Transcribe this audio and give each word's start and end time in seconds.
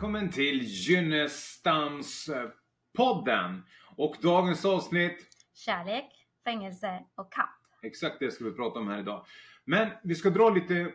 välkommen 0.00 0.30
till 0.30 0.60
Gynnestams-podden. 0.62 3.62
Och 3.96 4.16
dagens 4.22 4.64
avsnitt, 4.64 5.26
Kärlek, 5.54 6.26
fängelse 6.44 7.04
och 7.14 7.32
kamp. 7.32 7.50
exakt 7.82 8.16
det 8.20 8.30
ska 8.30 8.44
vi 8.44 8.52
prata 8.52 8.78
om 8.78 8.88
här 8.88 9.00
idag. 9.00 9.26
Men 9.64 9.88
vi 10.02 10.14
ska 10.14 10.30
dra 10.30 10.50
lite 10.50 10.92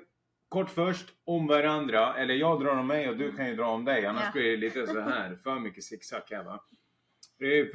kort 0.50 0.70
först 0.70 1.06
om 1.24 1.48
varandra. 1.48 2.16
Eller 2.16 2.34
jag 2.34 2.62
drar 2.62 2.78
om 2.78 2.88
mig 2.88 3.10
och 3.10 3.18
du 3.18 3.36
kan 3.36 3.48
ju 3.48 3.56
dra 3.56 3.66
om 3.66 3.86
dig. 3.86 4.06
Annars 4.06 4.24
Ja. 4.24 4.32
blir 4.34 4.52
det 4.52 4.58
lite 4.58 4.88
så 4.88 5.00
här 5.00 5.36
för 5.44 5.60
mycket 5.60 5.84
zigzag 5.84 6.22
här 6.30 6.44
va. 6.44 6.64
Eh, 7.40 7.66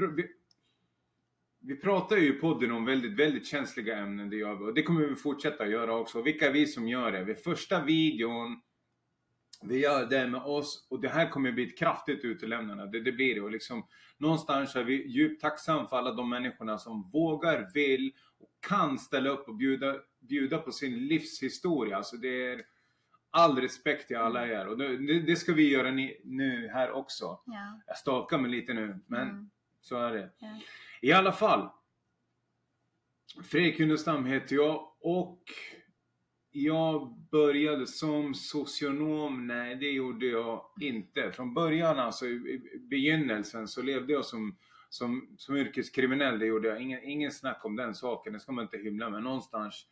vi 1.60 1.76
pratar 1.76 2.16
ju 2.16 2.28
i 2.28 2.32
podden 2.32 2.72
om 2.72 2.84
väldigt, 2.84 3.18
väldigt 3.18 3.46
känsliga 3.46 3.96
ämnen. 3.96 4.30
Det 4.30 4.36
gör 4.36 4.54
vi. 4.54 4.64
Och 4.64 4.74
det 4.74 4.82
kommer 4.82 5.06
vi 5.06 5.16
fortsätta 5.16 5.66
göra 5.66 5.94
också. 5.94 6.22
Vilka 6.22 6.46
är 6.46 6.52
vi 6.52 6.66
som 6.66 6.88
gör 6.88 7.12
det? 7.12 7.24
Vid 7.24 7.38
första 7.38 7.84
videon 7.84 8.60
vi 9.62 9.78
gör 9.78 10.06
det 10.06 10.26
med 10.26 10.42
oss 10.42 10.86
och 10.90 11.00
det 11.00 11.08
här 11.08 11.28
kommer 11.30 11.52
bli 11.52 11.66
ett 11.66 11.78
kraftigt 11.78 12.24
utelämnande. 12.24 12.86
Det, 12.86 13.00
det 13.00 13.12
blir 13.12 13.34
det. 13.34 13.40
Och 13.40 13.50
liksom, 13.50 13.86
någonstans 14.18 14.76
är 14.76 14.84
vi 14.84 15.06
djupt 15.08 15.40
tacksamma 15.40 15.86
för 15.88 15.96
alla 15.96 16.12
de 16.12 16.30
människorna 16.30 16.78
som 16.78 17.10
vågar, 17.10 17.70
vill 17.74 18.12
och 18.38 18.50
kan 18.68 18.98
ställa 18.98 19.30
upp 19.30 19.48
och 19.48 19.56
bjuda, 19.56 19.96
bjuda 20.20 20.58
på 20.58 20.72
sin 20.72 21.06
livshistoria. 21.06 21.96
Alltså 21.96 22.16
det 22.16 22.46
är 22.52 22.62
all 23.30 23.58
respekt 23.60 24.06
till 24.08 24.16
alla 24.16 24.46
er. 24.46 24.66
Och 24.66 24.78
det, 24.78 25.20
det, 25.20 25.36
ska 25.36 25.52
vi 25.52 25.70
göra 25.70 25.90
ni, 25.90 26.20
nu 26.24 26.68
här 26.68 26.90
också. 26.90 27.24
Ja. 27.46 27.80
Jag 27.86 27.96
stakar 27.96 28.38
mig 28.38 28.50
lite 28.50 28.74
nu, 28.74 29.00
men 29.06 29.28
Mm. 29.28 29.50
så 29.80 29.96
är 29.96 30.12
det. 30.12 30.30
Ja. 30.38 30.60
I 31.00 31.12
alla 31.12 31.32
fall. 31.32 31.68
Fredrik 33.44 33.78
Hunnestam 33.80 34.26
heter 34.26 34.56
jag 34.56 34.92
och 35.00 35.42
jag 36.50 37.19
började 37.30 37.86
som 37.86 38.34
socionom. 38.34 39.46
Nej, 39.46 39.76
det 39.76 39.90
gjorde 39.90 40.26
jag 40.26 40.64
inte. 40.80 41.32
Från 41.32 41.54
början, 41.54 41.98
alltså 41.98 42.26
i 42.26 42.62
begynnelsen, 42.90 43.68
så 43.68 43.82
levde 43.82 44.12
jag 44.12 44.24
som, 44.24 44.56
som, 44.88 45.34
som 45.36 45.56
yrkeskriminell. 45.56 46.38
Det 46.38 46.46
gjorde 46.46 46.68
jag. 46.68 46.82
Ingen, 46.82 47.04
ingen 47.04 47.30
snack 47.30 47.64
om 47.64 47.76
den 47.76 47.94
saken. 47.94 48.32
Det 48.32 48.40
ska 48.40 48.52
man 48.52 48.64
inte 48.64 48.78
hymla 48.78 49.10
med 49.10 49.22
någonstans. 49.22 49.86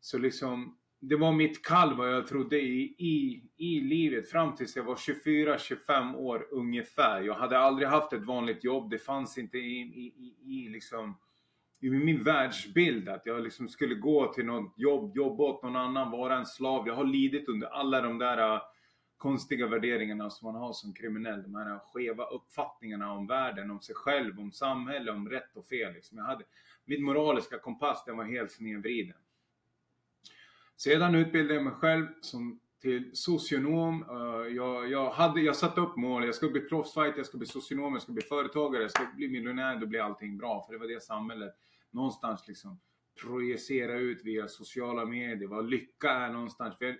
Så 0.00 0.18
liksom, 0.18 0.78
det 1.00 1.16
var 1.16 1.32
mitt 1.32 1.64
kall 1.64 1.96
vad 1.96 2.12
jag 2.12 2.26
trodde 2.26 2.60
i, 2.60 2.82
i, 2.98 3.42
i 3.56 3.80
livet 3.80 4.30
fram 4.30 4.54
tills 4.54 4.76
jag 4.76 4.84
var 4.84 4.96
24-25 4.96 6.14
år 6.16 6.48
ungefär. 6.50 7.22
Jag 7.22 7.34
hade 7.34 7.58
aldrig 7.58 7.88
haft 7.88 8.12
ett 8.12 8.24
vanligt 8.24 8.64
jobb. 8.64 8.90
Det 8.90 8.98
fanns 8.98 9.38
inte 9.38 9.58
i, 9.58 9.80
i, 9.80 10.04
i, 10.06 10.54
i 10.54 10.68
liksom 10.68 11.16
i 11.84 11.90
min 11.90 12.22
världsbild 12.22 13.08
att 13.08 13.26
jag 13.26 13.42
liksom 13.42 13.68
skulle 13.68 13.94
gå 13.94 14.32
till 14.32 14.46
något 14.46 14.72
jobb, 14.76 15.16
jobba 15.16 15.44
åt 15.44 15.62
någon 15.62 15.76
annan, 15.76 16.10
vara 16.10 16.38
en 16.38 16.46
slav. 16.46 16.86
Jag 16.86 16.94
har 16.94 17.04
lidit 17.04 17.48
under 17.48 17.66
alla 17.66 18.00
de 18.00 18.18
där 18.18 18.54
äh, 18.54 18.62
konstiga 19.16 19.66
värderingarna 19.66 20.30
som 20.30 20.52
man 20.52 20.62
har 20.62 20.72
som 20.72 20.94
kriminell. 20.94 21.42
De 21.42 21.54
här 21.54 21.78
skeva 21.78 22.24
uppfattningarna 22.24 23.12
om 23.12 23.26
världen, 23.26 23.70
om 23.70 23.80
sig 23.80 23.94
själv, 23.94 24.40
om 24.40 24.52
samhälle, 24.52 25.12
om 25.12 25.28
rätt 25.28 25.56
och 25.56 25.66
fel. 25.66 25.92
Liksom. 25.92 26.18
Jag 26.18 26.24
hade, 26.24 26.44
min 26.84 27.04
moraliska 27.04 27.58
kompass 27.58 28.04
den 28.04 28.16
var 28.16 28.24
helt 28.24 28.52
snedvriden. 28.52 29.16
Sedan 30.76 31.14
utbildade 31.14 31.54
jag 31.54 31.64
mig 31.64 31.72
själv 31.72 32.06
som 32.20 32.60
till 32.84 33.10
socionom. 33.16 34.04
Eh, 34.10 34.54
jag, 34.56 34.90
jag, 34.90 35.10
hade, 35.10 35.40
jag 35.40 35.56
satte 35.56 35.80
upp 35.80 35.96
mål. 35.96 36.24
Jag 36.24 36.34
ska 36.34 36.48
bli 36.48 36.60
proffsfighter, 36.60 37.16
jag 37.16 37.26
ska 37.26 37.38
bli 37.38 37.46
socionom, 37.46 37.92
jag 37.92 38.02
ska 38.02 38.12
bli 38.12 38.22
företagare, 38.22 38.82
jag 38.82 38.90
ska 38.90 39.06
bli 39.16 39.28
miljonär. 39.28 39.76
Då 39.76 39.86
blir 39.86 40.00
allting 40.00 40.38
bra. 40.38 40.64
För 40.66 40.72
det 40.72 40.78
var 40.78 40.86
det 40.86 41.02
samhället 41.02 41.54
någonstans 41.90 42.48
liksom 42.48 42.80
projicera 43.22 43.94
ut 43.94 44.24
via 44.24 44.48
sociala 44.48 45.04
medier. 45.04 45.48
Vad 45.48 45.70
lycka 45.70 46.10
är 46.10 46.32
någonstans. 46.32 46.78
För 46.78 46.96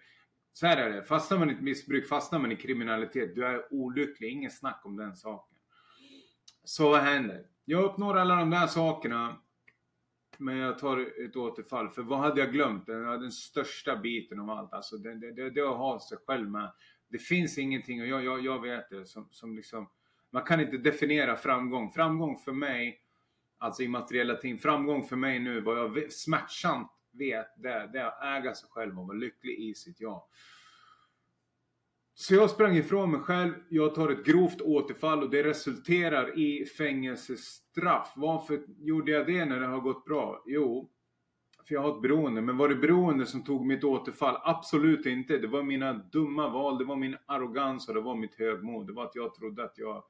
så 0.53 0.67
här 0.67 0.77
är 0.77 0.91
det. 0.91 1.05
Fastnar 1.05 1.39
man 1.39 1.51
i 1.51 1.53
ett 1.53 1.61
missbruk, 1.61 2.09
fastnar 2.09 2.39
man 2.39 2.53
i 2.53 2.57
kriminalitet. 2.57 3.35
Du 3.35 3.47
är 3.47 3.75
olycklig. 3.75 4.29
Ingen 4.29 4.51
snack 4.51 4.83
om 4.85 4.97
den 4.97 5.17
saken. 5.17 5.59
Så 6.65 6.91
vad 6.91 7.01
händer? 7.01 7.47
Jag 7.65 7.85
uppnår 7.85 8.19
alla 8.19 8.37
de 8.37 8.51
där 8.51 8.67
sakerna. 8.67 9.37
Men 10.39 10.57
jag 10.57 10.79
tar 10.79 11.25
ett 11.25 11.37
återfall. 11.37 11.91
För 11.91 12.03
vad 12.03 12.19
hade 12.19 12.41
jag 12.41 12.53
glömt? 12.53 12.87
Den, 12.87 13.03
den 13.03 13.33
största 13.33 13.97
biten 13.97 14.41
av 14.41 14.51
allt. 14.51 14.73
Alltså 14.73 14.97
det, 14.97 15.15
det, 15.15 15.33
det, 15.33 15.51
det 15.51 15.61
är 15.61 15.71
att 15.71 15.77
ha 15.77 16.01
sig 16.01 16.19
själv 16.27 16.51
med. 16.51 16.73
Det 17.09 17.19
finns 17.19 17.59
ingenting, 17.59 18.01
och 18.01 18.07
jag, 18.07 18.25
jag, 18.25 18.45
jag 18.45 18.63
vet 18.63 18.91
det, 18.91 19.07
som, 19.07 19.29
som 19.31 19.57
liksom... 19.57 19.89
Man 20.31 20.43
kan 20.43 20.61
inte 20.61 20.77
definiera 20.77 21.37
framgång. 21.37 21.93
Framgång 21.93 22.39
för 22.39 22.53
mig, 22.53 23.01
alltså 23.59 23.83
i 23.83 23.89
materiella 23.89 24.35
ting. 24.35 24.59
Framgång 24.59 25.05
för 25.05 25.17
mig 25.17 25.39
nu, 25.39 25.61
vad 25.61 25.79
jag 25.79 25.89
vet, 25.89 26.13
smärtsamt 26.13 26.91
vet, 27.13 27.47
det, 27.57 27.91
det 27.93 27.99
är 27.99 28.05
att 28.05 28.41
äga 28.41 28.55
sig 28.55 28.69
själv 28.71 29.01
och 29.01 29.07
vara 29.07 29.17
lycklig 29.17 29.59
i 29.59 29.75
sitt 29.75 30.01
jag. 30.01 30.23
Så 32.17 32.35
jag 32.35 32.51
sprang 32.51 32.77
ifrån 32.77 33.11
mig 33.11 33.21
själv. 33.21 33.53
Jag 33.69 33.95
tar 33.95 34.11
ett 34.11 34.25
grovt 34.25 34.61
återfall 34.61 35.23
och 35.23 35.31
det 35.31 35.43
resulterar 35.43 36.39
i 36.39 36.67
fängelsestraff. 36.67 38.13
Varför 38.17 38.61
gjorde 38.79 39.13
jag 39.13 39.27
det 39.27 39.45
när 39.45 39.61
det 39.61 39.67
har 39.67 39.81
gått 39.81 40.05
bra? 40.05 40.43
Jo, 40.47 40.91
för 41.69 41.75
jag 41.75 41.83
har 41.83 41.97
ett 41.97 42.03
beroende. 42.03 42.43
Men 42.43 42.57
var 42.57 42.69
det 42.69 42.75
beroende 42.75 43.27
som 43.27 43.45
tog 43.45 43.67
mitt 43.67 43.85
återfall? 43.85 44.37
Absolut 44.43 45.07
inte. 45.07 45.39
Det 45.39 45.47
var 45.47 45.63
mina 45.63 45.93
dumma 45.93 46.49
val, 46.49 46.79
det 46.79 46.85
var 46.85 46.97
min 46.97 47.17
arrogans 47.27 47.89
och 47.89 47.95
det 47.95 48.01
var 48.01 48.17
mitt 48.17 48.35
högmod. 48.35 48.87
Det 48.87 48.93
var 48.93 49.05
att 49.05 49.15
jag 49.15 49.35
trodde 49.35 49.65
att 49.65 49.79
jag 49.79 50.05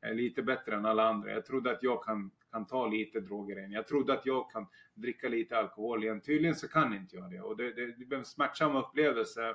är 0.00 0.14
lite 0.14 0.42
bättre 0.42 0.76
än 0.76 0.86
alla 0.86 1.08
andra. 1.08 1.30
Jag 1.30 1.46
trodde 1.46 1.70
att 1.70 1.82
jag 1.82 2.04
kan, 2.04 2.30
kan 2.52 2.66
ta 2.66 2.86
lite 2.86 3.20
droger 3.20 3.58
igen. 3.58 3.72
Jag 3.72 3.86
trodde 3.86 4.12
att 4.12 4.26
jag 4.26 4.50
kan 4.50 4.66
dricka 4.94 5.28
lite 5.28 5.58
alkohol 5.58 6.04
igen. 6.04 6.20
Tydligen 6.20 6.54
så 6.54 6.68
kan 6.68 6.94
inte 6.94 7.16
jag 7.16 7.30
det. 7.30 7.40
Och 7.40 7.56
det, 7.56 7.72
det, 7.72 7.86
det 7.86 8.04
blev 8.04 8.18
en 8.18 8.24
smärtsam 8.24 8.76
upplevelse 8.76 9.54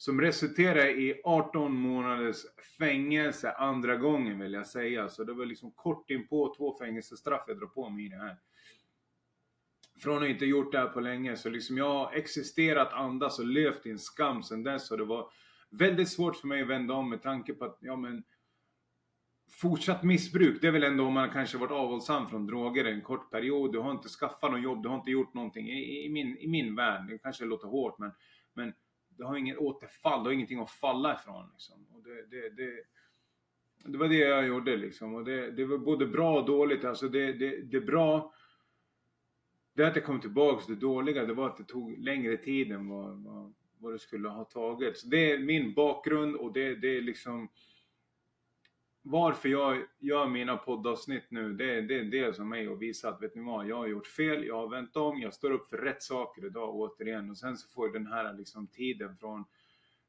som 0.00 0.20
resulterade 0.20 0.90
i 0.90 1.20
18 1.24 1.74
månaders 1.74 2.36
fängelse 2.78 3.52
andra 3.52 3.96
gången 3.96 4.40
vill 4.40 4.52
jag 4.52 4.66
säga. 4.66 5.08
Så 5.08 5.24
det 5.24 5.32
var 5.32 5.46
liksom 5.46 5.70
kort 5.70 6.10
in 6.10 6.28
på 6.28 6.54
två 6.56 6.78
fängelsestraff 6.78 7.44
jag 7.46 7.58
drar 7.58 7.66
på 7.66 7.88
mig 7.88 8.06
i 8.06 8.08
det 8.08 8.16
här. 8.16 8.36
Från 10.02 10.22
att 10.22 10.28
inte 10.28 10.46
gjort 10.46 10.72
det 10.72 10.78
här 10.78 10.86
på 10.86 11.00
länge 11.00 11.36
så 11.36 11.50
liksom 11.50 11.78
jag 11.78 11.94
har 11.94 12.12
existerat, 12.12 12.92
andas 12.92 13.38
och 13.38 13.46
levt 13.46 13.86
i 13.86 13.90
en 13.90 13.98
skam 13.98 14.42
sedan 14.42 14.62
dess. 14.62 14.90
Och 14.90 14.98
det 14.98 15.04
var 15.04 15.30
väldigt 15.70 16.08
svårt 16.08 16.36
för 16.36 16.48
mig 16.48 16.62
att 16.62 16.68
vända 16.68 16.94
om 16.94 17.10
med 17.10 17.22
tanke 17.22 17.54
på 17.54 17.64
att, 17.64 17.78
ja 17.80 17.96
men 17.96 18.22
Fortsatt 19.52 20.02
missbruk, 20.02 20.60
det 20.60 20.66
är 20.66 20.72
väl 20.72 20.82
ändå 20.82 21.04
om 21.06 21.14
man 21.14 21.30
kanske 21.30 21.58
varit 21.58 21.70
avhållsam 21.70 22.28
från 22.28 22.46
droger 22.46 22.84
en 22.84 23.00
kort 23.00 23.30
period. 23.30 23.72
Du 23.72 23.78
har 23.78 23.90
inte 23.90 24.08
skaffat 24.08 24.52
något 24.52 24.62
jobb, 24.62 24.82
du 24.82 24.88
har 24.88 24.96
inte 24.96 25.10
gjort 25.10 25.34
någonting. 25.34 25.68
I, 25.68 26.04
i, 26.06 26.08
min, 26.08 26.38
i 26.38 26.48
min 26.48 26.76
värld, 26.76 27.06
det 27.08 27.18
kanske 27.18 27.44
låter 27.44 27.68
hårt 27.68 27.98
men, 27.98 28.12
men 28.54 28.72
du 29.20 29.26
har 29.26 29.36
inget 29.36 29.58
återfall, 29.58 30.22
du 30.22 30.28
har 30.28 30.34
ingenting 30.34 30.60
att 30.60 30.70
falla 30.70 31.14
ifrån. 31.14 31.48
Liksom. 31.52 31.86
Och 31.92 32.02
det, 32.02 32.26
det, 32.30 32.48
det, 32.48 32.82
det 33.84 33.98
var 33.98 34.08
det 34.08 34.16
jag 34.16 34.46
gjorde 34.46 34.76
liksom. 34.76 35.14
Och 35.14 35.24
det, 35.24 35.50
det 35.50 35.64
var 35.64 35.78
både 35.78 36.06
bra 36.06 36.40
och 36.40 36.46
dåligt. 36.46 36.84
Alltså 36.84 37.08
det, 37.08 37.32
det, 37.32 37.62
det 37.62 37.80
bra, 37.80 38.34
det 39.74 39.86
att 39.86 39.96
jag 39.96 40.04
kom 40.04 40.20
tillbaks. 40.20 40.66
Det 40.66 40.74
dåliga, 40.74 41.24
det 41.24 41.34
var 41.34 41.46
att 41.46 41.56
det 41.56 41.64
tog 41.64 41.98
längre 41.98 42.36
tid 42.36 42.72
än 42.72 42.88
vad, 42.88 43.24
vad, 43.24 43.54
vad 43.78 43.92
det 43.92 43.98
skulle 43.98 44.28
ha 44.28 44.44
tagit. 44.44 44.98
Så 44.98 45.06
det 45.06 45.32
är 45.32 45.38
min 45.38 45.74
bakgrund 45.74 46.36
och 46.36 46.52
det, 46.52 46.74
det 46.74 46.96
är 46.96 47.02
liksom 47.02 47.48
varför 49.02 49.48
jag 49.48 49.84
gör 49.98 50.26
mina 50.26 50.56
poddavsnitt 50.56 51.30
nu, 51.30 51.52
det 51.52 51.74
är, 51.74 51.82
det 51.82 51.98
är 51.98 52.04
dels 52.04 52.36
för 52.36 52.44
mig 52.44 52.68
att 52.68 52.78
visa 52.78 53.08
att 53.08 53.22
vet 53.22 53.34
ni 53.34 53.42
vad, 53.42 53.66
jag 53.66 53.76
har 53.76 53.86
gjort 53.86 54.06
fel, 54.06 54.44
jag 54.44 54.56
har 54.56 54.68
vänt 54.68 54.96
om, 54.96 55.20
jag 55.20 55.34
står 55.34 55.50
upp 55.50 55.68
för 55.68 55.78
rätt 55.78 56.02
saker 56.02 56.46
idag 56.46 56.74
återigen. 56.74 57.30
Och 57.30 57.38
sen 57.38 57.56
så 57.56 57.68
får 57.68 57.86
jag 57.86 57.94
den 57.94 58.06
här 58.06 58.32
liksom 58.32 58.66
tiden 58.66 59.16
från, 59.16 59.44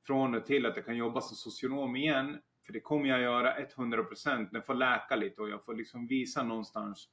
från 0.05 0.35
och 0.35 0.45
till 0.45 0.65
att 0.65 0.75
jag 0.75 0.85
kan 0.85 0.97
jobba 0.97 1.21
som 1.21 1.35
socionom 1.35 1.95
igen. 1.95 2.37
För 2.65 2.73
det 2.73 2.79
kommer 2.79 3.09
jag 3.09 3.21
göra 3.21 3.59
100% 3.59 4.49
jag 4.51 4.65
får 4.65 4.73
läka 4.73 5.15
lite 5.15 5.41
och 5.41 5.49
jag 5.49 5.65
får 5.65 5.73
liksom 5.73 6.07
visa 6.07 6.43
någonstans 6.43 7.09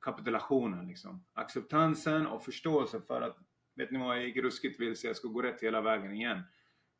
kapitulationen 0.00 0.86
liksom. 0.86 1.24
Acceptansen 1.32 2.26
och 2.26 2.44
förståelsen 2.44 3.02
för 3.02 3.22
att, 3.22 3.36
vet 3.74 3.90
ni 3.90 3.98
vad, 3.98 4.16
jag 4.16 4.24
gick 4.24 4.36
ruskigt 4.36 4.80
vilse, 4.80 5.06
jag 5.06 5.16
ska 5.16 5.28
gå 5.28 5.42
rätt 5.42 5.62
hela 5.62 5.80
vägen 5.80 6.12
igen. 6.12 6.42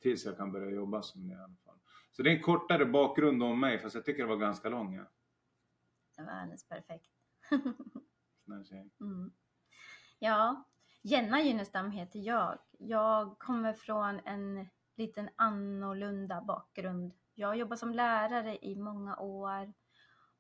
Tills 0.02 0.24
jag 0.24 0.36
kan 0.36 0.52
börja 0.52 0.70
jobba 0.70 1.02
som 1.02 1.28
det 1.28 1.34
i 1.34 1.36
alla 1.36 1.46
fall. 1.46 1.61
Så 2.12 2.22
det 2.22 2.30
är 2.30 2.36
en 2.36 2.42
kortare 2.42 2.86
bakgrund 2.86 3.42
om 3.42 3.60
mig, 3.60 3.78
fast 3.78 3.94
jag 3.94 4.04
tycker 4.04 4.22
det 4.22 4.28
var 4.28 4.36
ganska 4.36 4.68
lång. 4.68 4.94
Ja. 4.94 5.04
Det 6.16 6.22
var 6.22 6.32
alldeles 6.32 6.68
perfekt. 6.68 7.10
Snäll 8.44 8.64
tjej. 8.64 8.90
Mm. 9.00 9.32
Ja, 10.18 10.64
Jenna 11.02 11.40
Gynnestam 11.42 11.90
heter 11.90 12.18
jag. 12.18 12.58
Jag 12.78 13.38
kommer 13.38 13.72
från 13.72 14.20
en 14.24 14.68
liten 14.96 15.28
annorlunda 15.36 16.40
bakgrund. 16.40 17.12
Jag 17.34 17.48
har 17.48 17.54
jobbat 17.54 17.78
som 17.78 17.94
lärare 17.94 18.58
i 18.62 18.76
många 18.76 19.16
år 19.16 19.72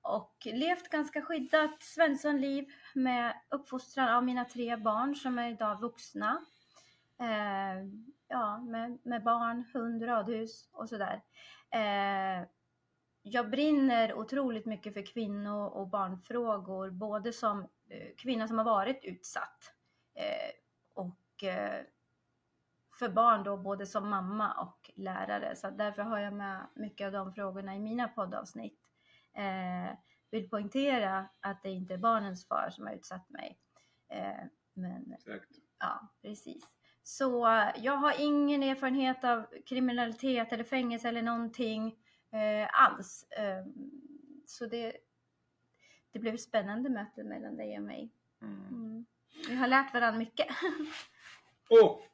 och 0.02 0.36
levt 0.44 0.88
ganska 0.88 1.22
skyddat 1.22 1.82
svenssonliv 1.82 2.64
med 2.94 3.34
uppfostran 3.50 4.08
av 4.08 4.24
mina 4.24 4.44
tre 4.44 4.76
barn 4.76 5.16
som 5.16 5.38
är 5.38 5.50
idag 5.50 5.80
vuxna. 5.80 6.40
Eh, 7.20 7.84
ja, 8.28 8.58
med, 8.58 8.98
med 9.02 9.22
barn, 9.22 9.64
hund, 9.72 10.02
radhus 10.02 10.68
och 10.72 10.88
sådär. 10.88 11.22
Eh, 11.72 12.46
jag 13.22 13.50
brinner 13.50 14.14
otroligt 14.14 14.66
mycket 14.66 14.94
för 14.94 15.06
kvinno 15.06 15.64
och 15.64 15.88
barnfrågor, 15.88 16.90
både 16.90 17.32
som 17.32 17.60
eh, 17.88 18.14
kvinna 18.18 18.48
som 18.48 18.58
har 18.58 18.64
varit 18.64 19.04
utsatt 19.04 19.72
eh, 20.14 20.50
och 20.94 21.44
eh, 21.44 21.84
för 22.98 23.08
barn 23.08 23.42
då 23.44 23.56
både 23.56 23.86
som 23.86 24.08
mamma 24.08 24.52
och 24.52 24.90
lärare. 24.94 25.56
Så 25.56 25.70
därför 25.70 26.02
har 26.02 26.18
jag 26.18 26.32
med 26.32 26.66
mycket 26.74 27.06
av 27.06 27.12
de 27.12 27.34
frågorna 27.34 27.76
i 27.76 27.78
mina 27.78 28.08
poddavsnitt. 28.08 28.80
Eh, 29.34 29.98
vill 30.30 30.50
poängtera 30.50 31.28
att 31.40 31.62
det 31.62 31.70
inte 31.70 31.94
är 31.94 31.98
barnens 31.98 32.48
far 32.48 32.70
som 32.70 32.86
har 32.86 32.94
utsatt 32.94 33.30
mig. 33.30 33.58
Eh, 34.08 34.44
men 34.74 35.12
Exakt. 35.12 35.50
ja, 35.78 36.08
precis. 36.22 36.64
Så 37.02 37.46
eh, 37.46 37.68
jag 37.76 37.96
har 37.96 38.14
ingen 38.18 38.62
erfarenhet 38.62 39.24
av 39.24 39.46
kriminalitet 39.66 40.52
eller 40.52 40.64
fängelse 40.64 41.08
eller 41.08 41.22
någonting 41.22 41.86
eh, 42.32 42.84
alls. 42.84 43.26
Eh, 43.30 43.64
så 44.46 44.66
det, 44.66 44.92
det 46.12 46.18
blev 46.18 46.34
ett 46.34 46.40
spännande 46.40 46.90
möte 46.90 47.24
mellan 47.24 47.56
dig 47.56 47.76
och 47.78 47.82
mig. 47.84 48.10
Mm. 48.42 48.68
Mm. 48.70 49.04
Vi 49.48 49.54
har 49.54 49.68
lärt 49.68 49.94
varandra 49.94 50.18
mycket. 50.18 50.46
Och 51.70 52.08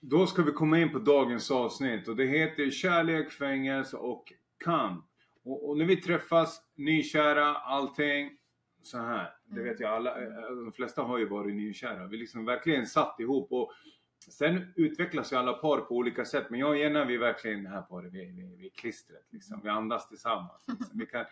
då 0.00 0.26
ska 0.26 0.42
vi 0.42 0.52
komma 0.52 0.78
in 0.78 0.92
på 0.92 0.98
dagens 0.98 1.50
avsnitt 1.50 2.08
och 2.08 2.16
det 2.16 2.26
heter 2.26 2.70
Kärlek, 2.70 3.32
fängelse 3.32 3.96
och 3.96 4.32
kamp. 4.64 5.04
Och, 5.44 5.68
och 5.68 5.78
när 5.78 5.84
vi 5.84 5.96
träffas, 5.96 6.62
nykära, 6.74 7.54
allting 7.56 8.30
så 8.82 8.98
här. 8.98 9.34
Det 9.44 9.60
Mm. 9.60 9.64
vet 9.64 9.80
jag 9.80 9.90
alla, 9.90 10.22
eh, 10.22 10.56
de 10.64 10.72
flesta 10.72 11.02
har 11.02 11.18
ju 11.18 11.28
varit 11.28 11.54
nykära. 11.54 12.06
Vi 12.06 12.16
liksom 12.16 12.44
verkligen 12.44 12.86
satt 12.86 13.20
ihop 13.20 13.52
och 13.52 13.72
sen 14.30 14.72
utvecklas 14.76 15.32
ju 15.32 15.36
alla 15.36 15.52
par 15.52 15.78
på 15.78 15.96
olika 15.96 16.24
sätt. 16.24 16.46
Men 16.50 16.60
jag 16.60 16.70
och 16.70 16.78
Jenna 16.78 17.04
vi 17.04 17.14
är 17.14 17.18
verkligen 17.18 17.64
det 17.64 17.70
här 17.70 17.82
paret, 17.82 18.12
vi, 18.12 18.26
vi, 18.26 18.56
vi 18.56 18.66
är 18.66 18.70
klistret 18.70 19.26
liksom. 19.30 19.60
Vi 19.62 19.68
andas 19.68 20.08
tillsammans. 20.08 20.64
Liksom. 20.68 20.98
Vi, 20.98 21.06
kan, 21.06 21.24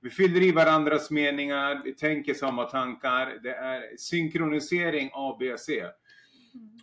vi 0.00 0.10
fyller 0.10 0.42
i 0.42 0.52
varandras 0.52 1.10
meningar, 1.10 1.80
vi 1.84 1.94
tänker 1.94 2.34
samma 2.34 2.64
tankar. 2.64 3.38
Det 3.42 3.54
är 3.54 3.96
synkronisering 3.96 5.10
A, 5.12 5.36
B, 5.40 5.58
C. 5.58 5.86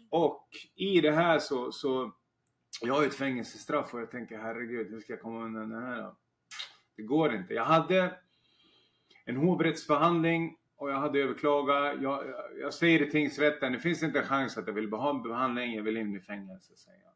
Och 0.09 0.47
i 0.75 1.01
det 1.01 1.11
här 1.11 1.39
så, 1.39 1.71
så 1.71 2.11
jag 2.81 2.93
har 2.93 3.01
ju 3.01 3.07
ett 3.07 3.15
fängelsestraff 3.15 3.93
och 3.93 4.01
jag 4.01 4.11
tänker 4.11 4.37
herregud 4.37 4.89
hur 4.89 4.99
ska 4.99 5.13
jag 5.13 5.21
komma 5.21 5.45
undan 5.45 5.69
det 5.69 5.79
här 5.79 6.01
då? 6.01 6.17
Det 6.95 7.03
går 7.03 7.35
inte. 7.35 7.53
Jag 7.53 7.65
hade 7.65 8.13
en 9.25 9.35
hovrättsförhandling 9.35 10.57
och 10.81 10.91
jag 10.91 10.99
hade 10.99 11.19
överklagat. 11.19 12.01
Jag, 12.01 12.27
jag, 12.27 12.33
jag 12.59 12.73
säger 12.73 13.01
i 13.01 13.11
tingsrätten, 13.11 13.73
det 13.73 13.79
finns 13.79 14.03
inte 14.03 14.19
en 14.19 14.25
chans 14.25 14.57
att 14.57 14.67
jag 14.67 14.73
vill 14.73 14.91
ha 14.91 15.09
en 15.09 15.21
behandling, 15.23 15.75
jag 15.75 15.83
vill 15.83 15.97
in 15.97 16.15
i 16.15 16.19
fängelse 16.19 16.75
säger 16.75 16.99
jag. 16.99 17.11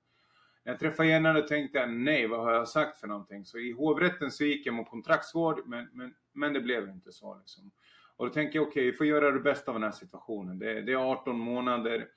När 0.63 0.71
jag 0.73 0.79
träffade 0.79 1.09
Jenna 1.09 1.37
och 1.37 1.47
tänkte 1.47 1.77
jag, 1.77 1.89
nej 1.89 2.27
vad 2.27 2.39
har 2.39 2.51
jag 2.51 2.67
sagt 2.67 2.99
för 2.99 3.07
någonting? 3.07 3.45
Så 3.45 3.57
i 3.57 3.71
hovrätten 3.71 4.31
så 4.31 4.43
gick 4.43 4.65
jag 4.65 4.73
mot 4.73 4.89
kontraktsvård 4.89 5.61
men, 5.65 5.87
men, 5.93 6.13
men 6.33 6.53
det 6.53 6.61
blev 6.61 6.89
inte 6.89 7.11
så 7.11 7.37
liksom. 7.37 7.71
Och 8.15 8.25
då 8.25 8.33
tänker 8.33 8.59
jag 8.59 8.67
okej, 8.67 8.85
vi 8.85 8.93
får 8.93 9.05
göra 9.05 9.31
det 9.31 9.39
bästa 9.39 9.71
av 9.71 9.75
den 9.75 9.83
här 9.83 9.91
situationen. 9.91 10.59
Det, 10.59 10.81
det 10.81 10.91
är 10.91 11.11
18 11.11 11.39
månader. 11.39 12.07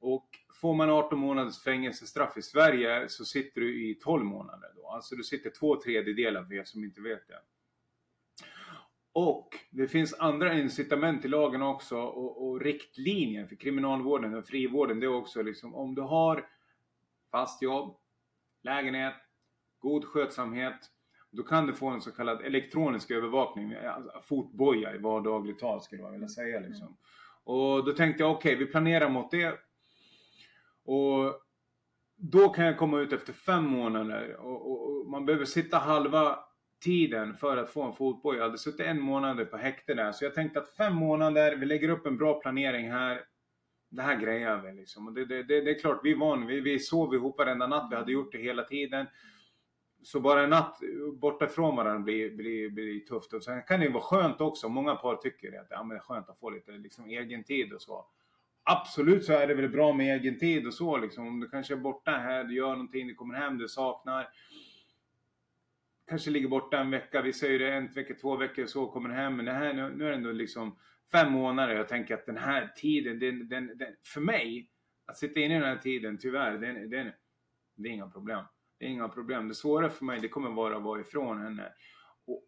Och 0.00 0.28
får 0.60 0.74
man 0.74 0.90
18 0.90 1.18
månaders 1.18 1.62
fängelsestraff 1.62 2.36
i 2.36 2.42
Sverige 2.42 3.08
så 3.08 3.24
sitter 3.24 3.60
du 3.60 3.90
i 3.90 3.94
12 3.94 4.24
månader 4.24 4.68
då. 4.76 4.88
Alltså 4.88 5.16
du 5.16 5.22
sitter 5.22 5.50
två 5.50 5.80
tredjedelar 5.80 6.44
för 6.44 6.54
er 6.54 6.64
som 6.64 6.84
inte 6.84 7.00
vet 7.00 7.28
det. 7.28 7.38
Och 9.12 9.48
det 9.70 9.88
finns 9.88 10.14
andra 10.14 10.54
incitament 10.54 11.24
i 11.24 11.28
lagen 11.28 11.62
också 11.62 12.00
och, 12.00 12.48
och 12.48 12.60
riktlinjer 12.60 13.46
för 13.46 13.56
kriminalvården 13.56 14.34
och 14.34 14.46
frivården. 14.46 15.00
Det 15.00 15.06
är 15.06 15.14
också 15.14 15.42
liksom 15.42 15.74
om 15.74 15.94
du 15.94 16.02
har 16.02 16.46
fast 17.30 17.62
jobb, 17.62 17.96
lägenhet, 18.62 19.14
god 19.78 20.04
skötsamhet. 20.04 20.90
Då 21.30 21.42
kan 21.42 21.66
du 21.66 21.72
få 21.72 21.88
en 21.88 22.02
så 22.02 22.12
kallad 22.12 22.40
elektronisk 22.40 23.10
övervakning, 23.10 23.74
alltså 23.74 24.22
fotboja 24.22 24.94
i 24.94 24.98
vardagligt 24.98 25.58
tal 25.58 25.80
skulle 25.82 26.02
jag 26.02 26.12
vilja 26.12 26.28
säga. 26.28 26.60
Liksom. 26.60 26.96
Och 27.44 27.84
då 27.84 27.92
tänkte 27.92 28.22
jag 28.22 28.32
okej, 28.32 28.56
vi 28.56 28.66
planerar 28.66 29.08
mot 29.08 29.30
det. 29.30 29.58
Och 30.84 31.40
då 32.16 32.48
kan 32.48 32.64
jag 32.64 32.78
komma 32.78 33.00
ut 33.00 33.12
efter 33.12 33.32
fem 33.32 33.64
månader 33.64 34.36
och, 34.36 34.70
och, 34.70 34.90
och 34.90 35.06
man 35.06 35.26
behöver 35.26 35.44
sitta 35.44 35.78
halva 35.78 36.38
tiden 36.80 37.34
för 37.34 37.56
att 37.56 37.70
få 37.70 37.82
en 37.82 37.92
fotboja. 37.92 38.38
Jag 38.38 38.46
hade 38.46 38.58
suttit 38.58 38.86
en 38.86 39.00
månad 39.00 39.50
på 39.50 39.56
häkte 39.56 39.94
där 39.94 40.12
så 40.12 40.24
jag 40.24 40.34
tänkte 40.34 40.60
att 40.60 40.68
fem 40.68 40.94
månader, 40.94 41.56
vi 41.56 41.66
lägger 41.66 41.88
upp 41.88 42.06
en 42.06 42.16
bra 42.16 42.40
planering 42.40 42.90
här. 42.90 43.24
Det 43.90 44.02
här 44.02 44.16
grejar 44.20 44.58
vi 44.60 44.72
liksom. 44.72 45.06
Och 45.06 45.12
det, 45.12 45.24
det, 45.24 45.42
det, 45.42 45.60
det 45.60 45.70
är 45.70 45.78
klart, 45.78 46.00
vi 46.02 46.14
vann. 46.14 46.46
Vi, 46.46 46.60
vi 46.60 46.78
sov 46.78 47.14
ihop 47.14 47.38
varenda 47.38 47.66
natt, 47.66 47.88
vi 47.90 47.96
hade 47.96 48.12
gjort 48.12 48.32
det 48.32 48.38
hela 48.38 48.62
tiden. 48.62 49.06
Så 50.02 50.20
bara 50.20 50.42
en 50.42 50.50
natt 50.50 50.80
borta 51.14 51.46
från 51.46 51.76
varandra 51.76 52.00
blir, 52.04 52.30
blir, 52.30 52.70
blir 52.70 53.00
tufft. 53.00 53.32
Och 53.32 53.44
sen 53.44 53.62
kan 53.62 53.80
det 53.80 53.86
ju 53.86 53.92
vara 53.92 54.02
skönt 54.02 54.40
också. 54.40 54.68
Många 54.68 54.94
par 54.94 55.16
tycker 55.16 55.60
att 55.60 55.66
ja, 55.70 55.82
men 55.82 55.88
det 55.88 55.96
är 55.96 56.00
skönt 56.00 56.28
att 56.28 56.38
få 56.38 56.50
lite 56.50 56.72
liksom, 56.72 57.04
egen 57.06 57.44
tid 57.44 57.72
och 57.72 57.82
så. 57.82 58.06
Absolut 58.62 59.24
så 59.24 59.32
är 59.32 59.46
det 59.46 59.54
väl 59.54 59.68
bra 59.68 59.92
med 59.92 60.16
egen 60.16 60.38
tid 60.38 60.66
och 60.66 60.74
så 60.74 60.96
liksom. 60.96 61.26
Om 61.26 61.40
du 61.40 61.48
kanske 61.48 61.74
är 61.74 61.78
borta 61.78 62.10
här, 62.10 62.44
du 62.44 62.54
gör 62.54 62.70
någonting, 62.70 63.06
du 63.06 63.14
kommer 63.14 63.34
hem, 63.34 63.58
du 63.58 63.68
saknar. 63.68 64.28
Kanske 66.10 66.30
ligger 66.30 66.48
borta 66.48 66.78
en 66.78 66.90
vecka, 66.90 67.22
vi 67.22 67.32
säger 67.32 67.58
det 67.58 67.72
en 67.72 67.88
vecka, 67.92 68.14
två 68.14 68.36
veckor 68.36 68.66
så 68.66 68.86
kommer 68.86 69.10
hem. 69.10 69.36
Men 69.36 69.44
det 69.44 69.52
här, 69.52 69.74
nu, 69.74 69.88
nu 69.96 70.04
är 70.04 70.08
det 70.08 70.16
ändå 70.16 70.32
liksom 70.32 70.78
fem 71.12 71.32
månader. 71.32 71.74
Jag 71.74 71.88
tänker 71.88 72.14
att 72.14 72.26
den 72.26 72.36
här 72.36 72.72
tiden, 72.76 73.18
den, 73.18 73.48
den, 73.48 73.78
den, 73.78 73.96
för 74.06 74.20
mig, 74.20 74.70
att 75.06 75.18
sitta 75.18 75.40
inne 75.40 75.56
i 75.56 75.58
den 75.58 75.68
här 75.68 75.76
tiden, 75.76 76.18
tyvärr, 76.18 76.58
den, 76.58 76.90
den, 76.90 77.12
det 77.76 77.88
är 77.88 77.92
inga 77.92 78.08
problem. 78.08 78.44
Det 78.78 78.84
är 78.84 78.88
inga 78.88 79.08
problem. 79.08 79.48
Det 79.48 79.54
svåra 79.54 79.90
för 79.90 80.04
mig, 80.04 80.20
det 80.20 80.28
kommer 80.28 80.50
vara 80.50 80.76
att 80.76 80.82
vara 80.82 81.00
ifrån 81.00 81.42
henne. 81.42 81.72
Och 82.26 82.44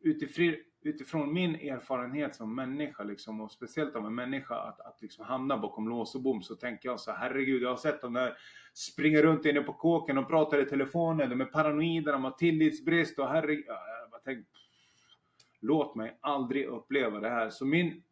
utifrån, 0.00 0.56
utifrån 0.86 1.32
min 1.32 1.54
erfarenhet 1.54 2.36
som 2.36 2.54
människa 2.54 3.04
liksom, 3.04 3.40
och 3.40 3.52
speciellt 3.52 3.96
av 3.96 4.06
en 4.06 4.14
människa 4.14 4.54
att, 4.54 4.80
att 4.80 5.02
liksom 5.02 5.24
hamna 5.24 5.58
bakom 5.58 5.88
lås 5.88 6.14
och 6.14 6.22
bom 6.22 6.42
så 6.42 6.54
tänker 6.54 6.88
jag 6.88 7.00
så 7.00 7.10
här, 7.10 7.18
herregud 7.18 7.62
jag 7.62 7.68
har 7.68 7.76
sett 7.76 8.00
de 8.00 8.12
där 8.12 8.36
springa 8.74 9.22
runt 9.22 9.44
inne 9.44 9.60
på 9.60 9.72
kåken 9.72 10.18
och 10.18 10.28
pratar 10.28 10.58
i 10.58 10.64
telefonen, 10.64 11.30
de 11.30 11.40
är 11.40 11.44
paranoida, 11.44 12.12
de 12.12 12.24
har 12.24 12.30
tillitsbrist 12.30 13.18
och 13.18 13.28
herregud, 13.28 13.64
jag 13.66 14.10
bara 14.10 14.36
låt 15.60 15.94
mig 15.94 16.18
aldrig 16.20 16.66
uppleva 16.66 17.20
det 17.20 17.28
här. 17.28 17.50
Så 17.50 17.66
min 17.66 18.02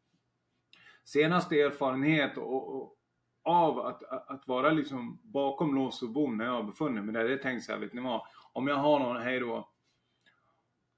senaste 1.04 1.60
erfarenhet 1.60 2.36
och, 2.38 2.76
och 2.76 2.96
av 3.42 3.78
att, 3.78 4.02
att, 4.02 4.30
att, 4.30 4.48
vara 4.48 4.70
liksom 4.70 5.20
bakom 5.22 5.74
lås 5.74 6.02
och 6.02 6.10
bom 6.10 6.36
när 6.36 6.44
jag 6.44 6.52
har 6.52 6.62
befunnit 6.62 7.04
mig 7.04 7.14
där, 7.14 7.24
det 7.24 7.38
tänkte 7.38 7.72
jag, 7.72 7.78
vet 7.78 7.92
ni 7.92 8.00
vad? 8.00 8.20
Om 8.52 8.68
jag 8.68 8.76
har 8.76 8.98
någon, 8.98 9.22
hej 9.22 9.40
då. 9.40 9.70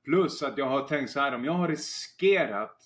Plus 0.07 0.43
att 0.43 0.59
jag 0.59 0.67
har 0.67 0.89
tänkt 0.89 1.11
så 1.11 1.21
här, 1.21 1.35
om 1.35 1.45
jag 1.45 1.53
har 1.53 1.69
riskerat 1.69 2.83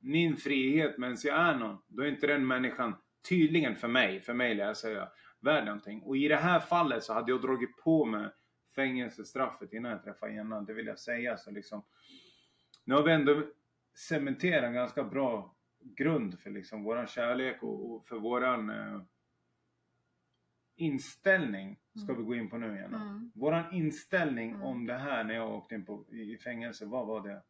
min 0.00 0.36
frihet 0.36 0.98
medan 0.98 1.16
jag 1.24 1.38
är 1.38 1.56
någon, 1.56 1.78
då 1.88 2.02
är 2.02 2.06
inte 2.06 2.26
den 2.26 2.46
människan 2.46 2.94
tydligen 3.28 3.76
för 3.76 3.88
mig, 3.88 4.20
för 4.20 4.34
mig 4.34 4.54
lär 4.54 4.64
jag 4.64 4.76
säga, 4.76 5.08
värd 5.40 5.64
någonting. 5.64 6.02
Och 6.02 6.16
i 6.16 6.28
det 6.28 6.36
här 6.36 6.60
fallet 6.60 7.04
så 7.04 7.12
hade 7.12 7.32
jag 7.32 7.42
dragit 7.42 7.76
på 7.76 8.04
mig 8.04 8.30
fängelsestraffet 8.74 9.72
innan 9.72 9.90
jag 9.90 10.04
träffade 10.04 10.34
Jenna, 10.34 10.60
det 10.60 10.72
vill 10.72 10.86
jag 10.86 10.98
säga. 10.98 11.36
Så 11.36 11.50
liksom, 11.50 11.84
nu 12.84 12.94
har 12.94 13.02
vi 13.02 13.12
ändå 13.12 13.42
cementerat 13.94 14.64
en 14.64 14.74
ganska 14.74 15.04
bra 15.04 15.56
grund 15.80 16.38
för 16.38 16.50
liksom 16.50 16.84
våran 16.84 17.06
kärlek 17.06 17.62
och, 17.62 17.92
och 17.92 18.06
för 18.06 18.18
våran 18.18 18.70
eh, 18.70 19.02
inställning 20.76 21.78
ska 21.98 22.14
vi 22.14 22.22
gå 22.22 22.34
in 22.34 22.50
på 22.50 22.58
nu 22.58 22.76
igen. 22.76 22.94
Mm. 22.94 23.32
Våran 23.34 23.72
inställning 23.74 24.50
Mm. 24.50 24.62
om 24.62 24.86
det 24.86 24.98
här 24.98 25.24
när 25.24 25.34
jag 25.34 25.54
åkte 25.54 25.74
in 25.74 25.84
på, 25.84 26.04
i 26.10 26.38
fängelse, 26.38 26.86
vad 26.86 27.06
var 27.06 27.28
det? 27.28 27.42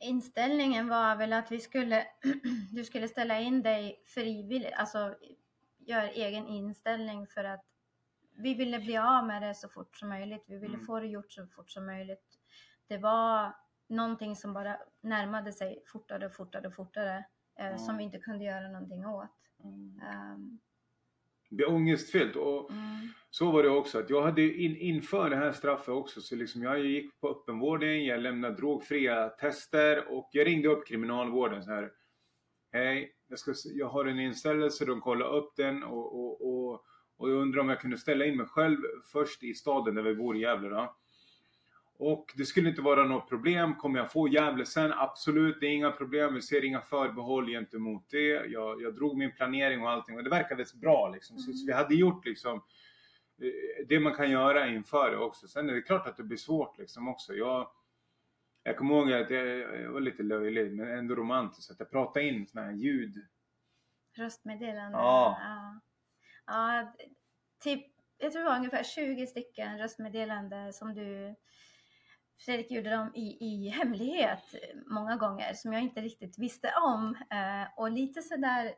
Inställningen 0.00 0.88
var 0.88 1.16
väl 1.16 1.32
att 1.32 1.52
vi 1.52 1.60
skulle, 1.60 2.06
du 2.72 2.84
skulle 2.84 3.08
ställa 3.08 3.40
in 3.40 3.62
dig 3.62 4.02
frivilligt, 4.06 4.72
alltså 4.76 5.16
gör 5.78 6.04
egen 6.14 6.46
inställning 6.46 7.26
för 7.26 7.44
att 7.44 7.64
vi 8.36 8.54
ville 8.54 8.78
bli 8.78 8.96
av 8.98 9.26
med 9.26 9.42
det 9.42 9.54
så 9.54 9.68
fort 9.68 9.96
som 9.96 10.08
möjligt. 10.08 10.44
Vi 10.48 10.58
ville 10.58 10.74
Mm. 10.74 10.86
få 10.86 11.00
det 11.00 11.06
gjort 11.06 11.32
så 11.32 11.46
fort 11.46 11.70
som 11.70 11.86
möjligt. 11.86 12.38
Det 12.86 12.98
var 12.98 13.56
någonting 13.88 14.36
som 14.36 14.52
bara 14.52 14.78
närmade 15.00 15.52
sig 15.52 15.82
fortare 15.86 16.26
och 16.26 16.34
fortare 16.34 16.66
och 16.66 16.74
fortare 16.74 17.24
eh, 17.58 17.76
som 17.76 17.96
vi 17.96 18.04
inte 18.04 18.18
kunde 18.18 18.44
göra 18.44 18.68
någonting 18.68 19.06
åt. 19.06 19.30
Mm. 19.64 20.00
Det 21.48 21.56
blir 21.56 21.70
ångestfyllt 21.70 22.36
och 22.36 22.70
mm, 22.70 23.08
så 23.30 23.50
var 23.50 23.62
det 23.62 23.68
också 23.68 23.98
att 23.98 24.10
jag 24.10 24.22
hade 24.22 24.42
in, 24.42 24.76
inför 24.76 25.30
det 25.30 25.36
här 25.36 25.52
straffet 25.52 25.88
också 25.88 26.20
så 26.20 26.36
liksom 26.36 26.62
jag 26.62 26.86
gick 26.86 27.20
på 27.20 27.28
öppenvården, 27.28 28.04
jag 28.04 28.20
lämnade 28.20 28.56
drogfria 28.56 29.28
tester 29.28 30.08
och 30.08 30.28
jag 30.32 30.46
ringde 30.46 30.68
upp 30.68 30.86
kriminalvården 30.86 31.62
så 31.62 31.70
här. 31.70 31.90
Hej, 32.72 33.12
jag, 33.28 33.38
ska, 33.38 33.54
jag 33.64 33.88
har 33.88 34.04
en 34.04 34.20
inställelse, 34.20 34.84
de 34.84 35.00
kollade 35.00 35.36
upp 35.36 35.56
den 35.56 35.82
och, 35.82 36.18
och, 36.18 36.48
och, 36.48 36.84
och 37.16 37.30
jag 37.30 37.36
undrar 37.36 37.60
om 37.60 37.68
jag 37.68 37.80
kunde 37.80 37.98
ställa 37.98 38.24
in 38.24 38.36
mig 38.36 38.46
själv 38.46 38.78
först 39.12 39.42
i 39.42 39.54
staden 39.54 39.94
där 39.94 40.02
vi 40.02 40.14
bor 40.14 40.36
i 40.36 40.40
Gävle 40.40 40.68
då. 40.68 40.96
Och 42.00 42.32
det 42.36 42.44
skulle 42.44 42.68
inte 42.68 42.82
vara 42.82 43.04
något 43.04 43.28
problem. 43.28 43.74
Kommer 43.74 43.98
jag 43.98 44.12
få 44.12 44.28
Gävle 44.28 44.66
sen? 44.66 44.92
Absolut, 44.92 45.60
det 45.60 45.66
är 45.66 45.70
inga 45.70 45.90
problem. 45.90 46.34
Vi 46.34 46.42
ser 46.42 46.64
inga 46.64 46.80
förbehåll 46.80 47.48
gentemot 47.48 48.10
det. 48.10 48.28
Jag, 48.28 48.82
jag 48.82 48.94
drog 48.94 49.16
min 49.16 49.32
planering 49.32 49.82
och 49.82 49.90
allting 49.90 50.16
och 50.16 50.24
det 50.24 50.30
verkade 50.30 50.64
bra 50.74 51.08
liksom. 51.14 51.38
Så, 51.38 51.52
så 51.52 51.66
vi 51.66 51.72
hade 51.72 51.94
gjort 51.94 52.26
liksom 52.26 52.62
eh, 53.42 53.86
det 53.88 54.00
man 54.00 54.14
kan 54.14 54.30
göra 54.30 54.68
inför 54.68 55.10
det 55.10 55.16
också. 55.16 55.48
Sen 55.48 55.70
är 55.70 55.74
det 55.74 55.82
klart 55.82 56.06
att 56.06 56.16
det 56.16 56.22
blir 56.22 56.38
svårt 56.38 56.78
liksom 56.78 57.08
också. 57.08 57.34
Jag, 57.34 57.70
jag 58.62 58.76
kommer 58.76 58.94
ihåg 58.94 59.12
att 59.12 59.30
jag, 59.30 59.46
jag 59.82 59.92
var 59.92 60.00
lite 60.00 60.22
löjlig 60.22 60.72
men 60.72 60.98
ändå 60.98 61.14
romantisk. 61.14 61.70
Att 61.70 61.80
jag 61.80 61.90
pratade 61.90 62.28
in 62.28 62.46
sådana 62.46 62.66
här 62.68 62.76
ljud. 62.76 63.26
röstmeddelande. 64.16 64.98
Ja. 64.98 65.38
Ja. 65.40 65.80
Ja, 66.46 66.94
typ, 67.60 67.86
jag 68.18 68.32
tror 68.32 68.42
det 68.42 68.48
var 68.48 68.56
ungefär 68.56 68.82
20 68.82 69.26
stycken 69.26 69.78
röstmeddelande 69.78 70.72
som 70.72 70.94
du 70.94 71.34
Fredrik 72.38 72.70
gjorde 72.70 72.90
dem 72.90 73.14
i, 73.14 73.36
i 73.40 73.68
hemlighet 73.68 74.54
många 74.86 75.16
gånger 75.16 75.54
som 75.54 75.72
jag 75.72 75.82
inte 75.82 76.00
riktigt 76.00 76.38
visste 76.38 76.72
om. 76.84 77.16
Eh, 77.30 77.68
och 77.76 77.90
lite 77.90 78.22
sådär 78.22 78.74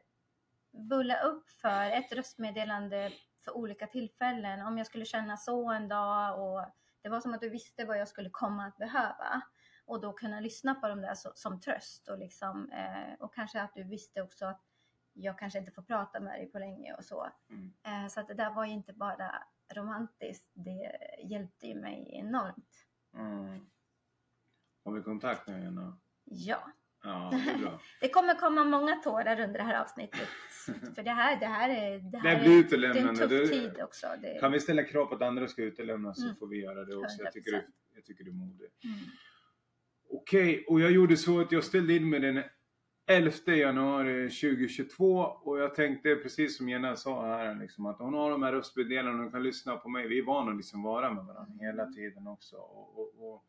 bulla 0.72 1.22
upp 1.22 1.50
för 1.50 1.90
ett 1.90 2.12
röstmeddelande 2.12 3.12
för 3.44 3.56
olika 3.56 3.86
tillfällen. 3.86 4.66
Om 4.66 4.78
jag 4.78 4.86
skulle 4.86 5.04
känna 5.04 5.36
så 5.36 5.70
en 5.70 5.88
dag 5.88 6.42
och 6.42 6.66
det 7.02 7.08
var 7.08 7.20
som 7.20 7.34
att 7.34 7.40
du 7.40 7.48
visste 7.48 7.84
vad 7.84 7.98
jag 7.98 8.08
skulle 8.08 8.30
komma 8.30 8.66
att 8.66 8.76
behöva. 8.78 9.42
Och 9.84 10.00
då 10.00 10.12
kunna 10.12 10.40
lyssna 10.40 10.74
på 10.74 10.88
dem 10.88 11.00
där 11.00 11.14
så, 11.14 11.32
som 11.34 11.60
tröst 11.60 12.08
och 12.08 12.18
liksom 12.18 12.72
eh, 12.72 13.14
och 13.18 13.34
kanske 13.34 13.60
att 13.60 13.74
du 13.74 13.84
visste 13.84 14.22
också 14.22 14.46
att 14.46 14.62
jag 15.12 15.38
kanske 15.38 15.58
inte 15.58 15.72
får 15.72 15.82
prata 15.82 16.20
med 16.20 16.32
dig 16.32 16.46
på 16.46 16.58
länge 16.58 16.94
och 16.94 17.04
så. 17.04 17.28
Mm. 17.50 17.72
Eh, 17.82 18.08
så 18.08 18.20
att 18.20 18.28
det 18.28 18.34
där 18.34 18.50
var 18.50 18.64
ju 18.64 18.72
inte 18.72 18.92
bara 18.92 19.42
romantiskt, 19.74 20.50
det 20.54 20.96
hjälpte 21.22 21.66
ju 21.66 21.74
mig 21.74 22.08
enormt. 22.12 22.89
Mm. 23.16 23.60
Har 24.84 24.92
vi 24.92 25.02
kontakt 25.02 25.48
nu 25.48 25.58
igen? 25.58 25.92
Ja. 26.24 26.72
Ja, 27.02 27.30
det 27.44 27.50
är 27.50 27.58
bra. 27.58 27.80
Det 28.00 28.08
kommer 28.08 28.34
komma 28.34 28.64
många 28.64 28.96
tårar 28.96 29.40
under 29.40 29.58
det 29.58 29.64
här 29.64 29.80
avsnittet. 29.82 30.28
För 30.94 31.02
det 31.02 31.10
här, 31.10 31.40
det 31.40 31.46
här 31.46 31.68
är, 31.70 31.98
det 31.98 32.18
här 32.18 32.36
Det 32.38 32.42
blir 32.44 32.74
är, 32.74 32.92
det 32.94 33.00
är 33.00 33.08
en 33.08 33.16
tuff 33.16 33.28
Du- 33.30 33.46
tid 33.48 33.80
också. 33.82 34.06
Det, 34.22 34.40
Kan 34.40 34.52
vi 34.52 34.60
ställa 34.60 34.82
krav 34.82 35.06
på 35.06 35.14
att 35.14 35.22
andra 35.22 35.48
ska 35.48 35.62
utelämnas 35.62 36.16
så 36.16 36.24
Mm. 36.24 36.36
får 36.36 36.46
vi 36.46 36.60
göra 36.62 36.84
det 36.84 36.96
också. 36.96 37.22
Jag 37.22 37.32
tycker, 37.32 37.50
100%. 37.52 37.60
du, 37.66 37.72
jag 37.94 38.04
tycker 38.04 38.24
du 38.24 38.30
är 38.30 38.34
modig. 38.34 38.68
mm. 38.84 38.98
Okej, 40.12 40.64
och 40.68 40.80
jag 40.80 40.90
gjorde 40.90 41.16
så 41.16 41.40
att 41.40 41.52
jag 41.52 41.64
ställde 41.64 41.94
in 41.96 42.10
mig 42.10 42.20
den 42.20 42.42
11 43.10 43.32
januari 43.46 44.30
2022 44.30 45.20
och 45.20 45.58
jag 45.58 45.74
tänkte 45.74 46.16
precis 46.16 46.56
som 46.56 46.68
Jenna 46.68 46.96
sa 46.96 47.26
här 47.26 47.54
liksom 47.54 47.86
att 47.86 47.98
hon 47.98 48.14
har 48.14 48.30
de 48.30 48.42
här 48.42 48.52
röstmeddelandena 48.52 49.26
och 49.26 49.32
kan 49.32 49.42
lyssna 49.42 49.76
på 49.76 49.88
mig. 49.88 50.08
Vi 50.08 50.18
är 50.18 50.22
vana 50.22 50.50
att 50.50 50.56
liksom 50.56 50.82
vara 50.82 51.12
med 51.12 51.24
varandra 51.24 51.64
hela 51.64 51.86
tiden 51.86 52.26
också. 52.26 52.56
Och, 52.56 52.98
och, 52.98 53.32
och 53.32 53.44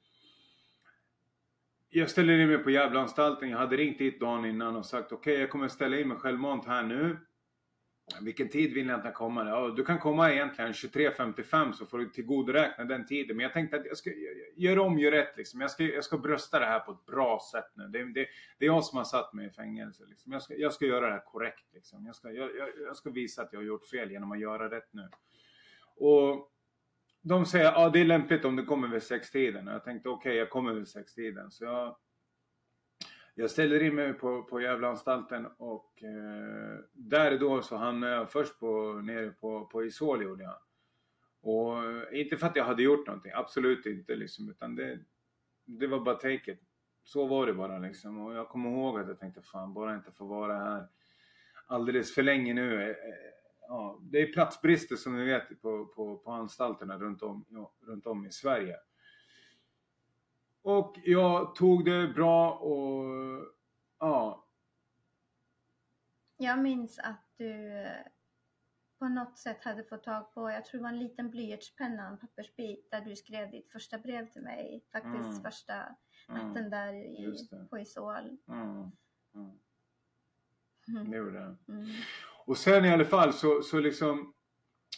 jag 1.90 2.10
ställde 2.10 2.42
in 2.42 2.48
mig 2.48 2.58
på 2.58 2.72
Gävleanstalten. 2.72 3.50
Jag 3.50 3.58
hade 3.58 3.78
ringt 3.78 3.98
dit 3.98 4.20
dagen 4.20 4.46
innan 4.46 4.76
och 4.76 4.86
sagt 4.86 5.12
okej 5.12 5.40
jag 5.40 5.50
kommer 5.50 5.68
ställa 5.68 6.00
in 6.00 6.08
mig 6.08 6.18
självmant 6.18 6.66
här 6.66 6.84
nu. 6.84 7.18
Vilken 8.22 8.50
tid 8.50 8.74
vill 8.74 8.88
ni 8.88 8.94
att 8.94 9.06
jag 9.06 9.14
kommer? 9.14 9.46
Ja, 9.46 9.68
du 9.68 9.86
kan 9.86 10.00
komma 10.00 10.32
egentligen 10.32 10.72
23.55 10.72 11.72
så 11.72 11.86
får 11.86 11.98
du 11.98 12.10
tillgodoräkna 12.10 12.86
den 12.86 13.06
tiden. 13.06 13.38
Men 13.38 13.44
jag 13.44 13.54
tänkte 13.54 13.78
att 13.78 13.86
jag 13.86 13.98
ska 13.98 14.12
göra 14.56 14.82
om, 14.82 15.00
gör 15.00 15.12
rätt 15.12 15.38
liksom. 15.38 15.62
Jag 15.62 15.72
ska, 15.72 15.84
jag 15.84 16.04
ska 16.04 16.18
brösta 16.18 16.60
det 16.60 16.66
här 16.66 16.80
på 16.80 16.92
ett 16.92 17.06
bra 17.06 17.40
sätt 17.52 17.72
nu. 17.74 17.88
Det, 17.88 18.04
det, 18.04 18.28
det 18.58 18.66
är 18.66 18.68
jag 18.68 18.84
som 18.84 18.98
har 18.98 19.06
satt 19.06 19.34
mig 19.34 19.48
i 19.48 19.50
fängelse. 19.50 20.04
Liksom. 20.08 20.32
Jag, 20.32 20.42
ska, 20.42 20.56
jag 20.56 20.74
ska 20.74 20.86
göra 20.86 21.06
det 21.06 21.12
här 21.12 21.26
korrekt. 21.26 21.74
Liksom. 21.74 22.06
Jag, 22.06 22.16
ska, 22.16 22.32
jag, 22.32 22.56
jag, 22.58 22.70
jag 22.88 22.96
ska 22.96 23.10
visa 23.10 23.42
att 23.42 23.54
jag 23.54 23.60
har 23.60 23.66
gjort 23.66 23.86
fel 23.86 24.12
genom 24.12 24.32
att 24.32 24.40
göra 24.40 24.70
rätt 24.70 24.94
nu. 24.94 25.10
Och 25.96 26.52
de 27.22 27.46
säger 27.46 27.66
ja 27.66 27.90
det 27.90 28.00
är 28.00 28.06
lämpligt 28.06 28.46
om 28.46 28.56
du 28.56 28.66
kommer 28.66 28.88
vid 28.88 29.04
sextiden. 29.04 29.68
Och 29.68 29.74
jag 29.74 29.84
tänkte 29.84 30.10
okej 30.10 30.36
jag 30.36 30.50
kommer 30.50 30.74
vid 30.74 30.88
sextiden. 30.88 31.52
Så 31.52 31.64
jag, 31.64 31.96
jag 33.36 33.52
ställer 33.52 33.84
in 33.84 33.96
mig 33.96 34.14
på, 34.14 34.44
på 34.44 34.62
Gävleanstalten 34.62 35.48
och 35.58 36.04
eh, 36.04 36.80
där 36.94 37.40
då 37.40 37.62
så 37.62 37.76
hamnade 37.76 38.14
jag 38.14 38.32
först 38.32 38.60
på, 38.60 38.94
nere 38.94 39.30
på, 39.30 39.66
på 39.66 39.86
Isol 39.86 40.24
gjorde 40.24 40.44
jag. 40.44 40.58
Och 41.42 41.84
eh, 41.84 42.22
inte 42.22 42.38
för 42.38 42.48
att 42.48 42.56
jag 42.56 42.66
hade 42.66 42.84
gjort 42.84 43.08
någonting, 43.08 43.32
absolut 43.36 43.86
inte 43.86 44.16
liksom, 44.16 44.50
utan 44.50 44.76
det, 44.76 45.00
det 45.66 45.88
var 45.88 46.00
bara 46.00 46.16
take 46.16 46.52
it. 46.52 46.60
Så 47.04 47.28
var 47.28 47.48
det 47.48 47.54
bara 47.54 47.80
liksom. 47.80 48.20
Och 48.20 48.34
jag 48.34 48.50
kommer 48.50 48.70
ihåg 48.70 49.00
att 49.00 49.08
jag 49.08 49.20
tänkte 49.20 49.42
fan 49.42 49.74
bara 49.74 49.96
inte 49.96 50.12
få 50.12 50.26
vara 50.26 50.58
här 50.58 50.88
alldeles 51.72 52.16
för 52.16 52.24
länge 52.24 52.54
nu. 52.54 52.82
Eh, 52.82 52.90
eh, 52.90 52.96
ja, 53.68 54.00
det 54.02 54.22
är 54.22 54.34
platsbrister 54.34 54.96
som 54.96 55.18
ni 55.18 55.26
vet 55.26 55.62
på, 55.62 55.86
på, 55.86 56.18
på 56.18 56.32
anstalterna 56.32 56.98
runt 56.98 57.24
om, 57.24 57.46
ja, 57.50 57.74
runt 57.82 58.08
om 58.08 58.26
i 58.26 58.32
Sverige. 58.32 58.76
Och 60.62 60.96
jag 61.04 61.56
tog 61.56 61.86
det 61.86 62.08
bra 62.08 62.52
och 62.54 63.06
ja, 64.00 64.48
Jag 66.38 66.60
minns 66.60 67.00
att 67.00 67.26
du 67.38 67.72
eh, 67.80 67.92
på 69.00 69.08
något 69.08 69.38
sätt 69.38 69.64
hade 69.64 69.84
fått 69.84 70.04
tag 70.04 70.34
på, 70.34 70.52
jag 70.52 70.66
tror 70.66 70.78
det 70.80 70.84
var 70.84 70.90
en 70.90 71.00
liten 71.00 71.30
blyertspenna, 71.30 72.08
en 72.08 72.18
pappersbit 72.18 72.92
där 72.92 73.02
du 73.02 73.16
skrev 73.16 73.52
ditt 73.52 73.72
första 73.72 73.98
brev 73.98 74.30
till 74.32 74.42
mig. 74.42 74.84
Faktiskt 74.92 75.16
Mm. 75.30 75.42
första 75.44 75.74
mm, 76.30 76.48
natten 76.48 76.70
där 76.70 76.94
i, 76.94 77.36
på 77.70 77.80
Isol. 77.80 78.38
mm, 78.48 78.92
mm, 79.36 79.52
Mm. 80.88 81.12
det 81.12 81.18
gjorde 81.18 81.38
jag. 81.40 81.56
Mm. 81.78 81.88
Och 82.46 82.58
sen 82.58 82.86
i 82.86 82.90
alla 82.94 83.06
fall 83.06 83.34
så, 83.34 83.62
så 83.62 83.80
liksom 83.80 84.34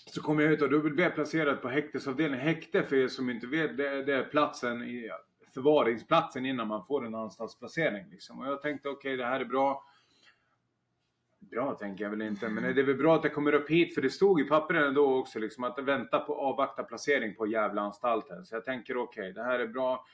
så 0.05 0.21
kom 0.21 0.39
jag 0.39 0.51
ut 0.53 0.61
och 0.61 0.69
då 0.69 0.79
blev 0.79 0.99
jag 0.99 1.15
placerad 1.15 1.61
på 1.61 1.69
häktesavdelningen. 1.69 2.45
Häkte 2.45 2.83
för 2.83 2.95
er 2.95 3.07
som 3.07 3.29
inte 3.29 3.47
vet, 3.47 3.77
det, 3.77 4.03
det 4.03 4.13
är 4.13 4.23
platsen 4.23 4.83
i 4.83 5.09
förvaringsplatsen 5.53 6.45
innan 6.45 6.67
man 6.67 6.85
får 6.85 7.05
en 7.05 7.15
anstaltsplacering. 7.15 8.09
Liksom. 8.11 8.39
Och 8.39 8.47
jag 8.47 8.61
tänkte 8.61 8.89
okej 8.89 9.17
det 9.17 9.25
här 9.25 9.39
är 9.39 9.45
bra. 9.45 9.83
Bra 11.39 11.73
tänker 11.73 12.03
jag 12.03 12.11
väl 12.11 12.21
inte, 12.21 12.49
men 12.49 12.63
det 12.63 12.81
är 12.81 12.85
väl 12.85 12.95
bra 12.95 13.15
att 13.15 13.23
det 13.23 13.29
kommer 13.29 13.53
upp 13.53 13.69
hit 13.69 13.93
för 13.95 14.01
det 14.01 14.09
stod 14.09 14.41
i 14.41 14.43
pappren 14.43 14.93
då 14.93 15.17
också 15.17 15.39
liksom 15.39 15.63
att 15.63 15.79
vänta 15.79 16.19
på 16.19 16.35
avvakta 16.35 16.83
placering 16.83 17.35
på 17.35 17.47
Gävleanstalten. 17.47 18.45
Så 18.45 18.55
jag 18.55 18.65
tänker 18.65 18.97
okej 18.97 19.33
det 19.33 19.43
här 19.43 19.59
är 19.59 19.67
bra. 19.67 20.05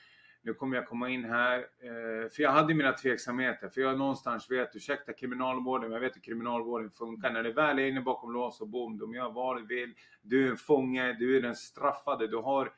Nu 0.42 0.54
kommer 0.54 0.76
jag 0.76 0.86
komma 0.86 1.08
in 1.08 1.24
här. 1.24 1.58
Eh, 1.58 2.30
för 2.30 2.42
jag 2.42 2.50
hade 2.50 2.74
mina 2.74 2.92
tveksamheter. 2.92 3.68
För 3.68 3.80
jag 3.80 3.98
någonstans 3.98 4.50
vet, 4.50 4.76
ursäkta 4.76 5.12
kriminalvården, 5.12 5.90
men 5.90 5.92
jag 5.92 6.00
vet 6.00 6.16
hur 6.16 6.20
kriminalvården 6.20 6.90
funkar. 6.90 7.30
När 7.30 7.42
det 7.42 7.52
väl 7.52 7.78
är 7.78 7.86
inne 7.86 8.00
bakom 8.00 8.32
lås 8.32 8.60
och 8.60 8.68
bom, 8.68 8.98
de 8.98 9.14
gör 9.14 9.30
vad 9.30 9.56
de 9.56 9.66
vill. 9.66 9.94
Du 10.22 10.46
är 10.46 10.50
en 10.50 10.56
fånge, 10.56 11.12
du 11.12 11.36
är 11.36 11.42
den 11.42 11.56
straffade. 11.56 12.26
Du 12.26 12.36
har... 12.36 12.72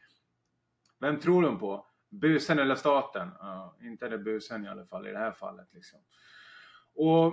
Vem 1.00 1.21
tror 1.21 1.42
de 1.42 1.59
på? 1.59 1.87
Busen 2.12 2.59
eller 2.59 2.75
staten? 2.75 3.31
Ja, 3.40 3.76
inte 3.81 4.09
det 4.09 4.19
busen 4.19 4.64
i 4.64 4.69
alla 4.69 4.87
fall 4.87 5.07
i 5.07 5.11
det 5.11 5.19
här 5.19 5.33
fallet. 5.33 5.69
Liksom. 5.73 6.00
Och 6.95 7.26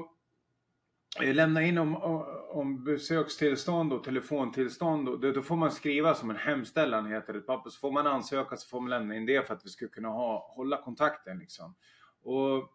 eh, 1.22 1.34
lämna 1.34 1.34
lämnar 1.34 1.62
in 1.62 1.78
om, 1.78 1.96
om 2.50 2.84
besökstillstånd 2.84 3.94
och 3.94 4.04
telefontillstånd. 4.04 5.10
Och 5.10 5.20
då, 5.20 5.32
då 5.32 5.42
får 5.42 5.56
man 5.56 5.72
skriva 5.72 6.14
som 6.14 6.30
en 6.30 6.36
hemställan 6.36 7.06
heter 7.06 7.34
det. 7.34 7.42
Papper. 7.42 7.70
Så 7.70 7.80
får 7.80 7.92
man 7.92 8.08
ansöka 8.08 8.58
så 8.58 8.68
får 8.68 8.82
man 8.82 8.90
lämna 8.90 9.16
in 9.16 9.26
det 9.26 9.48
för 9.48 9.54
att 9.54 9.66
vi 9.66 9.70
ska 9.70 9.88
kunna 9.88 10.10
ha, 10.10 10.54
hålla 10.56 10.82
kontakten. 10.82 11.40
Liksom. 11.40 11.76
Och 12.22 12.70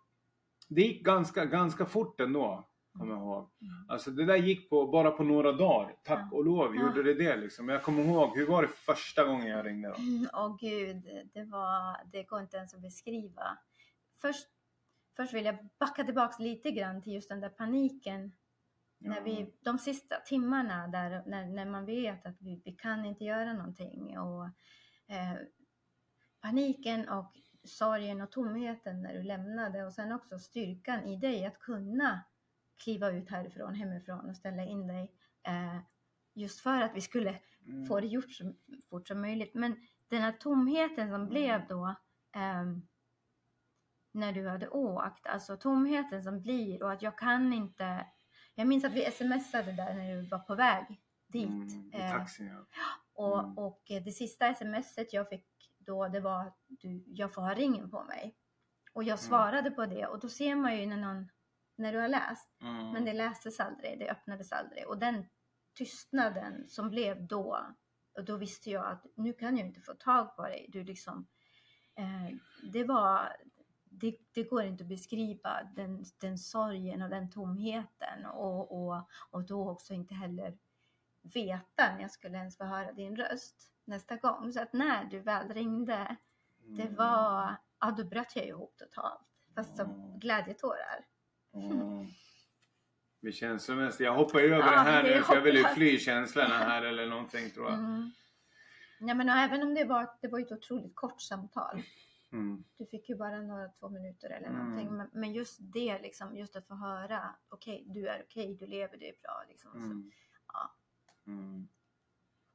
det 0.69 0.83
gick 0.83 1.05
ganska, 1.05 1.45
ganska 1.45 1.87
fort 1.87 2.21
ändå. 2.21 2.69
Kommer 2.99 3.13
jag 3.13 3.23
ihåg. 3.23 3.51
Mm. 3.61 3.75
Alltså 3.89 4.11
det 4.11 4.25
där 4.25 4.37
gick 4.37 4.71
på, 4.71 4.87
bara 4.87 5.11
på 5.11 5.25
några 5.25 5.53
dagar. 5.53 5.97
Tack 6.03 6.33
och 6.33 6.45
lov 6.45 6.77
gjorde 6.77 7.03
det 7.03 7.15
det 7.15 7.37
liksom. 7.37 7.69
Jag 7.69 7.83
kommer 7.83 8.05
ihåg, 8.05 8.37
hur 8.37 8.47
var 8.47 8.63
det 8.63 8.69
första 8.69 9.25
gången 9.25 9.47
jag 9.47 9.67
ringde 9.67 9.89
då? 9.89 9.95
Mm, 9.95 10.29
Åh 10.33 10.57
gud, 10.61 11.31
det 11.35 11.45
var, 11.45 11.97
det 12.13 12.23
går 12.23 12.41
inte 12.41 12.57
ens 12.57 12.75
att 12.75 12.81
beskriva. 12.81 13.59
Först, 14.21 14.47
först 15.17 15.35
vill 15.35 15.45
jag 15.45 15.69
backa 15.79 16.05
tillbaks 16.05 16.39
lite 16.39 16.71
grann 16.71 17.03
till 17.03 17.13
just 17.13 17.29
den 17.29 17.41
där 17.41 17.49
paniken. 17.49 18.33
När 18.99 19.21
vi, 19.21 19.55
de 19.61 19.79
sista 19.79 20.17
timmarna 20.21 20.89
där, 20.89 21.23
när, 21.27 21.47
när 21.47 21.67
man 21.67 21.87
vet 21.87 22.27
att 22.27 22.37
vi, 22.41 22.63
vi 22.65 22.73
kan 22.73 23.05
inte 23.05 23.25
göra 23.25 23.53
någonting 23.53 24.19
och 24.19 24.45
eh, 25.07 25.35
paniken 26.41 27.09
och 27.09 27.37
sorgen 27.65 28.21
och 28.21 28.33
tomheten 28.33 29.03
när 29.03 29.15
du 29.15 29.23
lämnade 29.23 29.85
och 29.85 29.93
sen 29.93 30.13
också 30.13 30.39
styrkan 30.39 31.05
i 31.05 31.17
dig 31.17 31.47
att 31.47 31.59
kunna 31.59 32.21
kliva 32.79 33.11
ut 33.11 33.31
härifrån, 33.31 33.75
hemifrån 33.75 34.29
och 34.31 34.37
ställa 34.37 34.65
in 34.65 34.87
dig. 34.87 35.13
Eh, 35.47 35.79
just 36.35 36.61
för 36.61 36.81
att 36.83 36.95
vi 36.95 37.01
skulle 37.01 37.41
Mm. 37.67 37.87
få 37.87 38.01
det 38.01 38.07
gjort 38.07 38.33
så 38.33 38.53
fort 38.91 39.09
som 39.09 39.21
möjligt. 39.21 39.55
Men 39.55 39.77
den 40.09 40.23
här 40.23 40.33
tomheten 40.33 41.11
som 41.11 41.29
blev 41.29 41.67
då 41.69 41.95
ehm, 42.37 42.87
när 44.13 44.33
du 44.33 44.49
hade 44.49 44.69
åkt, 44.69 45.27
alltså 45.27 45.57
tomheten 45.57 46.25
som 46.25 46.41
blir 46.43 46.83
och 46.83 46.93
att 46.93 47.03
jag 47.03 47.19
kan 47.19 47.53
inte. 47.53 48.07
Jag 48.55 48.67
minns 48.67 48.85
att 48.85 48.93
vi 48.93 49.11
smsade 49.11 49.73
där 49.73 49.95
när 49.95 50.17
du 50.17 50.29
var 50.29 50.39
på 50.39 50.55
väg 50.55 51.01
dit. 51.27 51.49
Mm, 51.49 51.91
I 51.95 52.01
Eh, 52.01 52.11
taxin 52.11 52.47
ja. 52.47 52.65
och, 53.15 53.39
Mm. 53.39 53.59
och 53.59 53.91
eh, 53.91 54.03
det 54.05 54.13
sista 54.13 54.55
smset 54.55 55.13
jag 55.13 55.29
fick 55.29 55.47
då 55.79 56.09
det 56.09 56.21
var 56.21 56.47
att 56.47 56.59
du, 56.69 57.05
jag 57.07 57.35
får 57.35 57.43
ha 57.43 57.55
ringen 57.55 57.91
på 57.91 58.05
mig. 58.05 58.37
Och 58.93 59.03
Mm. 59.03 59.09
jag 59.09 59.19
svarade 59.19 59.71
på 59.71 59.87
det 59.87 60.07
och 60.07 60.21
då 60.21 60.29
ser 60.29 60.55
man 60.55 60.77
ju 60.79 60.87
när 60.87 60.97
någon, 60.97 61.29
när 61.77 61.93
du 61.93 61.99
har 61.99 62.09
läst, 62.09 62.51
Mm. 62.61 62.91
men 62.93 63.05
det 63.05 63.13
lästes 63.13 63.61
aldrig, 63.61 63.99
det 63.99 64.11
öppnades 64.11 64.53
aldrig. 64.53 64.87
Och 64.89 64.99
den 64.99 65.27
tystnaden 65.75 66.69
som 66.69 66.91
blev 66.91 67.27
då, 67.27 67.67
och 68.17 68.25
då 68.25 68.37
visste 68.37 68.71
jag 68.71 68.87
att 68.87 69.07
nu 69.15 69.33
kan 69.33 69.57
jag 69.57 69.67
inte 69.67 69.81
få 69.81 69.95
tag 69.95 70.37
på 70.37 70.43
dig. 70.43 70.67
Du 70.69 70.85
liksom, 70.85 71.27
eh, 71.97 72.37
det 72.73 72.85
var, 72.85 73.37
det, 73.85 74.17
det 74.33 74.43
går 74.45 74.63
inte 74.63 74.85
att 74.85 74.89
beskriva 74.89 75.63
den, 75.77 76.05
den 76.21 76.39
sorgen 76.39 77.03
och 77.03 77.11
den 77.11 77.31
tomheten 77.31 78.27
och, 78.27 78.87
och, 78.87 79.09
och 79.31 79.45
då 79.45 79.71
också 79.71 79.95
inte 79.95 80.15
heller 80.15 80.59
veta 81.23 81.95
när 81.95 82.01
jag 82.01 82.11
skulle 82.11 82.39
ens 82.39 82.57
få 82.57 82.65
höra 82.65 82.93
din 82.93 83.17
röst 83.17 83.73
nästa 83.85 84.17
gång. 84.17 84.53
Så 84.53 84.63
att 84.63 84.73
när 84.73 85.05
du 85.05 85.21
väl 85.21 85.49
ringde, 85.49 86.17
det 86.67 86.83
Mm. 86.83 86.95
var, 86.95 87.57
ja 87.81 87.91
då 87.91 88.05
bröt 88.05 88.37
jag 88.37 88.47
ihop 88.47 88.77
totalt. 88.77 89.21
Fast 89.55 89.77
som 89.77 89.91
Mm. 89.91 90.19
glädjetårar. 90.19 91.07
Mm. 91.55 92.07
Med 93.21 93.35
känslomässigt. 93.35 94.01
Jag 94.01 94.15
hoppar 94.15 94.41
ju 94.41 94.47
över 94.47 94.57
Ja, 94.59 94.71
det 94.71 94.77
här 94.79 95.03
nu 95.03 95.23
för 95.23 95.35
jag 95.35 95.43
vill 95.43 95.57
ju 95.57 95.65
fly 95.65 95.99
känslorna 95.99 96.49
här 96.59 96.83
eller 96.83 97.07
någonting 97.07 97.51
tror 97.51 97.67
jag. 97.67 97.75
Mm. 97.79 98.11
Ja, 99.01 99.15
men 99.15 99.29
även 99.29 99.63
om 99.63 99.75
det 99.75 99.85
var, 99.85 100.11
det 100.23 100.29
var 100.29 100.41
ett 100.41 100.53
otroligt 100.53 100.95
kort 100.95 101.21
samtal. 101.23 101.83
Mm. 102.33 102.65
Du 102.79 102.87
fick 102.87 103.09
ju 103.09 103.17
bara 103.17 103.41
några 103.43 103.69
två 103.69 103.89
minuter 103.89 104.31
eller 104.31 104.49
Mm. 104.49 104.59
någonting. 104.65 104.97
Men, 104.97 105.11
men 105.13 105.33
just 105.33 105.59
det, 105.61 105.99
liksom, 106.03 106.37
just 106.37 106.57
att 106.57 106.67
få 106.67 106.75
höra, 106.75 107.35
okej, 107.49 107.85
du 107.87 108.09
är 108.09 108.23
okej, 108.29 108.57
du 108.61 108.67
lever, 108.67 108.97
det 108.97 109.09
är 109.09 109.15
bra. 109.23 109.45
Liksom. 109.49 109.71
Så, 109.73 109.79
Mm. 109.79 110.11
ja. 110.53 110.75
Mm. 111.27 111.69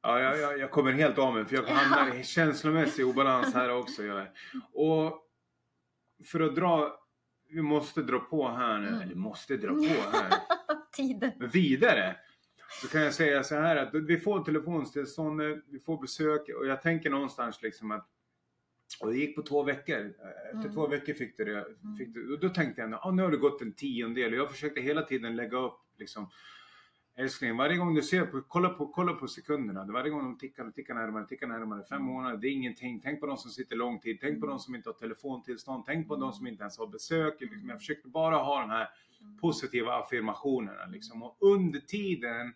Ja, 0.02 0.20
jag, 0.20 0.38
jag, 0.38 0.58
jag 0.58 0.70
kommer 0.70 0.92
helt 0.92 1.18
av 1.18 1.34
mig 1.34 1.44
för 1.44 1.56
jag 1.56 1.62
hamnar 1.62 2.14
i 2.16 2.24
känslomässig 2.24 3.06
obalans 3.06 3.54
här 3.54 3.70
också. 3.70 4.02
Jag 4.02 4.18
är. 4.20 4.32
Och 4.72 5.26
för 6.26 6.40
att 6.40 6.54
dra, 6.56 7.00
vi 7.50 7.62
måste 7.62 8.02
dra 8.02 8.18
på 8.18 8.48
här 8.48 8.78
nu, 8.78 8.88
Mm. 8.88 9.00
eller 9.00 9.14
måste 9.14 9.56
dra 9.56 9.68
på 9.74 9.82
här. 10.12 10.32
Tiden. 10.92 11.32
Vidare 11.52 12.16
så 12.82 12.88
kan 12.88 13.00
jag 13.02 13.14
säga 13.14 13.42
så 13.44 13.54
här 13.54 13.76
att 13.76 13.94
vi 13.94 14.20
får 14.20 14.44
telefonstillstånd, 14.44 15.40
vi 15.66 15.78
får 15.86 16.00
besök 16.00 16.40
och 16.60 16.66
jag 16.66 16.82
tänker 16.82 17.10
någonstans 17.10 17.62
liksom 17.62 17.90
att 17.90 18.08
och 19.00 19.12
det 19.12 19.18
gick 19.18 19.36
på 19.36 19.42
två 19.42 19.62
veckor. 19.62 19.96
Efter 20.44 20.58
Mm. 20.60 20.72
två 20.74 20.86
veckor 20.86 21.12
fick 21.14 21.36
du 21.36 21.44
det. 21.44 21.64
Fick 21.98 22.14
du, 22.14 22.32
och 22.34 22.40
då 22.40 22.48
tänkte 22.48 22.80
jag, 22.82 22.94
ah, 23.02 23.10
nu 23.10 23.22
har 23.22 23.30
det 23.30 23.36
gått 23.36 23.62
en 23.62 23.72
tiondel. 23.72 24.32
Och 24.32 24.38
jag 24.38 24.50
försökte 24.50 24.80
hela 24.80 25.02
tiden 25.02 25.36
lägga 25.36 25.58
upp 25.58 25.78
liksom 25.98 26.28
Älskling, 27.20 27.56
varje 27.56 27.76
gång 27.76 27.94
du 27.94 28.02
ser 28.02 28.26
på, 28.26 28.42
kolla 28.48 28.68
på, 28.68 28.86
kolla 28.86 29.12
på 29.12 29.28
sekunderna. 29.28 29.84
Varje 29.92 30.10
gång 30.10 30.22
de 30.22 30.38
tickar 30.38 30.64
och 30.64 30.74
tickar 30.74 30.94
närmare, 30.94 31.26
tickar 31.26 31.46
närmare. 31.46 31.84
Fem 31.84 31.96
Mm. 32.02 32.12
månader, 32.12 32.36
det 32.36 32.48
är 32.48 32.52
ingenting. 32.52 33.00
Tänk 33.00 33.20
på 33.20 33.26
de 33.26 33.36
som 33.36 33.50
sitter 33.50 33.76
lång 33.76 34.00
tid. 34.00 34.18
Tänk 34.20 34.40
på 34.40 34.46
de 34.46 34.58
som 34.58 34.74
inte 34.74 34.88
har 34.88 34.94
telefontillstånd. 34.94 35.84
Tänk 35.86 36.08
på 36.08 36.16
de 36.16 36.32
som 36.32 36.46
inte 36.46 36.62
ens 36.62 36.78
har 36.78 36.86
besök. 36.86 37.40
Liksom, 37.40 37.68
jag 37.68 37.78
försökte 37.78 38.08
bara 38.08 38.36
ha 38.36 38.60
de 38.60 38.70
här 38.70 38.88
positiva 39.40 39.92
affirmationerna. 39.94 40.86
Liksom. 40.86 41.22
Och 41.22 41.36
under 41.40 41.80
tiden 41.80 42.54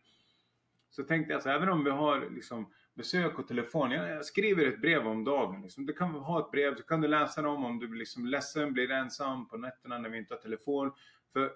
så 0.91 1.03
tänkte 1.03 1.33
jag 1.33 1.43
så 1.43 1.49
även 1.49 1.69
om 1.69 1.85
vi 1.85 1.91
har 1.91 2.31
liksom, 2.31 2.73
besök 2.95 3.39
och 3.39 3.49
telefon. 3.49 3.91
Jag, 3.91 4.11
jag 4.11 4.25
skriver 4.25 4.67
ett 4.67 4.81
brev 4.81 5.07
om 5.07 5.25
dagen. 5.25 5.63
Liksom. 5.63 5.87
Du 5.87 5.93
kan 5.93 6.11
ha 6.11 6.41
ett 6.41 6.51
brev, 6.51 6.77
så 6.77 6.83
kan 6.83 7.01
du 7.01 7.09
läsa 7.09 7.43
dem 7.43 7.65
om 7.65 7.79
du 7.79 7.89
blir 7.89 7.99
liksom 7.99 8.27
ledsen, 8.27 8.73
blir 8.73 8.91
ensam 8.91 9.49
på 9.49 9.57
nätterna 9.57 9.99
när 9.99 10.09
vi 10.09 10.19
inte 10.19 10.35
har 10.35 10.41
telefon. 10.41 10.93
För 11.33 11.53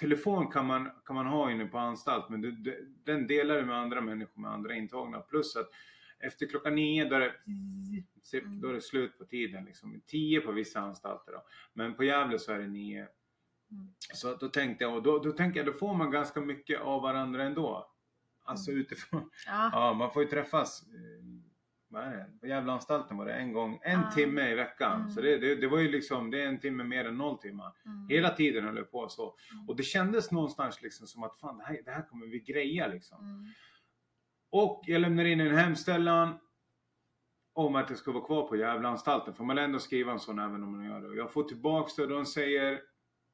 telefon 0.00 0.50
kan 0.50 0.66
man, 0.66 0.90
kan 1.04 1.16
man 1.16 1.26
ha 1.26 1.50
inne 1.50 1.66
på 1.66 1.78
anstalt 1.78 2.28
men 2.28 2.40
du, 2.40 2.50
du, 2.50 2.94
den 3.04 3.26
delar 3.26 3.56
du 3.56 3.64
med 3.66 3.76
andra 3.76 4.00
människor, 4.00 4.40
med 4.40 4.50
andra 4.50 4.74
intagna. 4.74 5.20
Plus 5.20 5.56
att 5.56 5.70
efter 6.18 6.46
klockan 6.46 6.74
nio 6.74 7.04
då 7.04 7.16
är 7.16 7.20
det, 7.20 7.34
då 8.60 8.68
är 8.68 8.72
det 8.72 8.80
slut 8.80 9.18
på 9.18 9.24
tiden. 9.24 9.64
Liksom. 9.64 10.02
Tio 10.06 10.40
på 10.40 10.52
vissa 10.52 10.80
anstalter 10.80 11.32
då. 11.32 11.42
Men 11.72 11.94
på 11.94 12.04
Gävle 12.04 12.38
så 12.38 12.52
är 12.52 12.58
det 12.58 12.68
nio. 12.68 13.08
Mm. 13.70 13.94
Så 14.14 14.34
då 14.34 14.48
tänkte 14.48 14.84
jag, 14.84 14.94
och 14.94 15.02
då, 15.02 15.18
då 15.18 15.32
tänker 15.32 15.60
jag, 15.60 15.66
då 15.66 15.72
får 15.72 15.94
man 15.94 16.10
ganska 16.10 16.40
mycket 16.40 16.80
av 16.80 17.02
varandra 17.02 17.44
ändå. 17.44 17.92
Alltså 18.44 18.70
utifrån. 18.70 19.30
Ja. 19.46 19.70
Ja, 19.72 19.92
man 19.94 20.12
får 20.12 20.22
ju 20.22 20.28
träffas. 20.28 20.84
Vad 21.92 22.02
är 22.04 22.10
det? 22.16 22.26
På 22.40 22.46
Gävleanstalten 22.46 23.16
var 23.16 23.26
det 23.26 23.32
en 23.34 23.52
gång, 23.52 23.80
en 23.82 24.00
Ja. 24.00 24.10
timme 24.10 24.50
i 24.50 24.54
veckan. 24.54 25.00
Mm. 25.00 25.10
Så 25.10 25.20
det, 25.20 25.38
det, 25.38 25.54
det 25.54 25.66
var 25.68 25.78
ju 25.78 25.88
liksom, 25.90 26.30
det 26.30 26.42
är 26.42 26.46
en 26.46 26.60
timme 26.60 26.84
mer 26.84 27.04
än 27.04 27.16
noll 27.16 27.38
timmar. 27.38 27.72
Mm. 27.86 28.08
Hela 28.08 28.30
tiden 28.30 28.64
höll 28.64 28.74
det 28.74 28.82
på 28.84 29.08
så. 29.08 29.36
Mm. 29.52 29.68
Och 29.68 29.76
det 29.76 29.82
kändes 29.82 30.30
någonstans 30.30 30.82
liksom 30.82 31.06
som 31.06 31.22
att 31.22 31.40
fan 31.40 31.58
det 31.58 31.64
här, 31.64 31.80
det 31.84 31.90
här 31.90 32.02
kommer 32.02 32.26
vi 32.26 32.38
greja 32.40 32.86
liksom. 32.86 33.18
Mm. 33.24 33.44
Och 34.50 34.82
jag 34.86 35.00
lämnar 35.00 35.24
in 35.24 35.40
en 35.40 35.56
hemställan 35.58 36.38
om 37.54 37.76
att 37.76 37.90
jag 37.90 37.98
ska 37.98 38.12
vara 38.12 38.24
kvar 38.24 38.48
på 38.48 38.56
Gävleanstalten. 38.56 39.34
Får 39.34 39.44
man 39.44 39.58
ändå 39.58 39.78
skriva 39.78 40.12
en 40.12 40.20
sån 40.20 40.38
även 40.38 40.62
om 40.62 40.72
man 40.76 40.84
gör 40.84 41.00
det. 41.00 41.16
Jag 41.16 41.32
får 41.32 41.42
tillbaks 41.44 41.96
det 41.96 42.02
och 42.02 42.08
de 42.08 42.26
säger 42.26 42.80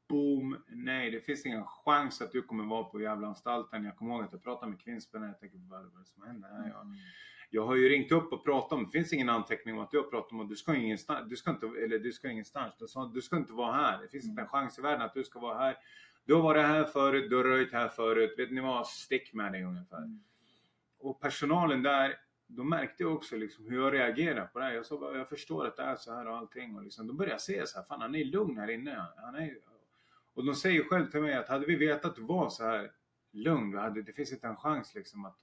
Boom, 0.08 0.56
nej 0.68 1.10
det 1.10 1.20
finns 1.20 1.46
ingen 1.46 1.64
chans 1.64 2.20
att 2.22 2.32
du 2.32 2.42
kommer 2.42 2.64
vara 2.64 2.84
på 2.84 3.00
Gävleanstalten. 3.00 3.84
Jag 3.84 3.96
kommer 3.96 4.14
ihåg 4.14 4.24
att 4.24 4.32
jag 4.32 4.42
pratade 4.42 4.70
med 4.70 4.80
Kvinnspen 4.80 5.22
och 5.22 5.28
jag 5.28 5.40
tänkte 5.40 5.58
vad 5.70 5.80
är 5.80 5.84
det 5.98 6.04
som 6.04 6.22
händer? 6.22 6.48
Jag, 6.48 6.80
Mm. 6.82 6.94
Jag 7.50 7.66
har 7.66 7.76
ju 7.76 7.88
ringt 7.88 8.12
upp 8.12 8.32
och 8.32 8.44
pratat 8.44 8.72
om, 8.72 8.84
det 8.84 8.90
finns 8.90 9.12
ingen 9.12 9.28
anteckning 9.28 9.74
om 9.74 9.80
att 9.80 9.90
du 9.90 9.96
har 9.96 10.04
pratat 10.04 10.32
om 10.32 10.40
att 10.40 10.48
du 10.48 10.56
ska 10.56 10.74
ingenstans, 10.74 11.30
du 11.30 11.36
ska 11.36 11.50
inte, 11.50 11.66
eller 11.66 11.98
du 11.98 12.12
ska 12.12 12.30
ingenstans. 12.30 12.74
Du, 12.78 12.86
sa, 12.86 13.10
du 13.14 13.22
ska 13.22 13.36
inte 13.36 13.52
vara 13.52 13.72
här. 13.72 14.02
Det 14.02 14.08
finns 14.08 14.24
inte 14.24 14.42
en 14.42 14.48
chans 14.48 14.78
i 14.78 14.82
världen 14.82 15.02
att 15.02 15.14
du 15.14 15.24
ska 15.24 15.40
vara 15.40 15.58
här. 15.58 15.76
Du 16.24 16.34
har 16.34 16.42
varit 16.42 16.66
här 16.66 16.84
förut, 16.84 17.30
du 17.30 17.36
har 17.36 17.44
röjt 17.44 17.72
här 17.72 17.88
förut. 17.88 18.34
Vet 18.38 18.50
ni 18.50 18.60
vad? 18.60 18.86
Stick 18.86 19.32
med 19.32 19.52
dig 19.52 19.64
ungefär. 19.64 19.98
Mm. 19.98 20.20
Och 20.98 21.20
personalen 21.20 21.82
där, 21.82 22.14
de 22.46 22.68
märkte 22.68 23.04
också 23.04 23.36
liksom 23.36 23.66
hur 23.66 23.82
jag 23.82 23.92
reagerade 23.92 24.48
på 24.52 24.58
det 24.58 24.64
här. 24.64 24.72
Jag 24.72 24.86
sa 24.86 24.98
bara, 24.98 25.18
jag 25.18 25.28
förstår 25.28 25.66
att 25.66 25.76
det 25.76 25.82
är 25.82 25.96
så 25.96 26.14
här 26.14 26.28
och 26.28 26.36
allting. 26.36 26.76
Och 26.76 26.82
liksom, 26.82 27.06
de 27.06 27.16
började 27.16 27.40
säga 27.40 27.66
så 27.66 27.78
här, 27.78 27.84
fan 27.84 28.00
han 28.00 28.14
är 28.14 28.24
lugn 28.24 28.58
här 28.58 28.70
inne. 28.70 29.06
Han 29.16 29.34
är... 29.34 29.58
Och 30.34 30.44
de 30.44 30.54
säger 30.54 30.82
själv 30.82 31.10
till 31.10 31.20
mig 31.20 31.34
att 31.34 31.48
hade 31.48 31.66
vi 31.66 31.76
vetat 31.76 32.04
att 32.04 32.16
du 32.16 32.22
var 32.22 32.48
så 32.48 32.64
här 32.64 32.90
lugn, 33.30 33.78
hade, 33.78 34.02
det 34.02 34.12
finns 34.12 34.32
inte 34.32 34.46
en 34.46 34.56
chans 34.56 34.94
liksom 34.94 35.24
att 35.24 35.38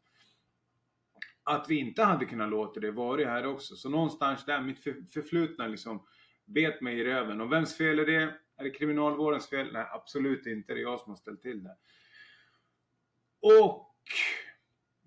att 1.45 1.69
vi 1.69 1.75
inte 1.75 2.03
hade 2.03 2.25
kunnat 2.25 2.49
låta 2.49 2.79
det 2.79 2.91
vara 2.91 3.25
här 3.25 3.45
också. 3.45 3.75
Så 3.75 3.89
någonstans 3.89 4.45
där, 4.45 4.61
mitt 4.61 4.79
för, 4.79 4.95
förflutna 5.13 5.67
liksom 5.67 6.05
bet 6.45 6.81
mig 6.81 6.99
i 6.99 7.03
röven. 7.03 7.41
Och 7.41 7.51
vems 7.51 7.77
fel 7.77 7.99
är 7.99 8.05
det? 8.05 8.37
Är 8.57 8.63
det 8.63 8.69
kriminalvårdens 8.69 9.49
fel? 9.49 9.73
Nej, 9.73 9.87
absolut 9.91 10.45
inte. 10.45 10.73
Det 10.73 10.79
är 10.79 10.81
jag 10.81 10.99
som 10.99 11.11
har 11.11 11.17
ställt 11.17 11.41
till 11.41 11.63
det. 11.63 11.77
Och 13.41 13.95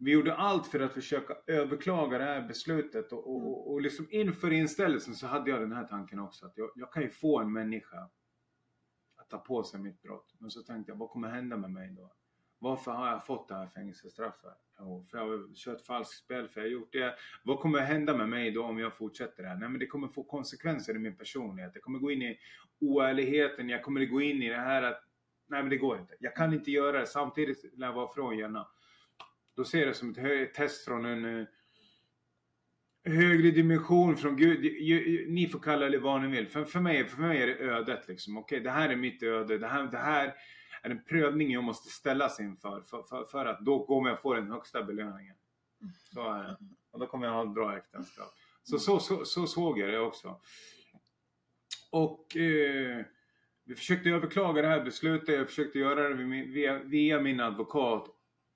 vi 0.01 0.12
gjorde 0.12 0.35
allt 0.35 0.66
för 0.66 0.81
att 0.81 0.92
försöka 0.92 1.37
överklaga 1.46 2.18
det 2.18 2.24
här 2.24 2.48
beslutet 2.48 3.12
och, 3.12 3.18
och, 3.18 3.46
och, 3.46 3.72
och 3.72 3.81
liksom 3.81 4.07
inför 4.11 4.53
inställelsen 4.53 5.14
så 5.14 5.27
hade 5.27 5.51
jag 5.51 5.61
den 5.61 5.72
här 5.72 5.85
tanken 5.85 6.18
också 6.18 6.46
att 6.46 6.57
jag, 6.57 6.70
jag 6.74 6.92
kan 6.92 7.03
ju 7.03 7.11
få 7.11 7.40
en 7.40 7.53
människa 7.53 8.11
att 9.16 9.31
ta 9.31 9.38
på 9.38 9.62
sig 9.62 9.81
mitt 9.81 10.03
brott. 10.03 10.35
Men 10.38 10.51
så 10.51 10.62
tänkte 10.62 10.92
jag, 10.92 10.96
vad 10.96 11.11
kommer 11.11 11.29
hända 11.29 11.57
med 11.57 11.70
mig 11.70 11.90
då? 11.90 12.12
Varför 12.59 12.90
har 12.90 13.09
jag 13.09 13.27
fått 13.27 13.49
det 13.49 13.55
här 13.55 13.66
fängelsestraffet? 13.66 14.59
Jo, 14.79 15.07
för 15.11 15.18
jag 15.18 15.25
har 15.25 15.55
kört 15.55 15.81
falskt 15.81 16.25
spel, 16.25 16.49
för 16.49 16.61
jag 16.61 16.66
har 16.66 16.73
gjort 16.73 16.92
det. 16.92 17.14
Vad 17.42 17.61
kommer 17.61 17.79
hända 17.79 18.16
med 18.16 18.29
mig 18.29 18.51
då 18.51 18.64
om 18.64 18.79
jag 18.79 18.97
fortsätter 18.97 19.42
det 19.42 19.49
här? 19.49 19.57
Nej 19.57 19.68
men 19.68 19.79
det 19.79 19.87
kommer 19.87 20.09
få 20.09 20.23
konsekvenser 20.23 20.94
i 20.94 20.99
min 20.99 21.16
personlighet. 21.16 21.71
Jag 21.75 21.83
kommer 21.83 21.99
gå 21.99 22.11
in 22.11 22.23
i 22.23 22.38
oärligheten, 22.81 23.68
jag 23.68 23.83
kommer 23.83 24.05
gå 24.05 24.21
in 24.21 24.42
i 24.42 24.49
det 24.49 24.57
här 24.57 24.83
att 24.83 25.05
Nej 25.49 25.62
men 25.62 25.71
det 25.71 25.77
går 25.77 25.99
inte. 25.99 26.14
Jag 26.21 26.37
kan 26.37 26.53
inte 26.53 26.71
göra 26.71 27.01
det 27.01 27.07
samtidigt 27.07 27.64
när 27.77 27.87
jag 27.87 27.94
var 27.94 28.09
från 28.09 28.38
Jenna. 28.38 28.68
Då 29.57 29.64
ser 29.64 29.79
jag 29.79 29.88
det 29.88 29.94
som 29.94 30.11
ett 30.11 30.55
test 30.55 30.85
från 30.85 31.05
en 31.05 31.40
eh, 31.40 31.47
högre 33.05 33.51
dimension 33.51 34.16
från 34.16 34.37
Gud. 34.37 34.61
Ni 35.29 35.49
får 35.53 35.59
kalla 35.59 35.88
det 35.88 35.99
vad 35.99 36.23
ni 36.23 36.29
vill. 36.29 36.49
För, 36.49 36.64
för, 36.64 36.81
mig, 36.81 37.09
för 37.09 37.23
mig 37.23 37.42
är 37.42 37.47
det 37.47 37.59
ödet 37.59 38.09
liksom. 38.09 38.38
Okej, 38.38 38.61
det 38.61 38.71
här 38.71 38.88
är 38.88 38.97
mitt 38.97 39.23
öde. 39.23 39.59
Det 39.59 39.68
här, 39.68 39.87
det 39.87 39.99
här 39.99 40.35
är 40.83 40.91
en 40.91 41.05
prövning 41.05 41.51
jag 41.51 41.64
måste 41.64 41.91
ställas 41.91 42.41
inför. 42.41 42.83
För, 42.83 43.03
för, 43.03 43.25
för 43.25 43.47
att 43.47 43.61
då 43.61 43.87
kommer 43.87 44.11
jag 44.11 44.23
få 44.23 44.35
den 44.35 44.51
högsta 44.51 44.83
belöningen. 44.83 45.37
Så 46.14 46.33
är 46.33 46.43
det. 46.43 46.57
Och 46.91 46.99
då 46.99 47.07
kommer 47.07 47.27
jag 47.27 47.35
ha 47.35 47.43
ett 47.43 47.55
bra 47.55 47.77
äktenskap. 47.77 48.35
Så, 48.62 48.79
så, 48.79 49.01
så, 49.01 49.25
så 49.25 49.47
såg 49.47 49.79
jag 49.79 49.88
det 49.88 50.01
också. 50.01 50.41
Och 51.91 52.37
eh, 52.37 53.05
vi 53.64 53.75
försökte 53.75 54.11
överklaga 54.11 54.62
det 54.62 54.69
här 54.69 54.85
beslutet. 54.85 55.35
Jag 55.35 55.49
försökte 55.49 55.79
göra 55.79 56.09
det 56.09 56.25
via, 56.25 56.79
via, 56.79 57.21
min 57.21 57.41
advokat. 57.41 58.09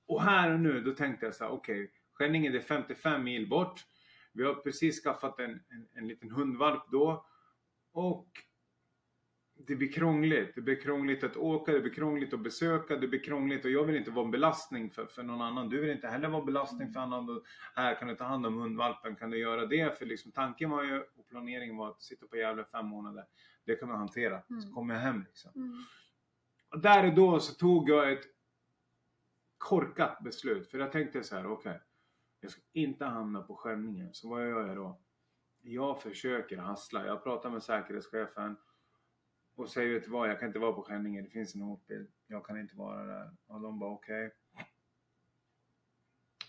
Och 0.06 0.22
här 0.22 0.52
och 0.52 0.60
nu, 0.60 0.80
då 0.80 0.94
tänkte 0.94 1.26
jag 1.26 1.34
så 1.34 1.44
här, 1.44 1.50
okej, 1.50 1.92
Skänninge 2.12 2.50
det 2.50 2.58
är 2.58 2.62
55 2.62 3.24
mil 3.24 3.48
bort. 3.48 3.84
Vi 4.32 4.44
har 4.44 4.54
precis 4.54 5.02
skaffat 5.02 5.38
en, 5.38 5.50
en, 5.50 5.88
en 5.94 6.08
liten 6.08 6.30
hundvalp 6.30 6.82
då. 6.90 7.26
Och 7.92 8.28
det 9.66 9.76
blir 9.76 9.92
krångligt. 9.92 10.54
Det 10.54 10.60
blir 10.60 10.80
krångligt 10.80 11.24
att 11.24 11.36
åka, 11.36 11.72
det 11.72 11.80
blir 11.80 11.92
krångligt 11.92 12.34
att 12.34 12.40
besöka, 12.40 12.96
det 12.96 13.08
blir 13.08 13.22
krångligt 13.24 13.64
och 13.64 13.70
jag 13.70 13.84
vill 13.84 13.96
inte 13.96 14.10
vara 14.10 14.24
en 14.24 14.30
belastning 14.30 14.90
för, 14.90 15.06
för 15.06 15.22
någon 15.22 15.40
annan. 15.42 15.68
Du 15.68 15.80
vill 15.80 15.90
inte 15.90 16.08
heller 16.08 16.28
vara 16.28 16.40
en 16.40 16.46
belastning 16.46 16.92
för 16.92 17.00
annan. 17.00 17.42
Här 17.74 17.94
kan 17.94 18.08
du 18.08 18.14
ta 18.16 18.24
hand 18.24 18.46
om 18.46 18.56
hundvalpen, 18.58 19.16
kan 19.16 19.30
du 19.30 19.38
göra 19.38 19.66
det? 19.66 19.98
För 19.98 20.06
liksom, 20.06 20.32
tanken 20.32 20.70
var 20.70 20.82
ju, 20.84 21.00
och 21.00 21.28
planeringen 21.28 21.76
var 21.76 21.88
att 21.90 22.02
sitta 22.02 22.26
på 22.26 22.36
Gävle 22.36 22.64
fem 22.64 22.86
månader. 22.86 23.24
Det 23.64 23.76
kan 23.76 23.88
man 23.88 23.98
hantera. 23.98 24.42
Så 24.48 24.54
Mm. 24.54 24.72
kommer 24.74 24.94
jag 24.94 25.00
hem 25.00 25.22
liksom. 25.26 25.50
Mm. 25.56 25.78
Och 26.70 26.80
där 26.80 27.06
och 27.06 27.14
då 27.14 27.40
så 27.40 27.54
tog 27.54 27.88
jag 27.90 28.12
ett 28.12 28.24
korkat 29.58 30.18
beslut. 30.24 30.70
För 30.70 30.78
jag 30.78 30.92
tänkte 30.92 31.22
så 31.24 31.36
här, 31.36 31.46
okej. 31.46 31.80
jag 32.40 32.50
ska 32.50 32.60
inte 32.72 33.04
hamna 33.04 33.42
på 33.42 33.56
Skänninge. 33.56 34.08
Så 34.12 34.28
vad 34.28 34.48
gör 34.48 34.66
jag 34.66 34.76
då? 34.76 35.00
Jag 35.60 36.02
försöker 36.02 36.56
hassla. 36.58 37.06
Jag 37.06 37.22
pratar 37.24 37.50
med 37.50 37.62
säkerhetschefen. 37.62 38.56
Och 39.54 39.70
säger 39.70 39.94
vet 39.94 40.04
du 40.04 40.10
vad, 40.10 40.28
jag 40.28 40.38
kan 40.38 40.48
inte 40.48 40.58
vara 40.58 40.72
på 40.72 40.82
Skänninge. 40.82 41.22
Det 41.22 41.30
finns 41.30 41.54
en 41.54 41.60
hotbild. 41.60 42.08
Jag 42.26 42.46
kan 42.46 42.60
inte 42.60 42.76
vara 42.76 43.02
där. 43.02 43.30
Och 43.46 43.60
de 43.60 43.78
bara 43.78 43.90
okej. 43.90 44.30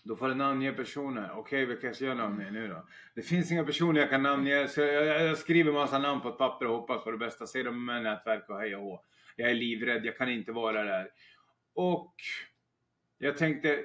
Då 0.04 0.16
får 0.16 0.28
du 0.28 0.34
namnge 0.34 0.72
personer. 0.72 1.30
Okej, 1.34 1.66
vilka 1.66 1.94
ska 1.94 2.04
jag 2.04 2.16
namnge 2.16 2.50
nu 2.50 2.68
då? 2.68 2.86
Det 3.14 3.22
finns 3.22 3.52
inga 3.52 3.64
personer 3.64 4.00
jag 4.00 4.10
kan 4.10 4.22
namnge. 4.22 4.68
Så 4.68 4.80
jag, 4.80 5.06
jag, 5.06 5.22
jag 5.22 5.38
skriver 5.38 5.72
massa 5.72 5.98
namn 5.98 6.20
på 6.20 6.28
ett 6.28 6.38
papper 6.38 6.66
och 6.66 6.76
hoppas 6.76 7.04
på 7.04 7.10
det 7.10 7.18
bästa. 7.18 7.46
Säger 7.46 7.64
de 7.64 7.84
med 7.84 8.02
nätverk 8.02 8.48
och 8.48 8.58
hej 8.58 8.76
och 8.76 8.82
hå. 8.82 9.04
Jag 9.36 9.50
är 9.50 9.54
livrädd, 9.54 10.04
jag 10.06 10.16
kan 10.16 10.30
inte 10.30 10.52
vara 10.52 10.84
där. 10.84 11.10
Och 11.74 12.14
jag 13.18 13.36
tänkte, 13.36 13.84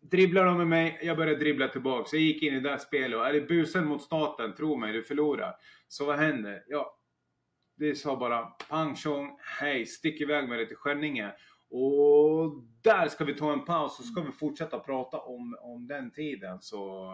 dribblar 0.00 0.44
de 0.44 0.58
med 0.58 0.66
mig? 0.66 0.98
Jag 1.02 1.16
började 1.16 1.38
dribbla 1.38 1.68
tillbaks. 1.68 2.12
Jag 2.12 2.22
gick 2.22 2.42
in 2.42 2.54
i 2.54 2.60
det 2.60 2.68
där 2.68 2.78
spelet 2.78 3.18
och 3.18 3.26
är 3.26 3.32
det 3.32 3.40
busen 3.40 3.86
mot 3.86 4.02
staten, 4.02 4.54
tro 4.54 4.76
mig, 4.76 4.92
du 4.92 5.02
förlorar. 5.02 5.56
Så 5.88 6.04
vad 6.04 6.18
händer? 6.18 6.64
Ja, 6.66 6.99
det 7.80 7.94
sa 7.94 8.16
bara 8.16 8.46
pang 8.46 8.96
tjong, 8.96 9.38
hej, 9.60 9.86
stick 9.86 10.20
iväg 10.20 10.48
med 10.48 10.58
det 10.58 10.66
till 10.66 10.76
Skänninge. 10.76 11.32
Och 11.70 12.62
där 12.82 13.08
ska 13.08 13.24
vi 13.24 13.34
ta 13.34 13.52
en 13.52 13.64
paus 13.64 13.98
och 13.98 14.04
så 14.04 14.12
ska 14.12 14.20
vi 14.20 14.32
fortsätta 14.32 14.78
prata 14.78 15.18
om, 15.18 15.56
om 15.60 15.86
den 15.86 16.10
tiden. 16.10 16.60
Så 16.60 17.10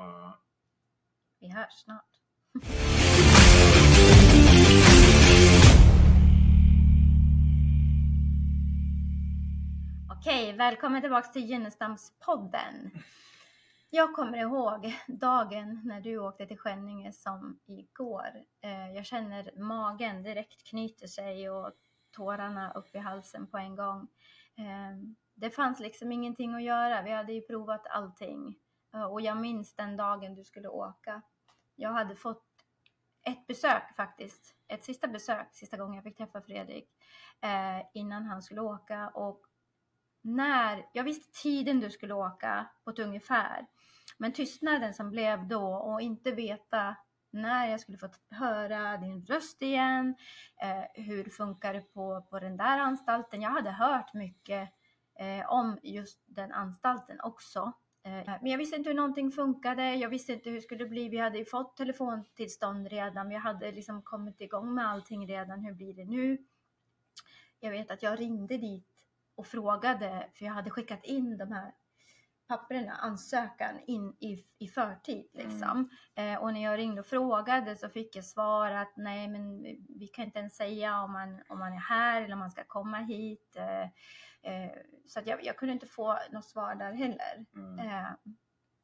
Vi 1.41 1.49
hörs 1.49 1.85
snart. 1.85 2.05
Okej, 10.19 10.53
välkommen 10.53 11.01
tillbaks 11.01 11.33
till 11.33 11.51
Gynnestamspodden. 11.51 12.91
Jag 13.97 14.15
kommer 14.15 14.39
ihåg 14.39 14.95
dagen 15.07 15.81
när 15.85 16.01
du 16.01 16.19
åkte 16.19 16.47
till 16.47 16.59
Skänninge 16.59 17.13
som 17.13 17.61
igår. 17.67 18.45
Eh, 18.61 18.93
jag 18.93 19.07
känner 19.07 19.51
magen 19.57 20.23
direkt 20.23 20.69
knyter 20.69 21.07
sig 21.07 21.51
och 21.51 21.73
tårarna 22.11 22.73
upp 22.73 22.95
i 22.95 22.99
halsen 22.99 23.47
på 23.47 23.59
en 23.59 23.77
gång. 23.77 24.09
Ehm, 24.57 25.17
det 25.35 25.51
fanns 25.51 25.81
liksom 25.81 26.13
ingenting 26.13 26.55
att 26.55 26.63
göra. 26.63 27.03
Vi 27.03 27.11
hade 27.11 27.33
ju 27.33 27.41
provat 27.41 27.87
allting. 27.87 28.57
Eh, 28.95 29.05
och 29.05 29.21
jag 29.21 29.37
minns 29.37 29.75
den 29.77 29.97
dagen 29.97 30.35
du 30.35 30.45
skulle 30.45 30.69
åka. 30.69 31.23
Jag 31.77 31.93
hade 31.93 32.17
fått 32.17 32.45
ett 33.23 33.47
besök 33.47 33.97
faktiskt. 33.97 34.55
Ett 34.69 34.85
sista 34.85 35.09
besök, 35.09 35.55
sista 35.55 35.77
gången 35.77 35.95
jag 35.95 36.05
fick 36.05 36.17
träffa 36.17 36.41
Fredrik. 36.43 36.91
Eh, 37.41 37.87
innan 37.95 38.25
han 38.25 38.43
skulle 38.43 38.61
åka. 38.61 39.09
Och 39.09 39.47
när, 40.27 40.87
jag 40.93 41.05
visste 41.05 41.43
tiden 41.43 41.81
du 41.81 41.91
skulle 41.91 42.15
åka 42.15 42.67
på 42.85 42.91
ett 42.91 42.99
ungefär. 42.99 43.67
Men 44.19 44.33
tystnaden 44.33 44.95
som 44.95 45.11
blev 45.11 45.49
då 45.49 45.75
och 45.75 46.01
inte 46.01 46.33
veta 46.33 46.97
när 47.31 47.67
jag 47.71 47.81
skulle 47.81 47.99
få 47.99 48.09
höra 48.31 48.97
din 48.97 49.25
röst 49.25 49.63
igen. 49.63 50.15
Eh, 50.63 51.03
hur 51.05 51.25
funkar 51.25 51.75
det 51.75 51.81
på, 51.81 52.27
på 52.31 52.39
den 52.39 52.57
där 52.57 52.79
anstalten? 52.79 53.43
Jag 53.43 53.51
hade 53.51 53.71
hört 53.71 54.15
mycket 54.15 54.71
eh, 55.19 55.51
om 55.51 55.79
just 55.83 56.25
den 56.27 56.53
anstalten 56.53 57.21
också. 57.21 57.73
Eh, 58.05 58.37
Men 58.43 58.51
jag 58.51 58.59
visste 58.59 58.77
inte 58.77 58.91
hur 58.91 58.97
någonting 58.97 59.31
funkade. 59.31 59.95
Jag 59.95 60.09
visste 60.09 60.33
inte 60.33 60.51
hur 60.51 60.57
det 60.57 60.63
skulle 60.63 60.87
bli. 60.87 61.09
Vi 61.09 61.19
hade 61.19 61.39
ju 61.39 61.45
fått 61.45 61.77
telefontillstånd 61.77 62.89
redan. 62.89 63.29
Vi 63.29 63.35
hade 63.35 63.73
liksom 63.73 64.03
kommit 64.03 64.41
igång 64.41 64.75
med 64.75 64.89
allting 64.89 65.29
redan. 65.29 65.65
Hur 65.65 65.73
blir 65.73 65.95
det 65.95 66.05
nu? 66.05 66.39
Jag 67.61 67.71
vet 67.71 67.91
att 67.91 68.03
jag 68.03 68.21
ringde 68.21 68.59
dit 68.59 68.96
och 69.37 69.47
frågade, 69.47 70.29
för 70.35 70.45
jag 70.45 70.53
hade 70.53 70.71
skickat 70.71 71.05
in 71.05 71.39
de 71.39 71.53
här 71.53 71.75
papperna, 72.49 72.93
ansökan 72.93 73.81
in 73.87 74.17
i, 74.21 74.45
i 74.59 74.69
förtid 74.69 75.31
liksom. 75.33 75.91
Eh, 76.15 76.35
och 76.43 76.53
när 76.53 76.63
jag 76.63 76.79
ringde 76.79 77.01
och 77.01 77.07
frågade 77.07 77.77
så 77.77 77.89
fick 77.89 78.17
jag 78.17 78.25
svar 78.25 78.71
att 78.71 78.97
nej 78.97 79.29
men 79.29 79.63
vi- 79.99 80.11
kan 80.15 80.25
inte 80.25 80.39
ens 80.39 80.57
säga 80.57 81.01
om 81.03 81.13
man, 81.13 81.43
om 81.49 81.59
man 81.59 81.73
är 81.73 81.77
här 81.79 82.23
eller 82.23 82.33
om 82.33 82.39
man 82.39 82.51
ska 82.51 82.65
komma 82.65 82.99
hit. 82.99 83.57
Eh, 83.57 83.83
eh, 84.53 84.73
så 85.07 85.19
att 85.21 85.27
jag, 85.27 85.45
jag 85.45 85.57
kunde 85.57 85.73
inte 85.73 85.87
få 85.87 86.19
något 86.33 86.45
svar 86.45 86.75
där 86.75 86.93
heller. 86.93 87.47
mm. 87.55 87.79
Eh, 87.79 88.11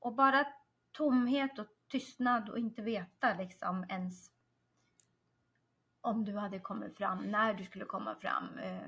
och 0.00 0.14
bara 0.14 0.46
tomhet 0.92 1.58
och 1.58 1.66
tystnad 1.90 2.48
och 2.48 2.58
inte 2.58 2.82
veta 2.82 3.34
liksom 3.34 3.84
ens 3.88 4.30
om 6.00 6.24
du 6.24 6.36
hade 6.38 6.58
kommit 6.60 6.96
fram, 6.96 7.18
när 7.18 7.54
du 7.54 7.64
skulle 7.64 7.84
komma 7.84 8.14
fram 8.14 8.58
eh, 8.58 8.86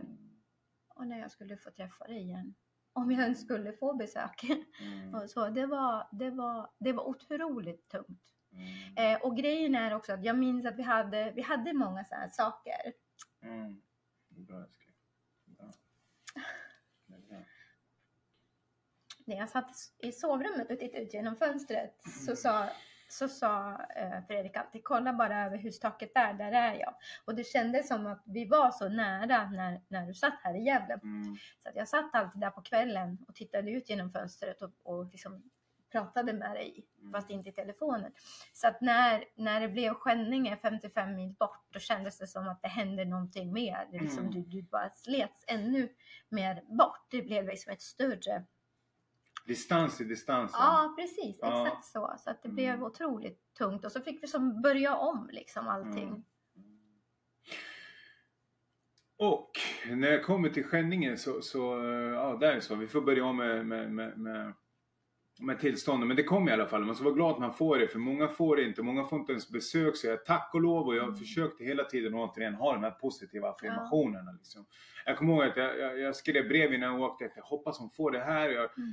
och 0.94 1.06
när 1.06 1.18
jag 1.18 1.30
skulle 1.30 1.56
få 1.56 1.70
träffa 1.70 2.04
dig 2.04 2.22
igen. 2.22 2.54
Om 2.92 3.10
jag 3.10 3.22
ens 3.22 3.40
skulle 3.40 3.72
få 3.72 3.94
besök. 3.94 4.44
Mm. 4.80 5.28
så, 5.28 5.48
det, 5.48 5.66
var, 5.66 6.08
det, 6.12 6.30
var, 6.30 6.70
det 6.78 6.92
var 6.92 7.08
otroligt 7.08 7.88
tungt. 7.88 8.34
Mm. 8.52 9.14
Eh, 9.16 9.22
och 9.22 9.36
grejen 9.36 9.74
är 9.74 9.94
också 9.94 10.12
att 10.12 10.24
jag 10.24 10.38
minns 10.38 10.66
att 10.66 10.76
vi 10.76 10.82
hade, 10.82 11.32
vi 11.36 11.42
hade 11.42 11.72
många 11.72 12.04
sådana 12.04 12.22
här 12.22 12.30
saker. 12.30 12.92
Mm. 13.42 13.82
Bra 14.28 14.62
älskling. 14.62 14.94
Bra. 15.44 15.72
Bra. 17.06 17.38
när 19.24 19.36
jag 19.36 19.50
satt 19.50 19.70
i 19.98 20.12
sovrummet 20.12 20.70
och 20.70 20.78
tittade 20.78 21.02
ut 21.04 21.14
genom 21.14 21.36
fönstret 21.36 22.02
så 22.26 22.36
sa, 22.36 22.68
så 23.08 23.28
sa 23.28 23.80
eh, 23.96 24.26
Fredrik 24.26 24.56
alltid 24.56 24.84
kolla 24.84 25.12
bara 25.12 25.44
över 25.46 25.58
hustaket 25.58 26.14
där, 26.14 26.32
där 26.34 26.52
är 26.52 26.74
jag. 26.74 26.94
Och 27.24 27.34
det 27.34 27.44
kändes 27.44 27.88
som 27.88 28.06
att 28.06 28.22
vi 28.24 28.44
var 28.44 28.70
så 28.70 28.88
nära 28.88 29.50
när, 29.50 29.80
när 29.88 30.06
du 30.06 30.14
satt 30.14 30.40
här 30.42 30.54
i 30.54 30.62
Gävle. 30.62 30.94
Mm. 30.94 31.36
Så 31.62 31.68
att 31.68 31.76
jag 31.76 31.88
satt 31.88 32.14
alltid 32.14 32.40
där 32.40 32.50
på 32.50 32.62
kvällen 32.62 33.18
och 33.28 33.34
tittade 33.34 33.70
ut 33.70 33.90
genom 33.90 34.12
fönstret 34.12 34.62
och, 34.62 34.70
och 34.82 35.06
liksom 35.12 35.42
pratade 35.92 36.32
med 36.32 36.50
dig, 36.50 36.84
fast 37.12 37.30
inte 37.30 37.48
i 37.48 37.52
telefonen. 37.52 38.12
Så 38.52 38.68
att 38.68 38.80
när, 38.80 39.24
när 39.34 39.60
det 39.60 39.68
blev 39.68 39.94
Skänninge 39.94 40.56
55 40.62 41.14
mil 41.14 41.32
bort, 41.32 41.64
då 41.70 41.78
kändes 41.78 42.18
det 42.18 42.26
som 42.26 42.48
att 42.48 42.62
det 42.62 42.68
hände 42.68 43.04
någonting 43.04 43.52
mer. 43.52 43.88
Det 43.90 43.98
liksom, 43.98 44.18
Mm. 44.18 44.32
du, 44.32 44.40
du 44.42 44.62
bara 44.62 44.90
slets 44.90 45.44
ännu 45.48 45.88
mer 46.28 46.62
bort. 46.68 47.06
Det 47.10 47.22
blev 47.22 47.46
liksom 47.46 47.72
ett 47.72 47.82
större 47.82 48.44
Distans 49.46 50.00
i 50.00 50.04
distansen. 50.04 50.56
Ja, 50.60 50.94
precis. 50.98 51.38
Ja. 51.40 51.66
Exakt 51.66 51.84
så. 51.84 52.14
Så 52.18 52.30
att 52.30 52.42
det 52.42 52.48
Mm. 52.48 52.54
blev 52.56 52.84
otroligt 52.84 53.54
tungt. 53.58 53.84
Och 53.84 53.92
så 53.92 54.00
fick 54.00 54.22
vi 54.22 54.26
som 54.26 54.62
börja 54.62 54.96
om 54.96 55.28
liksom 55.32 55.68
allting. 55.68 56.08
Mm. 56.08 56.22
Och 59.18 59.50
när 59.90 60.08
jag 60.10 60.24
kommer 60.24 60.48
till 60.48 60.64
Skänninge 60.64 61.16
så, 61.16 61.42
så 61.42 61.58
ja 62.14 62.36
där 62.40 62.52
är 62.56 62.60
så. 62.60 62.74
Vi 62.74 62.86
får 62.86 63.00
börja 63.00 63.24
om 63.24 63.36
med, 63.36 63.66
med, 63.66 63.90
med, 63.92 64.18
med, 64.18 64.52
med 65.40 65.60
tillstånden. 65.60 66.08
Men 66.08 66.16
det 66.16 66.22
kommer 66.24 66.50
i 66.50 66.54
alla 66.54 66.66
fall. 66.66 66.84
Man 66.84 66.94
ska 66.94 67.04
vara 67.04 67.14
glad 67.14 67.32
att 67.32 67.38
man 67.40 67.54
får 67.54 67.78
det. 67.78 67.88
För 67.88 67.98
många 67.98 68.28
får 68.28 68.56
det 68.56 68.62
inte. 68.64 68.82
Många 68.82 69.04
får 69.04 69.18
inte 69.20 69.32
ens 69.32 69.50
besök. 69.50 69.96
Så 69.96 70.06
jag 70.06 70.24
tack 70.24 70.50
och 70.54 70.60
lov 70.60 70.86
och 70.86 70.96
jag 70.96 71.04
Mm. 71.04 71.16
försökte 71.16 71.64
hela 71.64 71.84
tiden 71.84 72.14
återigen 72.14 72.54
ha 72.54 72.72
de 72.72 72.82
här 72.82 72.90
positiva 72.90 73.48
affirmationerna. 73.50 74.32
Liksom. 74.32 74.66
Jag 75.06 75.18
kommer 75.18 75.32
ihåg 75.34 75.42
att 75.44 75.56
jag, 75.56 75.78
jag, 75.78 75.98
jag 76.00 76.16
skrev 76.16 76.48
brev 76.48 76.74
innan 76.74 76.92
jag 76.92 77.00
åkte. 77.02 77.24
Att 77.24 77.36
jag 77.36 77.42
hoppas 77.44 77.78
hon 77.78 77.90
får 77.90 78.10
det 78.10 78.20
här. 78.24 78.48
Jag, 78.48 78.70
Mm. 78.78 78.92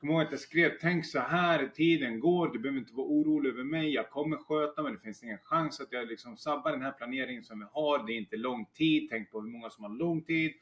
Kommer 0.00 0.12
ihåg 0.12 0.22
att 0.22 0.30
jag 0.30 0.40
skrev, 0.40 0.70
tänk 0.80 1.06
så 1.06 1.18
här, 1.18 1.66
tiden 1.66 2.20
går, 2.20 2.48
du 2.48 2.58
behöver 2.58 2.80
inte 2.80 2.94
vara 2.94 3.06
orolig 3.06 3.50
över 3.50 3.64
mig, 3.64 3.94
jag 3.94 4.10
kommer 4.10 4.36
sköta 4.36 4.82
mig, 4.82 4.92
det 4.92 4.98
finns 4.98 5.22
ingen 5.22 5.38
chans 5.38 5.80
att 5.80 5.92
jag 5.92 6.08
liksom 6.08 6.36
sabbar 6.36 6.72
den 6.72 6.82
här 6.82 6.92
planeringen 6.92 7.44
som 7.44 7.58
vi 7.58 7.66
har, 7.72 8.06
det 8.06 8.12
är 8.12 8.18
inte 8.18 8.36
lång 8.36 8.66
tid, 8.66 9.08
tänk 9.10 9.30
på 9.30 9.40
hur 9.40 9.48
många 9.48 9.70
som 9.70 9.84
har 9.84 9.90
lång 9.90 10.22
tid. 10.24 10.52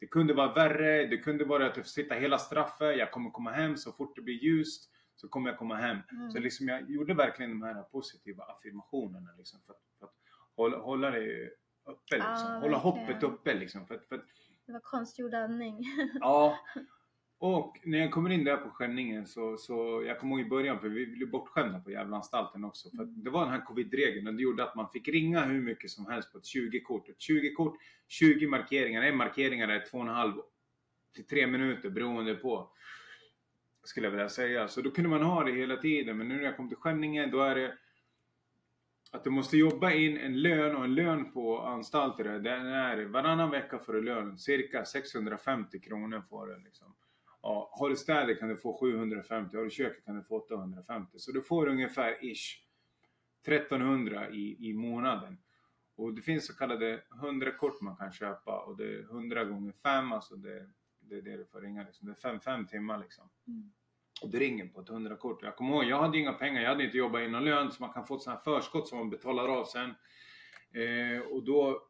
Det 0.00 0.06
kunde 0.06 0.34
vara 0.34 0.52
värre, 0.52 1.06
det 1.06 1.16
kunde 1.16 1.44
vara 1.44 1.66
att 1.66 1.76
jag 1.76 1.84
får 1.84 1.90
sitta 1.90 2.14
hela 2.14 2.38
straffet, 2.38 2.98
jag 2.98 3.10
kommer 3.10 3.30
komma 3.30 3.50
hem 3.50 3.76
så 3.76 3.92
fort 3.92 4.16
det 4.16 4.22
blir 4.22 4.44
ljust, 4.44 4.90
så 5.16 5.28
kommer 5.28 5.50
jag 5.50 5.58
komma 5.58 5.76
hem. 5.76 5.98
Mm. 6.12 6.30
Så 6.30 6.38
liksom 6.38 6.68
jag 6.68 6.90
gjorde 6.90 7.14
verkligen 7.14 7.50
de 7.50 7.62
här 7.62 7.82
positiva 7.82 8.44
affirmationerna 8.44 9.30
liksom, 9.38 9.60
för, 9.66 9.72
att, 9.72 9.82
för 9.98 10.06
att 10.06 10.14
hålla, 10.56 10.78
hålla 10.78 11.10
det 11.10 11.50
uppe, 11.84 12.16
liksom. 12.16 12.46
Ja, 12.48 12.58
hålla 12.60 12.78
verkligen. 12.78 12.80
hoppet 12.80 13.22
uppe. 13.22 13.54
Liksom, 13.54 13.86
för, 13.86 13.98
för 14.08 14.24
Det 14.66 14.72
var 14.72 14.80
konstgjord 14.80 15.34
andning. 15.34 15.84
Ja. 16.20 16.58
Och 17.42 17.80
när 17.84 17.98
jag 17.98 18.10
kommer 18.10 18.30
in 18.30 18.44
där 18.44 18.56
på 18.56 18.70
Skänningen 18.70 19.26
så, 19.26 19.56
så 19.56 20.02
jag 20.06 20.18
kommer 20.18 20.36
ihåg 20.36 20.46
i 20.46 20.50
början 20.50 20.80
för 20.80 20.88
vi 20.88 21.06
blev 21.06 21.30
bortskämda 21.30 21.80
på 21.80 21.90
Gävleanstalten 21.90 22.64
också. 22.64 22.90
För 22.90 23.04
det 23.04 23.30
var 23.30 23.44
den 23.44 23.52
här 23.52 23.64
covid-regeln 23.64 24.26
och 24.26 24.34
det 24.34 24.42
gjorde 24.42 24.64
att 24.64 24.74
man 24.74 24.88
fick 24.90 25.08
ringa 25.08 25.44
hur 25.44 25.60
mycket 25.60 25.90
som 25.90 26.06
helst 26.06 26.32
på 26.32 26.38
ett 26.38 26.44
20-kort. 26.44 27.08
Ett 27.08 27.18
20-kort, 27.18 27.76
20 28.08 28.46
markeringar. 28.46 29.02
En 29.02 29.16
markering 29.16 29.60
är 29.60 29.68
2,5 29.68 30.40
till 31.14 31.26
3 31.26 31.46
minuter 31.46 31.90
beroende 31.90 32.34
på. 32.34 32.70
Skulle 33.84 34.06
jag 34.06 34.12
vilja 34.12 34.28
säga. 34.28 34.68
Så 34.68 34.80
då 34.80 34.90
kunde 34.90 35.10
man 35.10 35.22
ha 35.22 35.44
det 35.44 35.52
hela 35.52 35.76
tiden. 35.76 36.18
Men 36.18 36.28
nu 36.28 36.36
när 36.36 36.44
jag 36.44 36.56
kom 36.56 36.68
till 36.68 36.78
Skänningen 36.78 37.30
då 37.30 37.40
är 37.40 37.54
det 37.54 37.78
att 39.12 39.24
du 39.24 39.30
måste 39.30 39.56
jobba 39.56 39.92
in 39.92 40.16
en 40.16 40.42
lön 40.42 40.76
och 40.76 40.84
en 40.84 40.94
lön 40.94 41.32
på 41.32 41.60
anstalter. 41.60 42.24
Den 42.24 42.66
är 42.66 43.04
varannan 43.04 43.50
vecka 43.50 43.78
får 43.78 43.92
du 43.92 44.02
lön. 44.02 44.38
Cirka 44.38 44.84
650 44.84 45.80
kronor 45.80 46.22
får 46.30 46.46
du. 46.46 46.64
Liksom. 46.64 46.94
Ja, 47.42 47.70
har 47.72 47.88
du 47.88 47.96
städer 47.96 48.34
kan 48.34 48.48
du 48.48 48.56
få 48.56 48.78
750. 48.80 49.56
Har 49.56 49.64
du 49.64 49.70
köket 49.70 50.04
kan 50.04 50.16
du 50.16 50.22
få 50.22 50.36
850. 50.36 51.18
Så 51.18 51.32
du 51.32 51.42
får 51.42 51.66
ungefär 51.66 52.24
ish 52.24 52.64
1300 53.46 54.30
i, 54.30 54.68
i 54.68 54.72
månaden. 54.72 55.38
Och 55.96 56.14
det 56.14 56.22
finns 56.22 56.46
så 56.46 56.56
kallade 56.56 57.02
100 57.22 57.52
kort 57.52 57.80
man 57.80 57.96
kan 57.96 58.12
köpa 58.12 58.60
och 58.60 58.76
det 58.76 58.84
är 58.84 59.00
100 59.00 59.44
gånger 59.44 59.72
5 59.72 60.12
alltså 60.12 60.36
det, 60.36 60.70
det 61.00 61.14
är 61.14 61.22
det 61.22 61.36
du 61.36 61.44
får 61.44 61.60
ringa 61.60 61.82
liksom. 61.82 62.06
Det 62.06 62.12
är 62.12 62.30
5, 62.30 62.40
5 62.40 62.66
timmar 62.66 62.98
liksom. 62.98 63.28
Mm. 63.46 63.72
Och 64.22 64.30
det 64.30 64.38
ringer 64.38 64.66
på 64.66 64.80
ett 64.80 64.88
100 64.88 65.16
kort. 65.16 65.42
Jag 65.42 65.56
kommer 65.56 65.74
ihåg, 65.74 65.84
jag 65.84 65.98
hade 65.98 66.18
inga 66.18 66.32
pengar, 66.32 66.62
jag 66.62 66.68
hade 66.68 66.84
inte 66.84 66.96
jobbat 66.96 67.22
in 67.22 67.32
någon 67.32 67.44
lön 67.44 67.72
så 67.72 67.82
man 67.82 67.92
kan 67.92 68.06
få 68.06 68.16
ett 68.16 68.22
sånt 68.22 68.36
här 68.36 68.42
förskott 68.44 68.88
som 68.88 68.98
man 68.98 69.10
betalar 69.10 69.48
av 69.48 69.64
sen. 69.64 69.94
Eh, 70.72 71.20
och 71.20 71.44
då 71.44 71.82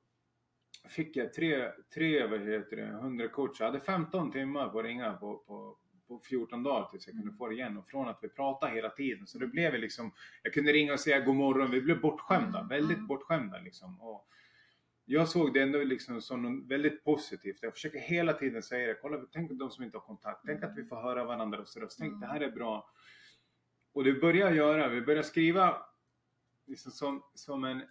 fick 0.88 1.16
jag 1.16 1.33
tre, 1.33 1.71
tre 1.95 2.27
vad 2.27 2.40
heter 2.40 2.77
det, 2.77 2.83
100 2.83 3.29
kort. 3.29 3.57
Så 3.57 3.62
jag 3.62 3.69
hade 3.69 3.81
15 3.81 4.33
timmar 4.33 4.69
på 4.69 4.79
att 4.79 4.85
ringa 4.85 5.12
på, 5.12 5.38
på, 5.38 5.77
på 6.09 6.21
14 6.25 6.62
dagar 6.62 6.88
tills 6.90 7.07
jag 7.07 7.16
kunde 7.16 7.33
få 7.33 7.49
det 7.49 7.55
igen. 7.55 7.77
Och 7.77 7.88
från 7.88 8.09
att 8.09 8.19
vi 8.23 8.29
pratade 8.29 8.73
hela 8.73 8.90
tiden 8.90 9.27
så 9.27 9.38
det 9.38 9.47
blev 9.47 9.75
liksom, 9.75 10.12
jag 10.43 10.53
kunde 10.53 10.73
ringa 10.73 10.93
och 10.93 11.01
säga 11.01 11.21
god 11.21 11.37
morgon. 11.37 11.71
Vi 11.71 11.81
blev 11.81 12.01
bortskämda, 12.01 12.59
Mm, 12.59 12.69
väldigt 12.69 12.97
mm. 12.97 13.07
bortskämda 13.07 13.59
liksom. 13.59 14.01
Och 14.01 14.27
jag 15.05 15.29
såg 15.29 15.55
det 15.55 15.62
ändå 15.62 15.79
liksom 15.79 16.23
som 16.23 16.43
något 16.43 16.71
väldigt 16.71 17.05
positivt. 17.05 17.59
Jag 17.62 17.73
försöker 17.73 17.99
hela 17.99 18.33
tiden 18.33 18.62
säga 18.62 18.87
det. 18.87 18.99
Kolla, 19.03 19.27
tänk 19.33 19.49
på 19.49 19.55
de 19.55 19.71
som 19.71 19.85
inte 19.85 19.97
har 19.97 20.03
kontakt. 20.03 20.40
Tänk 20.47 20.62
att 20.62 20.77
vi 20.77 20.85
får 20.85 20.97
höra 20.97 21.25
varandras 21.25 21.77
röst. 21.77 21.99
Tänk 21.99 22.21
det 22.21 22.27
här 22.27 22.40
är 22.40 22.51
bra. 22.51 22.90
Och 23.93 24.05
det 24.05 24.12
börjar 24.12 24.47
jag 24.47 24.57
göra. 24.57 24.88
Vi 24.88 25.01
börjar 25.01 25.23
skriva 25.23 25.83
liksom 26.66 26.93
som, 26.93 27.23
som 27.35 27.64
en, 27.64 27.83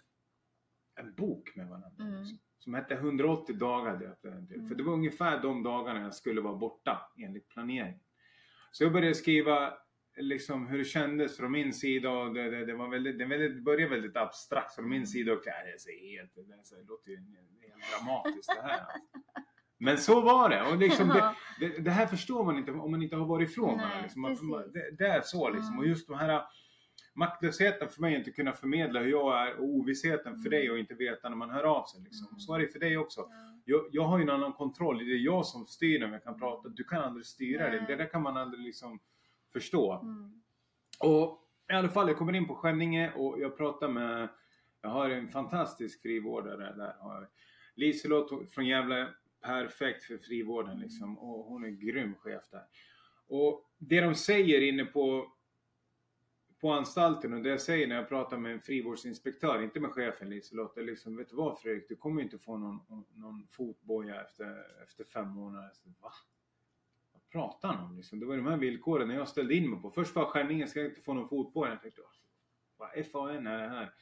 en 0.94 1.14
bok 1.14 1.56
med 1.56 1.68
varandra. 1.68 2.04
Mm. 2.04 2.20
Liksom. 2.20 2.38
Som 2.60 2.74
hette 2.74 2.94
180 2.94 3.54
dagar 3.54 3.96
döpte 3.96 4.28
jag 4.28 4.36
den 4.36 4.46
till. 4.46 4.56
Mm. 4.56 4.68
För 4.68 4.74
det 4.74 4.82
var 4.82 4.92
ungefär 4.92 5.42
de 5.42 5.62
dagarna 5.62 6.00
jag 6.00 6.14
skulle 6.14 6.40
vara 6.40 6.56
borta 6.56 7.12
enligt 7.18 7.48
planering. 7.48 8.00
Så 8.72 8.84
jag 8.84 8.92
började 8.92 9.14
skriva 9.14 9.72
liksom 10.16 10.66
hur 10.66 10.78
det 10.78 10.84
kändes 10.84 11.36
från 11.36 11.52
min 11.52 11.72
sida 11.72 12.10
och 12.10 12.34
det, 12.34 12.50
det, 12.50 12.66
det 12.66 12.74
var 12.74 12.88
väldigt, 12.88 13.18
det 13.18 13.24
väldigt, 13.24 13.64
började 13.64 13.94
väldigt 13.94 14.16
abstrakt 14.16 14.74
från 14.74 14.88
min 14.88 15.06
sida 15.06 15.32
och 15.32 15.40
det, 15.44 15.50
är 15.50 16.16
helt, 16.16 16.34
det, 16.34 16.40
är 16.40 16.62
så, 16.62 16.74
det 16.74 16.82
låter 16.82 17.10
ju 17.10 17.16
helt 17.16 17.82
dramatiskt 17.92 18.52
det 18.56 18.62
här. 18.62 18.86
Men 19.78 19.98
så 19.98 20.20
var 20.20 20.48
det 20.48 20.62
och 20.62 20.76
liksom 20.76 21.08
det, 21.08 21.34
det, 21.60 21.78
det 21.78 21.90
här 21.90 22.06
förstår 22.06 22.44
man 22.44 22.58
inte 22.58 22.72
om 22.72 22.90
man 22.90 23.02
inte 23.02 23.16
har 23.16 23.26
varit 23.26 23.50
ifrån 23.50 23.78
varandra. 23.78 24.00
Liksom. 24.02 24.64
Det, 24.72 24.90
det 24.98 25.06
är 25.06 25.20
så 25.22 25.50
liksom. 25.50 25.72
Mm. 25.72 25.78
Och 25.78 25.86
just 25.86 26.08
de 26.08 26.16
här 26.18 26.42
maktlösheten 27.20 27.88
för 27.88 28.00
mig 28.00 28.14
att 28.14 28.18
inte 28.18 28.30
kunna 28.30 28.52
förmedla 28.52 29.00
hur 29.00 29.10
jag 29.10 29.48
är 29.48 29.56
och 29.56 29.64
ovissheten 29.64 30.36
för 30.36 30.48
Mm. 30.48 30.50
dig 30.50 30.70
och 30.70 30.78
inte 30.78 30.94
veta 30.94 31.28
när 31.28 31.36
man 31.36 31.50
hör 31.50 31.64
av 31.64 31.84
sig. 31.86 32.00
Liksom. 32.00 32.26
Mm. 32.26 32.40
Så 32.40 32.54
är 32.54 32.58
det 32.58 32.68
för 32.68 32.78
dig 32.78 32.96
också. 32.98 33.20
Ja. 33.20 33.60
Jag, 33.64 33.86
jag 33.92 34.02
har 34.02 34.18
ju 34.18 34.22
en 34.22 34.30
annan 34.30 34.52
kontroll. 34.52 34.98
Det 34.98 35.04
är 35.04 35.16
jag 35.18 35.46
som 35.46 35.66
styr 35.66 36.00
när 36.00 36.12
jag 36.12 36.24
kan 36.24 36.38
prata. 36.38 36.68
Du 36.68 36.84
kan 36.84 37.02
aldrig 37.02 37.26
styra 37.26 37.70
det. 37.70 37.76
Nej. 37.76 37.84
Det 37.88 37.96
där 37.96 38.06
kan 38.06 38.22
man 38.22 38.36
aldrig 38.36 38.64
liksom 38.64 38.98
förstå. 39.52 39.92
Mm. 40.02 40.42
Och 41.00 41.46
i 41.70 41.72
alla 41.72 41.88
fall, 41.88 42.08
jag 42.08 42.18
kommer 42.18 42.32
in 42.36 42.46
på 42.46 42.54
Skänninge 42.54 43.12
och 43.12 43.40
jag 43.40 43.56
pratar 43.56 43.88
med, 43.88 44.28
jag 44.82 44.90
har 44.90 45.10
en 45.10 45.28
fantastisk 45.28 46.02
frivårdare 46.02 46.74
där. 46.76 47.28
Liselott 47.74 48.52
från 48.54 48.66
Gävle, 48.66 49.08
perfekt 49.42 50.04
för 50.04 50.18
frivården 50.18 50.78
liksom. 50.78 51.18
Och 51.18 51.44
hon 51.44 51.64
är 51.64 51.68
grym 51.68 52.14
chef 52.14 52.42
där. 52.50 52.62
Och 53.28 53.70
det 53.78 54.00
de 54.00 54.14
säger 54.14 54.60
inne 54.60 54.84
på, 54.84 55.32
på 56.60 56.72
anstalten 56.72 57.32
och 57.32 57.42
det 57.42 57.48
jag 57.48 57.60
säger 57.60 57.86
när 57.86 57.96
jag 57.96 58.08
pratar 58.08 58.36
med 58.38 58.52
en 58.52 58.60
frivårdsinspektör, 58.60 59.62
inte 59.62 59.80
med 59.80 59.90
chefen 59.90 60.30
Liselott, 60.30 60.76
är 60.76 60.82
liksom, 60.82 61.16
vet 61.16 61.28
du 61.28 61.36
vad 61.36 61.58
Fredrik, 61.58 61.88
du 61.88 61.96
kommer 61.96 62.22
inte 62.22 62.38
få 62.38 62.56
någon, 62.56 62.80
någon 63.14 63.46
fotboja 63.50 64.22
efter, 64.22 64.56
efter 64.82 65.04
fem 65.04 65.28
månader. 65.28 65.70
Så, 65.72 65.88
Va? 66.00 66.12
Vad 67.12 67.28
pratar 67.30 67.68
han 67.68 67.90
om 67.90 67.96
liksom? 67.96 68.20
Det 68.20 68.26
var 68.26 68.36
de 68.36 68.46
här 68.46 68.56
villkoren 68.56 69.08
när 69.08 69.14
jag 69.14 69.28
ställde 69.28 69.54
in 69.54 69.70
mig 69.70 69.80
på. 69.82 69.90
Först 69.90 70.14
var 70.14 70.24
skärningen, 70.24 70.68
ska 70.68 70.80
jag 70.80 70.88
inte 70.88 71.00
få 71.00 71.14
någon 71.14 71.28
fotboja? 71.28 71.70
Jag 71.72 71.82
tänkte, 71.82 72.00
vad 72.76 73.06
FAN 73.06 73.46
är 73.46 73.58
det 73.62 73.68
här? 73.68 73.92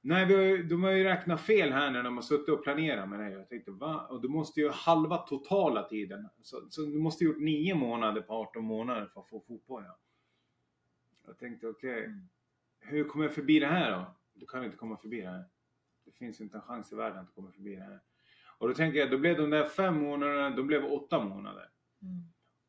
Nej, 0.00 0.26
vi 0.26 0.34
har, 0.34 0.42
ju- 0.42 0.62
de 0.62 0.82
har 0.82 0.90
ju 0.90 1.04
räknat 1.04 1.40
fel 1.40 1.72
här 1.72 1.90
när 1.90 2.02
de 2.02 2.16
har 2.16 2.22
suttit 2.22 2.48
och 2.48 2.62
planerat 2.62 3.08
med 3.08 3.20
det. 3.20 3.30
Jag 3.30 3.48
tänkte, 3.48 3.70
va? 3.70 4.06
Och 4.10 4.20
du 4.22 4.28
måste 4.28 4.60
ju 4.60 4.70
halva 4.70 5.16
totala 5.18 5.82
tiden. 5.82 6.28
Så, 6.42 6.66
så 6.70 6.80
du 6.82 6.98
måste 6.98 7.24
ha 7.24 7.32
gjort 7.32 7.42
nio 7.42 7.74
månader 7.74 8.20
på 8.22 8.32
18 8.34 8.64
månader 8.64 9.06
för 9.06 9.20
att 9.20 9.28
få 9.28 9.40
fotboja. 9.40 9.94
Jag 11.26 11.38
tänkte, 11.38 11.68
okej. 11.68 12.04
Mm. 12.04 12.28
Hur 12.80 13.04
kommer 13.04 13.24
jag 13.24 13.34
förbi 13.34 13.58
det 13.58 13.66
här 13.66 13.90
då? 13.90 14.16
Du 14.32 14.46
kan 14.46 14.64
inte 14.64 14.76
komma 14.76 14.96
förbi 14.96 15.20
det 15.20 15.28
här. 15.28 15.44
Det 16.04 16.12
finns 16.12 16.40
inte 16.40 16.56
en 16.56 16.62
chans 16.62 16.92
i 16.92 16.96
världen 16.96 17.18
att 17.18 17.26
du 17.26 17.32
kommer 17.32 17.50
förbi 17.50 17.74
det 17.74 17.82
här. 17.82 18.00
Och 18.58 18.68
då 18.68 18.74
tänker 18.74 18.98
jag, 18.98 19.10
då 19.10 19.18
blev 19.18 19.36
de 19.36 19.50
där 19.50 19.64
fem 19.64 20.02
månaderna, 20.02 20.50
de 20.50 20.66
blev 20.66 20.84
åtta 20.84 21.24
månader. 21.24 21.68
Mm. 22.02 22.22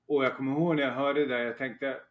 Och 0.05 0.25
jag 0.25 0.37
kommer 0.37 0.51
ihåg 0.51 0.75
när 0.75 0.83
jag 0.83 0.91
hörde 0.91 1.19
det 1.19 1.27
där, 1.27 1.39
jag 1.39 1.57
tänkte... 1.57 2.01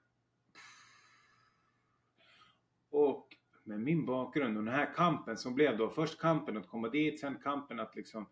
Och 2.90 3.36
med 3.62 3.80
min 3.80 4.06
bakgrund 4.06 4.56
och 4.56 4.64
den 4.64 4.74
här 4.74 4.94
kampen 4.94 5.38
som 5.38 5.54
blev 5.54 5.78
då, 5.78 5.90
först 5.90 6.20
kampen 6.20 6.56
att 6.56 6.68
komma 6.68 6.88
dit, 6.88 7.20
sen 7.20 7.38
kampen 7.42 7.80
att 7.80 7.96
liksom... 7.96 8.26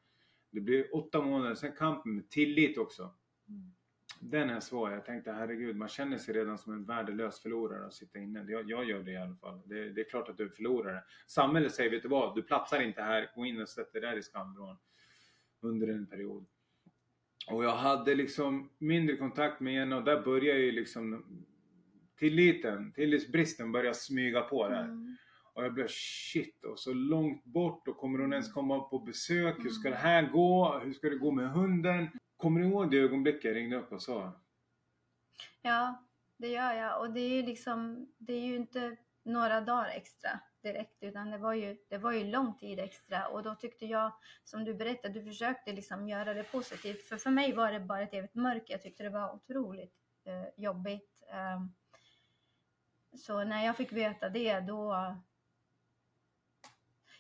Det 0.50 0.60
blev 0.60 0.86
åtta 0.92 1.22
månader, 1.22 1.54
sen 1.54 1.72
kampen 1.72 2.14
med 2.14 2.30
tillit 2.30 2.78
också. 2.78 3.14
Mm. 3.48 3.74
Den 4.24 4.50
är 4.50 4.60
svår. 4.60 4.90
Jag 4.90 5.04
tänkte 5.04 5.32
herregud, 5.32 5.76
man 5.76 5.88
känner 5.88 6.18
sig 6.18 6.34
redan 6.34 6.58
som 6.58 6.72
en 6.72 6.84
värdelös 6.84 7.40
förlorare 7.40 7.86
att 7.86 7.94
sitta 7.94 8.18
inne. 8.18 8.44
Jag, 8.48 8.70
jag 8.70 8.84
gör 8.84 9.02
det 9.02 9.12
i 9.12 9.16
alla 9.16 9.34
fall. 9.34 9.60
Det, 9.64 9.90
det 9.90 10.00
är 10.00 10.08
klart 10.10 10.28
att 10.28 10.36
du 10.36 10.44
är 10.44 10.48
förlorare. 10.48 11.02
Samhället 11.26 11.74
säger, 11.74 11.90
vet 11.90 12.02
du 12.02 12.08
vad? 12.08 12.34
Du 12.34 12.42
platsar 12.42 12.82
inte 12.82 13.02
här. 13.02 13.30
Gå 13.34 13.46
in 13.46 13.60
och 13.60 13.68
sätt 13.68 13.92
dig 13.92 14.02
där 14.02 14.16
i 14.16 14.22
skamvrån. 14.22 14.76
Under 15.60 15.88
en 15.88 16.06
period. 16.06 16.46
Och 17.50 17.64
jag 17.64 17.76
hade 17.76 18.14
liksom 18.14 18.70
mindre 18.78 19.16
kontakt 19.16 19.60
med 19.60 19.74
henne 19.74 19.96
och 19.96 20.04
där 20.04 20.22
började 20.22 20.60
ju 20.60 20.72
liksom 20.72 21.24
tilliten, 22.18 22.92
tillitsbristen 22.92 23.72
började 23.72 23.94
smyga 23.94 24.40
på 24.40 24.68
där. 24.68 24.84
Mm. 24.84 25.16
Och 25.54 25.64
jag 25.64 25.74
blev 25.74 25.88
shit 25.88 26.64
och 26.64 26.78
så 26.78 26.92
långt 26.92 27.44
bort 27.44 27.88
och 27.88 27.96
kommer 27.96 28.18
hon 28.18 28.32
ens 28.32 28.52
komma 28.52 28.80
på 28.80 28.98
besök? 28.98 29.56
Hur 29.58 29.70
ska 29.70 29.90
det 29.90 29.96
här 29.96 30.30
gå? 30.30 30.80
Hur 30.84 30.92
ska 30.92 31.08
det 31.08 31.16
gå 31.16 31.30
med 31.30 31.50
hunden? 31.50 32.08
Kommer 32.42 32.60
du 32.60 32.66
ihåg 32.66 32.90
det 32.90 32.96
ögonblicket 32.96 33.44
jag 33.44 33.56
ringde 33.56 33.76
upp 33.76 33.92
och 33.92 34.02
sa? 34.02 34.32
Ja, 35.60 36.04
det 36.36 36.48
gör 36.48 36.72
jag. 36.72 37.00
Och 37.00 37.10
det 37.10 37.20
är 37.20 37.28
ju 37.28 37.42
liksom, 37.42 38.08
det 38.18 38.32
är 38.32 38.40
ju 38.40 38.56
inte 38.56 38.96
några 39.22 39.60
dagar 39.60 39.88
extra 39.88 40.40
direkt 40.62 41.02
utan 41.02 41.30
det 41.30 41.38
var 41.38 41.54
ju, 41.54 41.76
det 41.88 41.98
var 41.98 42.12
ju 42.12 42.24
lång 42.24 42.58
tid 42.58 42.78
extra 42.78 43.28
och 43.28 43.42
då 43.42 43.54
tyckte 43.54 43.86
jag, 43.86 44.12
som 44.44 44.64
du 44.64 44.74
berättade, 44.74 45.14
du 45.14 45.24
försökte 45.24 45.72
liksom 45.72 46.08
göra 46.08 46.34
det 46.34 46.42
positivt. 46.42 47.02
För 47.02 47.16
för 47.16 47.30
mig 47.30 47.52
var 47.52 47.72
det 47.72 47.80
bara 47.80 48.02
ett 48.02 48.14
evigt 48.14 48.34
mörker. 48.34 48.74
Jag 48.74 48.82
tyckte 48.82 49.02
det 49.02 49.10
var 49.10 49.34
otroligt 49.34 49.94
eh, 50.24 50.62
jobbigt. 50.64 51.22
Ehm, 51.32 51.72
så 53.18 53.44
när 53.44 53.66
jag 53.66 53.76
fick 53.76 53.92
veta 53.92 54.28
det 54.28 54.60
då 54.60 55.16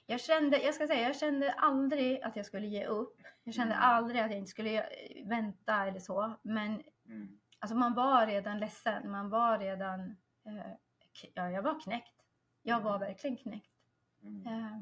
jag 0.06 0.20
kände, 0.20 0.62
jag 0.62 0.74
ska 0.74 0.86
säga, 0.86 1.06
jag 1.06 1.16
kände 1.16 1.52
aldrig 1.52 2.22
att 2.22 2.36
jag 2.36 2.46
skulle 2.46 2.66
ge 2.66 2.86
upp. 2.86 3.22
Jag 3.44 3.54
kände 3.54 3.74
Mm. 3.74 3.84
aldrig 3.88 4.20
att 4.20 4.30
jag 4.30 4.38
inte 4.38 4.50
skulle 4.50 4.80
eh, 4.82 5.26
vänta 5.28 5.86
eller 5.86 6.00
så. 6.00 6.32
Men 6.42 6.82
Mm. 7.06 7.38
Alltså 7.58 7.76
man 7.76 7.94
var 7.94 8.26
redan 8.26 8.58
ledsen, 8.58 9.10
man 9.10 9.30
var 9.30 9.58
redan, 9.58 10.00
eh, 10.46 10.72
ja 11.34 11.50
jag 11.50 11.62
var 11.62 11.80
knäckt. 11.80 12.22
Jag 12.62 12.80
var 12.80 12.98
verkligen 12.98 13.36
knäckt. 13.36 13.70
Mm. 14.22 14.46
Eh, 14.46 14.78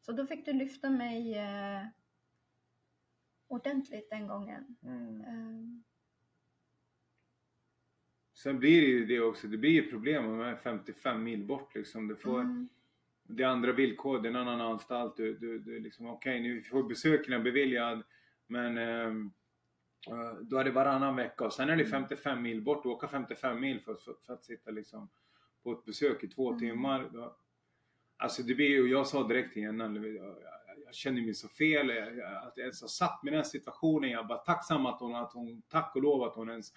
så 0.00 0.12
då 0.12 0.26
fick 0.26 0.44
du 0.44 0.52
lyfta 0.52 0.90
mig 0.90 1.38
eh, 1.38 1.86
ordentligt 3.48 4.10
den 4.10 4.26
gången. 4.26 4.76
Mm. 4.82 5.20
Eh, 5.20 5.82
Sen 8.34 8.58
blir 8.58 8.80
det 8.80 8.86
ju 8.86 9.06
det 9.06 9.20
också, 9.20 9.46
det 9.48 9.58
blir 9.58 9.70
ju 9.70 9.90
problem 9.90 10.26
om 10.26 10.36
man 10.38 10.46
är 10.46 10.56
55 10.56 11.22
mil 11.24 11.44
bort 11.46 11.74
liksom. 11.74 12.08
Du 12.08 12.16
får, 12.16 12.40
mm, 12.40 12.68
Det 13.30 13.42
är 13.42 13.46
andra 13.48 13.72
villkor, 13.72 14.18
det 14.18 14.28
är 14.28 14.30
en 14.30 14.36
annan 14.36 14.60
anstalt. 14.60 15.16
Du, 15.16 15.34
du, 15.38 15.58
du 15.58 15.80
liksom, 15.80 16.06
okej 16.06 16.40
nu 16.40 16.62
får 16.62 16.82
besöken 16.82 17.42
beviljad 17.42 18.02
men 18.46 18.78
ehm, 18.78 19.32
eh, 20.08 20.34
då 20.40 20.56
är 20.58 20.64
det 20.64 20.70
varannan 20.70 21.16
vecka 21.16 21.44
och 21.44 21.52
sen 21.52 21.68
är 21.68 21.76
det 21.76 21.82
Mm. 21.84 21.90
55 21.90 22.42
mil 22.42 22.62
bort. 22.62 22.82
Du 22.82 22.88
åker 22.88 23.06
55 23.08 23.60
mil 23.60 23.80
för, 23.80 23.94
för, 23.94 24.14
för 24.26 24.32
att 24.32 24.44
sitta 24.44 24.70
liksom 24.70 25.08
på 25.62 25.72
ett 25.72 25.84
besök 25.84 26.24
i 26.24 26.28
två 26.28 26.48
Mm. 26.48 26.60
timmar. 26.60 27.08
Då, 27.12 27.36
alltså 28.16 28.42
det 28.42 28.54
blir 28.54 28.68
ju, 28.68 28.90
jag 28.90 29.06
sa 29.06 29.28
direkt 29.28 29.56
henne, 29.56 29.84
jag, 29.84 30.14
jag, 30.14 30.36
jag 30.86 30.94
känner 30.94 31.22
mig 31.22 31.34
så 31.34 31.48
fel. 31.48 31.88
Jag, 31.88 32.18
att 32.46 32.52
jag 32.56 32.64
ens 32.64 32.80
har 32.80 32.88
satt 32.88 33.22
mig 33.22 33.32
i 33.32 33.36
den 33.36 33.44
situationen. 33.44 34.10
Jag 34.10 34.20
är 34.24 34.28
bara 34.28 34.38
tacksam 34.38 34.86
att 34.86 35.00
hon, 35.00 35.14
att 35.14 35.32
hon, 35.32 35.62
tack 35.62 35.96
och 35.96 36.02
lov 36.02 36.22
att 36.22 36.34
hon 36.34 36.50
ens 36.50 36.72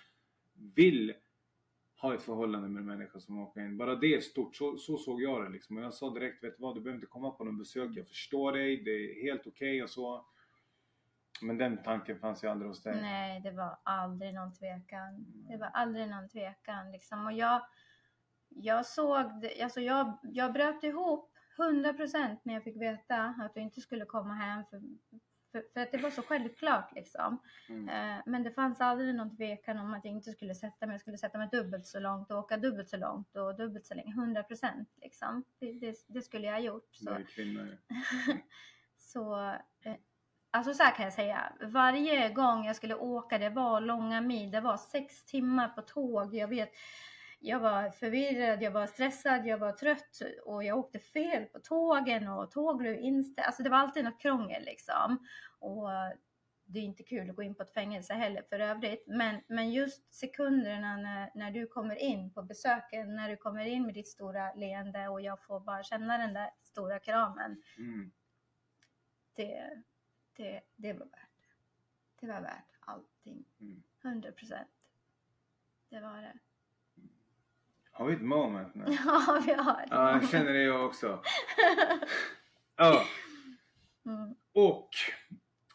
vill 0.76 1.14
ha 2.02 2.16
ett 2.16 2.22
förhållande 2.22 2.70
med 2.70 2.80
en 2.80 2.88
människa 2.88 3.20
som 3.20 3.40
åker 3.40 3.62
in. 3.62 3.78
Bara 3.78 3.96
det 3.96 4.16
är 4.16 4.22
stort. 4.22 4.56
Så, 4.56 4.78
så 4.78 4.98
såg 4.98 5.22
jag 5.22 5.44
det 5.44 5.50
liksom. 5.50 5.78
Och 5.78 5.84
jag 5.84 5.94
sa 5.94 6.10
direkt, 6.10 6.44
vet 6.44 6.58
du 6.58 6.62
vad? 6.64 6.76
Du 6.76 6.82
behöver 6.82 6.98
inte 6.98 7.08
komma 7.08 7.32
på 7.32 7.44
någon 7.44 7.58
besök. 7.58 7.92
Jag 7.96 8.08
förstår 8.08 8.52
dig. 8.52 8.84
Det 8.84 8.92
är 8.92 9.24
helt 9.24 9.48
okej 9.48 9.84
och 9.84 9.90
så. 9.90 10.26
Men 11.42 11.58
den 11.58 11.84
tanken 11.84 12.20
fanns 12.20 12.44
ju 12.44 12.48
aldrig 12.48 12.70
hos 12.70 12.84
dig. 12.84 13.02
nej, 13.02 13.42
det 13.42 13.52
var 13.52 13.78
aldrig 13.84 14.34
någon 14.34 14.54
tvekan. 14.54 15.26
Det 15.50 15.58
var 15.58 15.68
aldrig 15.68 16.10
någon 16.10 16.30
tvekan 16.30 16.92
liksom. 16.92 17.26
Och 17.26 17.34
jag, 17.34 17.62
jag 18.50 18.86
såg, 18.86 19.42
det, 19.42 19.62
alltså 19.64 19.82
jag, 19.82 20.18
jag 20.24 20.54
bröt 20.54 20.84
ihop 20.84 21.32
100% 21.58 22.38
när 22.44 22.54
jag 22.54 22.64
fick 22.64 22.82
veta 22.82 23.36
att 23.40 23.54
du 23.54 23.62
inte 23.62 23.82
skulle 23.82 24.06
komma 24.06 24.34
hem. 24.34 24.64
För, 24.70 24.82
för, 25.52 25.64
för 25.74 25.82
att 25.82 25.92
det 25.92 25.98
var 25.98 26.10
så 26.10 26.22
självklart 26.22 26.96
liksom. 26.96 27.42
Mm. 27.70 27.90
Eh, 27.90 28.24
Men 28.26 28.44
det 28.44 28.52
fanns 28.52 28.82
aldrig 28.82 29.16
någon 29.16 29.38
tvekan 29.38 29.78
om 29.78 29.94
att 29.94 30.06
jag 30.06 30.14
inte 30.14 30.32
skulle 30.32 30.56
sätta 30.56 30.86
mig. 30.86 30.94
Jag 30.94 31.02
skulle 31.02 31.18
sätta 31.18 31.38
mig 31.38 31.50
dubbelt 31.52 31.88
så 31.88 32.00
långt 32.00 32.32
och 32.32 32.38
åka 32.38 32.58
dubbelt 32.58 32.90
så 32.90 32.98
långt 32.98 33.36
och 33.36 33.56
dubbelt 33.56 33.86
så 33.86 33.94
länge. 33.94 34.12
100 34.12 34.44
procent 34.44 34.90
liksom. 35.02 35.44
Det, 35.60 35.72
det, 35.72 35.96
det 36.08 36.22
skulle 36.22 36.48
jag 36.48 36.54
ha 36.54 36.60
gjort. 36.60 36.90
Så, 36.96 37.10
så, 38.98 39.50
eh, 39.84 39.96
alltså 40.52 40.74
så 40.74 40.84
här 40.84 40.96
kan 40.96 41.06
jag 41.06 41.14
säga. 41.14 41.54
Varje 41.62 42.30
gång 42.30 42.66
jag 42.66 42.76
skulle 42.76 42.96
åka, 42.96 43.38
det 43.38 43.50
var 43.50 43.82
långa 43.82 44.22
mil. 44.22 44.52
Det 44.52 44.62
var 44.62 44.78
sex 44.78 45.26
timmar 45.26 45.70
på 45.70 45.82
tåg. 45.82 46.36
Jag 46.36 46.48
vet, 46.48 46.72
jag 47.44 47.60
var 47.60 47.90
förvirrad, 47.90 48.62
jag 48.62 48.72
var 48.72 48.88
stressad, 48.88 49.46
jag 49.46 49.58
var 49.58 49.72
trött 49.72 50.22
och 50.46 50.64
jag 50.64 50.78
åkte 50.78 51.00
fel 51.00 51.46
på 51.46 51.60
tågen 51.60 52.28
och 52.28 52.52
tåg 52.52 52.78
blev 52.78 53.00
inställt. 53.00 53.48
Alltså 53.48 53.64
det 53.64 53.70
var 53.70 53.78
alltid 53.78 54.04
något 54.04 54.22
krångel 54.22 54.64
liksom. 54.64 55.28
Och 55.60 55.90
det 56.66 56.80
är 56.80 56.84
inte 56.84 57.04
kul 57.04 57.30
att 57.30 57.36
gå 57.36 57.44
in 57.44 57.56
på 57.56 57.64
ett 57.64 57.74
fängelse 57.74 58.14
heller 58.14 58.42
för 58.42 58.60
övrigt. 58.60 59.04
Men, 59.08 59.42
men 59.48 59.72
just 59.72 60.14
sekunderna 60.14 60.98
när, 60.98 61.32
när 61.36 61.52
du 61.52 61.68
kommer 61.68 61.96
in 61.96 62.34
på 62.34 62.44
besöken, 62.44 63.16
när 63.16 63.30
du 63.30 63.38
kommer 63.38 63.66
in 63.66 63.86
med 63.86 63.94
ditt 63.94 64.08
stora 64.08 64.54
leende 64.54 65.08
och 65.08 65.22
jag 65.22 65.44
får 65.44 65.60
bara 65.60 65.84
känna 65.84 66.18
den 66.18 66.34
där 66.34 66.50
stora 66.64 67.00
kramen. 67.00 67.64
Mm. 67.78 68.12
Det, 69.34 69.84
det, 70.34 70.62
det 70.76 70.94
var 70.94 71.06
värt 71.06 71.30
det. 71.42 72.26
Det 72.26 72.34
var 72.34 72.42
värt 72.42 72.78
allting. 72.80 73.46
Mm. 73.60 73.84
100 74.04 74.32
procent. 74.32 74.70
Det 75.90 76.00
var 76.00 76.22
det. 76.22 76.40
Har 77.92 78.08
vi 78.08 78.14
ett 78.14 78.22
moment 78.22 78.76
nu? 78.76 78.84
Ja, 79.06 79.42
vi 79.46 79.54
har 79.54 79.74
det. 79.74 79.88
Ja, 79.90 80.12
jag 80.12 80.30
känner 80.30 80.54
det 80.54 80.64
jag 80.64 80.86
också. 80.86 81.22
Ja. 82.78 83.06
Mm. 84.06 84.36
Och 84.54 84.90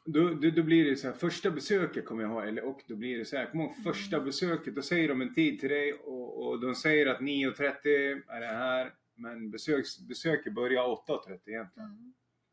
då, 0.04 0.28
då, 0.28 0.50
då 0.50 0.62
blir 0.62 0.84
det 0.90 0.96
så 0.96 1.06
här, 1.06 1.14
första 1.14 1.50
besöket 1.50 2.06
kommer 2.06 2.22
jag 2.22 2.30
ha, 2.30 2.44
eller 2.44 2.64
och 2.64 2.80
då 2.88 2.96
blir 2.96 3.18
det 3.18 3.24
så 3.24 3.36
här, 3.36 3.46
kom 3.46 3.60
ihåg 3.60 3.76
första 3.84 4.16
Mm. 4.16 4.26
besöket, 4.26 4.74
då 4.74 4.82
säger 4.82 5.08
de 5.08 5.20
en 5.22 5.34
tid 5.34 5.60
till 5.60 5.68
dig 5.68 5.92
och, 5.92 6.46
och 6.46 6.60
de 6.60 6.74
säger 6.74 7.06
att 7.06 7.20
9.30 7.20 8.22
är 8.28 8.40
det 8.40 8.46
här, 8.46 8.92
men 9.14 9.50
besöks, 9.50 9.98
besöket 10.08 10.54
börjar 10.54 10.82
8.30 10.82 11.38
egentligen. 11.46 11.88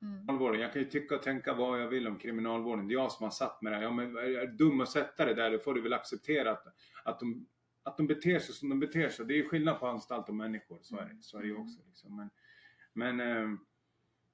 Mm. 0.01 0.29
Mm. 0.29 0.59
Jag 0.59 0.73
kan 0.73 0.81
ju 0.81 0.87
tycka 0.89 1.15
och 1.15 1.23
tänka 1.23 1.53
vad 1.53 1.81
jag 1.81 1.87
vill 1.87 2.07
om 2.07 2.19
kriminalvården, 2.19 2.87
det 2.87 2.93
är 2.93 2.95
jag 2.95 3.11
som 3.11 3.23
har 3.23 3.31
satt 3.31 3.61
mig 3.61 3.73
där. 3.73 3.81
Ja 3.81 3.91
men 3.91 4.17
är 4.17 4.29
jag 4.29 4.57
dum 4.57 4.81
att 4.81 4.89
sätta 4.89 5.25
det 5.25 5.33
där, 5.33 5.51
då 5.51 5.59
får 5.59 5.73
du 5.73 5.81
väl 5.81 5.93
acceptera 5.93 6.51
att, 6.51 6.63
att, 7.03 7.19
de, 7.19 7.45
att 7.83 7.97
de 7.97 8.07
beter 8.07 8.39
sig 8.39 8.55
som 8.55 8.69
de 8.69 8.79
beter 8.79 9.09
sig. 9.09 9.25
Det 9.25 9.39
är 9.39 9.47
skillnad 9.47 9.79
på 9.79 9.87
anstalt 9.87 10.29
och 10.29 10.35
människor, 10.35 10.79
så 10.81 10.97
är 10.97 11.05
det, 11.05 11.21
så 11.21 11.37
är 11.37 11.41
det 11.41 11.47
ju 11.47 11.55
också. 11.55 11.79
Liksom. 11.87 12.15
Men, 12.15 12.29
men 12.93 13.19
ehm, 13.19 13.59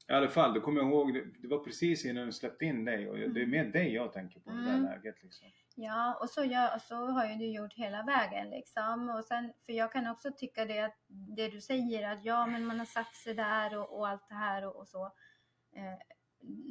i 0.08 0.12
alla 0.12 0.28
fall, 0.28 0.54
då 0.54 0.62
kommer 0.62 0.82
jag 0.82 0.90
ihåg, 0.90 1.14
det, 1.14 1.24
det 1.42 1.48
var 1.48 1.60
precis 1.64 2.06
innan 2.06 2.26
du 2.26 2.32
släppte 2.32 2.66
in 2.66 2.86
dig 2.86 3.10
och 3.10 3.18
det 3.18 3.42
är 3.42 3.46
mer 3.46 3.66
dig 3.66 3.94
jag 3.94 4.14
tänker 4.14 4.40
på 4.40 4.52
i 4.52 4.54
det 4.54 4.62
där 4.62 4.78
Mm. 4.78 4.84
läget. 4.84 5.24
Liksom. 5.24 5.48
Ja, 5.76 6.18
och 6.22 6.30
så, 6.30 6.42
och 6.76 6.82
så 6.82 6.96
har 6.96 7.26
ju 7.26 7.36
du 7.36 7.46
gjort 7.46 7.74
hela 7.74 8.04
vägen 8.04 8.50
liksom. 8.50 9.10
Och 9.10 9.26
sen, 9.26 9.54
för 9.66 9.74
jag 9.74 9.92
kan 9.92 10.08
också 10.08 10.32
tycka 10.32 10.66
det 10.66 10.80
att 10.80 10.98
det 11.08 11.48
du 11.50 11.62
säger 11.62 12.12
att 12.12 12.26
ja, 12.26 12.46
men 12.48 12.66
man 12.66 12.80
har 12.80 12.86
satt 12.86 13.16
sig 13.16 13.34
där 13.34 13.78
och, 13.78 13.98
och 14.00 14.08
allt 14.08 14.30
det 14.30 14.36
här 14.36 14.66
och, 14.66 14.76
och 14.76 14.88
så. 14.88 15.06
Eh, 15.76 16.00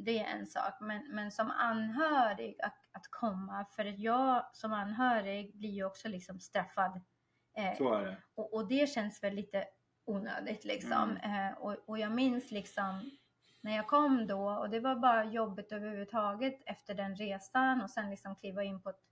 det 0.05 0.19
är 0.19 0.25
en 0.25 0.47
sak. 0.47 0.73
Men, 0.81 1.15
men 1.15 1.31
som 1.31 1.51
anhörig 1.51 2.61
att, 2.61 2.79
att 2.91 3.07
komma, 3.09 3.65
för 3.75 3.85
att 3.85 3.99
jag 3.99 4.45
som 4.53 4.73
anhörig 4.73 5.57
blir 5.57 5.69
ju 5.69 5.85
också 5.85 6.07
liksom 6.07 6.39
straffad. 6.39 7.01
Eh, 7.57 7.77
Så 7.77 7.93
är 7.93 8.05
det. 8.05 8.17
och, 8.35 8.53
och 8.53 8.67
det 8.67 8.89
känns 8.89 9.23
väl 9.23 9.33
lite 9.33 9.65
onödigt 10.05 10.65
liksom. 10.65 11.17
Eh, 11.17 11.57
och, 11.57 11.75
och 11.85 11.99
jag 11.99 12.11
minns 12.11 12.51
liksom 12.51 13.11
när 13.61 13.75
jag 13.75 13.87
kom 13.87 14.27
då 14.27 14.49
och 14.49 14.69
det 14.69 14.79
var 14.79 14.95
bara 14.95 15.23
jobbigt 15.23 15.71
överhuvudtaget 15.71 16.61
efter 16.65 16.93
den 16.93 17.15
resan 17.15 17.81
och 17.81 17.89
sen 17.89 18.09
liksom 18.09 18.35
kliva 18.35 18.63
in 18.63 18.81
på 18.81 18.89
ett 18.89 19.09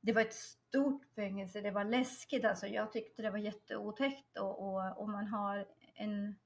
det 0.00 0.12
var 0.12 0.22
ett 0.22 0.34
stort 0.34 1.04
fängelse, 1.14 1.60
det 1.60 1.70
var 1.70 1.84
läskigt 1.84 2.44
alltså. 2.44 2.66
Jag 2.66 2.92
tyckte 2.92 3.22
det 3.22 3.30
var 3.30 3.38
jätteotäckt 3.38 4.38
och, 4.38 4.62
och, 4.62 4.98
och 4.98 5.08
man 5.08 5.26
har 5.26 5.66
en, 5.94 6.38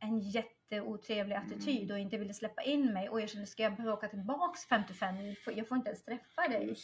en 0.00 0.18
jätteotrevlig 0.20 1.36
attityd 1.36 1.90
och 1.92 1.98
inte 1.98 2.18
ville 2.18 2.34
släppa 2.34 2.62
in 2.62 2.92
mig 2.92 3.08
och 3.08 3.20
jag 3.20 3.28
kände, 3.28 3.46
ska 3.46 3.62
jag 3.62 3.76
behöva 3.76 3.94
åka 3.94 4.08
tillbaks 4.08 4.66
55 4.66 5.16
mil? 5.16 5.36
Jag 5.56 5.68
får 5.68 5.76
inte 5.76 5.88
ens 5.90 6.04
träffa 6.04 6.48
dig. 6.48 6.76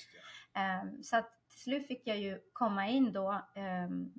Ehm, 0.54 1.02
så 1.02 1.16
att 1.16 1.48
till 1.48 1.60
slut 1.60 1.86
fick 1.86 2.06
jag 2.06 2.18
ju 2.18 2.40
komma 2.52 2.88
in 2.88 3.12
då. 3.12 3.42
ehm, 3.54 4.12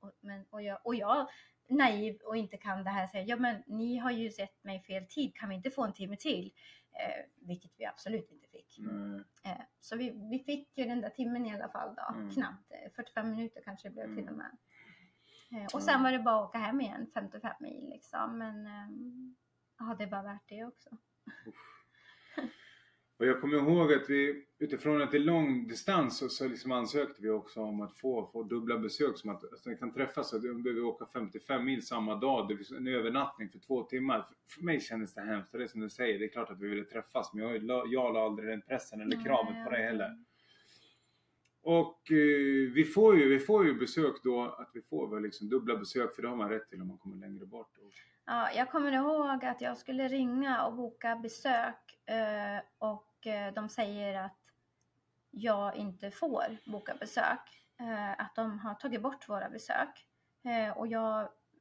och, 0.00 0.12
men, 0.20 0.44
och, 0.50 0.62
jag, 0.62 0.78
och 0.84 0.94
jag, 0.94 1.28
naiv 1.68 2.20
och 2.24 2.36
inte 2.36 2.56
kan 2.56 2.84
det 2.84 2.90
här, 2.90 3.06
säger 3.06 3.26
ja 3.28 3.36
men 3.36 3.62
ni 3.66 3.96
har 3.96 4.10
ju 4.10 4.30
sett 4.30 4.64
mig 4.64 4.80
fel 4.82 5.06
tid, 5.06 5.34
kan 5.36 5.48
vi 5.48 5.54
inte 5.54 5.70
få 5.70 5.84
en 5.84 5.92
timme 5.92 6.16
till? 6.16 6.52
Eh, 6.92 7.24
vilket 7.46 7.70
vi 7.76 7.84
absolut 7.84 8.30
inte 8.30 8.48
fick. 8.48 8.76
Nej. 8.78 9.22
Eh, 9.44 9.60
så 9.80 9.96
vi, 9.96 10.10
vi 10.30 10.38
fick 10.38 10.78
ju 10.78 10.84
den 10.84 11.00
där 11.00 11.10
timmen 11.10 11.46
i 11.46 11.54
alla 11.54 11.68
fall 11.68 11.94
då, 11.94 12.14
Mm. 12.14 12.30
knappt. 12.30 12.70
Eh, 12.70 12.90
45 12.96 13.30
minuter 13.30 13.62
kanske 13.64 13.88
det 13.88 13.92
blev 13.94 14.04
till 14.04 14.12
Mm. 14.18 14.28
och 14.28 14.38
med. 14.38 14.56
Eh, 15.52 15.66
och 15.74 15.82
sen 15.82 16.02
var 16.02 16.12
det 16.12 16.18
bara 16.18 16.40
att 16.40 16.48
åka 16.48 16.58
hem 16.58 16.80
igen, 16.80 17.06
55 17.14 17.52
mil 17.60 17.90
liksom. 17.90 18.38
Men 18.38 18.66
ehm, 18.66 19.36
ja, 19.78 19.96
det 19.98 20.06
var 20.06 20.22
värt 20.22 20.48
det 20.48 20.64
också. 20.64 20.90
Och 23.20 23.26
jag 23.26 23.40
kommer 23.40 23.56
ihåg 23.56 23.92
att 23.92 24.10
vi 24.10 24.46
utifrån 24.58 25.02
att 25.02 25.10
det 25.10 25.16
är 25.16 25.20
lång 25.20 25.68
distans 25.68 26.18
så, 26.18 26.28
så 26.28 26.48
liksom 26.48 26.72
ansökte 26.72 27.22
vi 27.22 27.30
också 27.30 27.60
om 27.60 27.80
att 27.80 27.98
få, 27.98 28.30
få 28.32 28.42
dubbla 28.42 28.78
besök 28.78 29.18
som 29.18 29.30
att, 29.30 29.44
att 29.44 29.66
vi 29.66 29.76
kan 29.76 29.92
träffas 29.92 30.32
och 30.32 30.40
då 30.40 30.54
behöver 30.54 30.80
vi 30.80 30.86
åka 30.86 31.06
55 31.12 31.64
mil 31.64 31.86
samma 31.86 32.14
dag. 32.14 32.48
Det 32.48 32.56
finns 32.56 32.70
en 32.70 32.88
övernattning 32.88 33.48
för 33.48 33.58
två 33.58 33.82
timmar. 33.82 34.22
För, 34.22 34.54
för 34.54 34.64
mig 34.64 34.80
kändes 34.80 35.14
det 35.14 35.20
hemskt. 35.20 35.52
Det 35.52 35.62
är 35.62 35.68
som 35.68 35.80
du 35.80 35.90
säger, 35.90 36.18
det 36.18 36.24
är 36.24 36.28
klart 36.28 36.50
att 36.50 36.60
vi 36.60 36.68
ville 36.68 36.84
träffas 36.84 37.34
men 37.34 37.44
jag, 37.44 37.92
jag 37.92 38.14
la 38.14 38.24
aldrig 38.24 38.48
den 38.48 38.62
pressen 38.62 39.00
eller 39.00 39.24
kravet 39.24 39.64
på 39.64 39.70
det 39.70 39.82
heller. 39.82 40.24
Och 41.62 42.10
eh, 42.10 42.72
vi, 42.74 42.84
får 42.94 43.18
ju, 43.18 43.28
vi 43.28 43.38
får 43.38 43.66
ju 43.66 43.74
besök 43.74 44.22
då, 44.22 44.42
att 44.42 44.70
vi 44.74 44.82
får 44.82 45.14
väl 45.14 45.22
liksom 45.22 45.48
dubbla 45.48 45.76
besök 45.76 46.14
för 46.14 46.22
det 46.22 46.28
har 46.28 46.36
man 46.36 46.48
rätt 46.48 46.68
till 46.68 46.80
om 46.80 46.88
man 46.88 46.98
kommer 46.98 47.16
längre 47.16 47.46
bort. 47.46 47.70
Ja, 48.26 48.50
jag 48.52 48.70
kommer 48.70 48.92
ihåg 48.92 49.44
att 49.44 49.60
jag 49.60 49.78
skulle 49.78 50.08
ringa 50.08 50.64
och 50.66 50.74
boka 50.74 51.16
besök 51.16 52.08
eh, 52.08 52.62
och 52.78 53.26
eh, 53.26 53.54
de 53.54 53.68
säger 53.68 54.24
att 54.24 54.36
jag 55.30 55.76
inte 55.76 56.10
får 56.10 56.56
boka 56.66 56.94
besök. 57.00 57.40
Eh, 57.80 58.10
att 58.10 58.34
de 58.34 58.58
har 58.58 58.74
tagit 58.74 59.02
bort 59.02 59.28
våra 59.28 59.50
besök. 59.50 60.06
Eh, 60.44 60.78
och 60.78 60.86
jag 60.86 61.18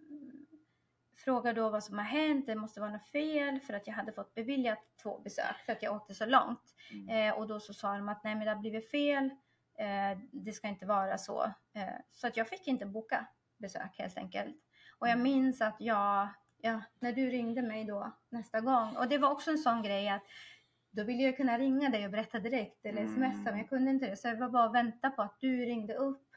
mm, 0.09 0.45
frågar 1.17 1.53
då 1.53 1.69
vad 1.69 1.83
som 1.83 1.97
har 1.97 2.05
hänt. 2.05 2.45
Det 2.45 2.55
måste 2.55 2.79
vara 2.79 2.91
något 2.91 3.09
fel 3.09 3.59
för 3.59 3.73
att 3.73 3.87
jag 3.87 3.93
hade 3.93 4.11
fått 4.11 4.33
beviljat 4.33 4.79
två 5.03 5.19
besök 5.19 5.55
för 5.65 5.71
att 5.71 5.83
jag 5.83 5.95
åkte 5.95 6.13
så 6.13 6.25
långt. 6.25 6.75
mm. 6.91 7.09
Eh, 7.09 7.39
och 7.39 7.47
då 7.47 7.59
så 7.59 7.73
sa 7.73 7.93
de 7.93 8.09
att 8.09 8.23
nej 8.23 8.35
men 8.35 8.45
det 8.45 8.51
har 8.53 8.59
blivit 8.59 8.91
fel. 8.91 9.29
Eh, 9.79 10.17
det 10.31 10.53
ska 10.53 10.67
inte 10.67 10.85
vara 10.85 11.17
så. 11.17 11.43
Eh, 11.73 11.93
så 12.11 12.27
att 12.27 12.37
jag 12.37 12.47
fick 12.47 12.67
inte 12.67 12.85
boka 12.85 13.25
besök 13.57 13.97
helt 13.97 14.17
enkelt. 14.17 14.55
Och 14.99 15.09
jag 15.09 15.19
minns 15.19 15.61
att 15.61 15.75
jag, 15.79 16.27
ja, 16.57 16.81
när 16.99 17.13
du 17.13 17.29
ringde 17.29 17.61
mig 17.61 17.83
då 17.85 18.11
nästa 18.29 18.61
gång. 18.61 18.95
Och 18.95 19.07
det 19.09 19.17
var 19.17 19.31
också 19.31 19.51
en 19.51 19.57
sån 19.57 19.83
grej 19.83 20.09
att 20.09 20.23
då 20.91 21.03
ville 21.03 21.23
jag 21.23 21.37
kunna 21.37 21.57
ringa 21.57 21.89
dig 21.89 22.05
och 22.05 22.11
berätta 22.11 22.39
direkt 22.39 22.85
eller 22.85 23.01
Mm. 23.01 23.13
smsa 23.13 23.51
men 23.51 23.57
jag 23.57 23.69
kunde 23.69 23.91
inte 23.91 24.09
det. 24.09 24.15
Så 24.17 24.27
det 24.27 24.35
var 24.35 24.49
bara 24.49 24.65
att 24.65 24.73
vänta 24.73 25.09
på 25.09 25.21
att 25.21 25.39
du 25.39 25.65
ringde 25.65 25.93
upp. 25.95 26.27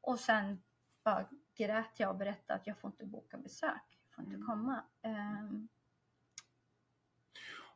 Och 0.00 0.20
sen 0.20 0.62
bara 1.04 1.28
grät 1.56 1.90
jag 2.00 2.10
och 2.10 2.16
berättade 2.16 2.60
att 2.60 2.66
jag 2.66 2.78
får 2.78 2.90
inte 2.90 3.04
boka 3.06 3.38
besök. 3.38 3.98
Jag 4.06 4.14
får 4.14 4.24
inte 4.24 4.36
Mm. 4.36 4.46
komma. 4.46 4.84
Ehm, 5.02 5.68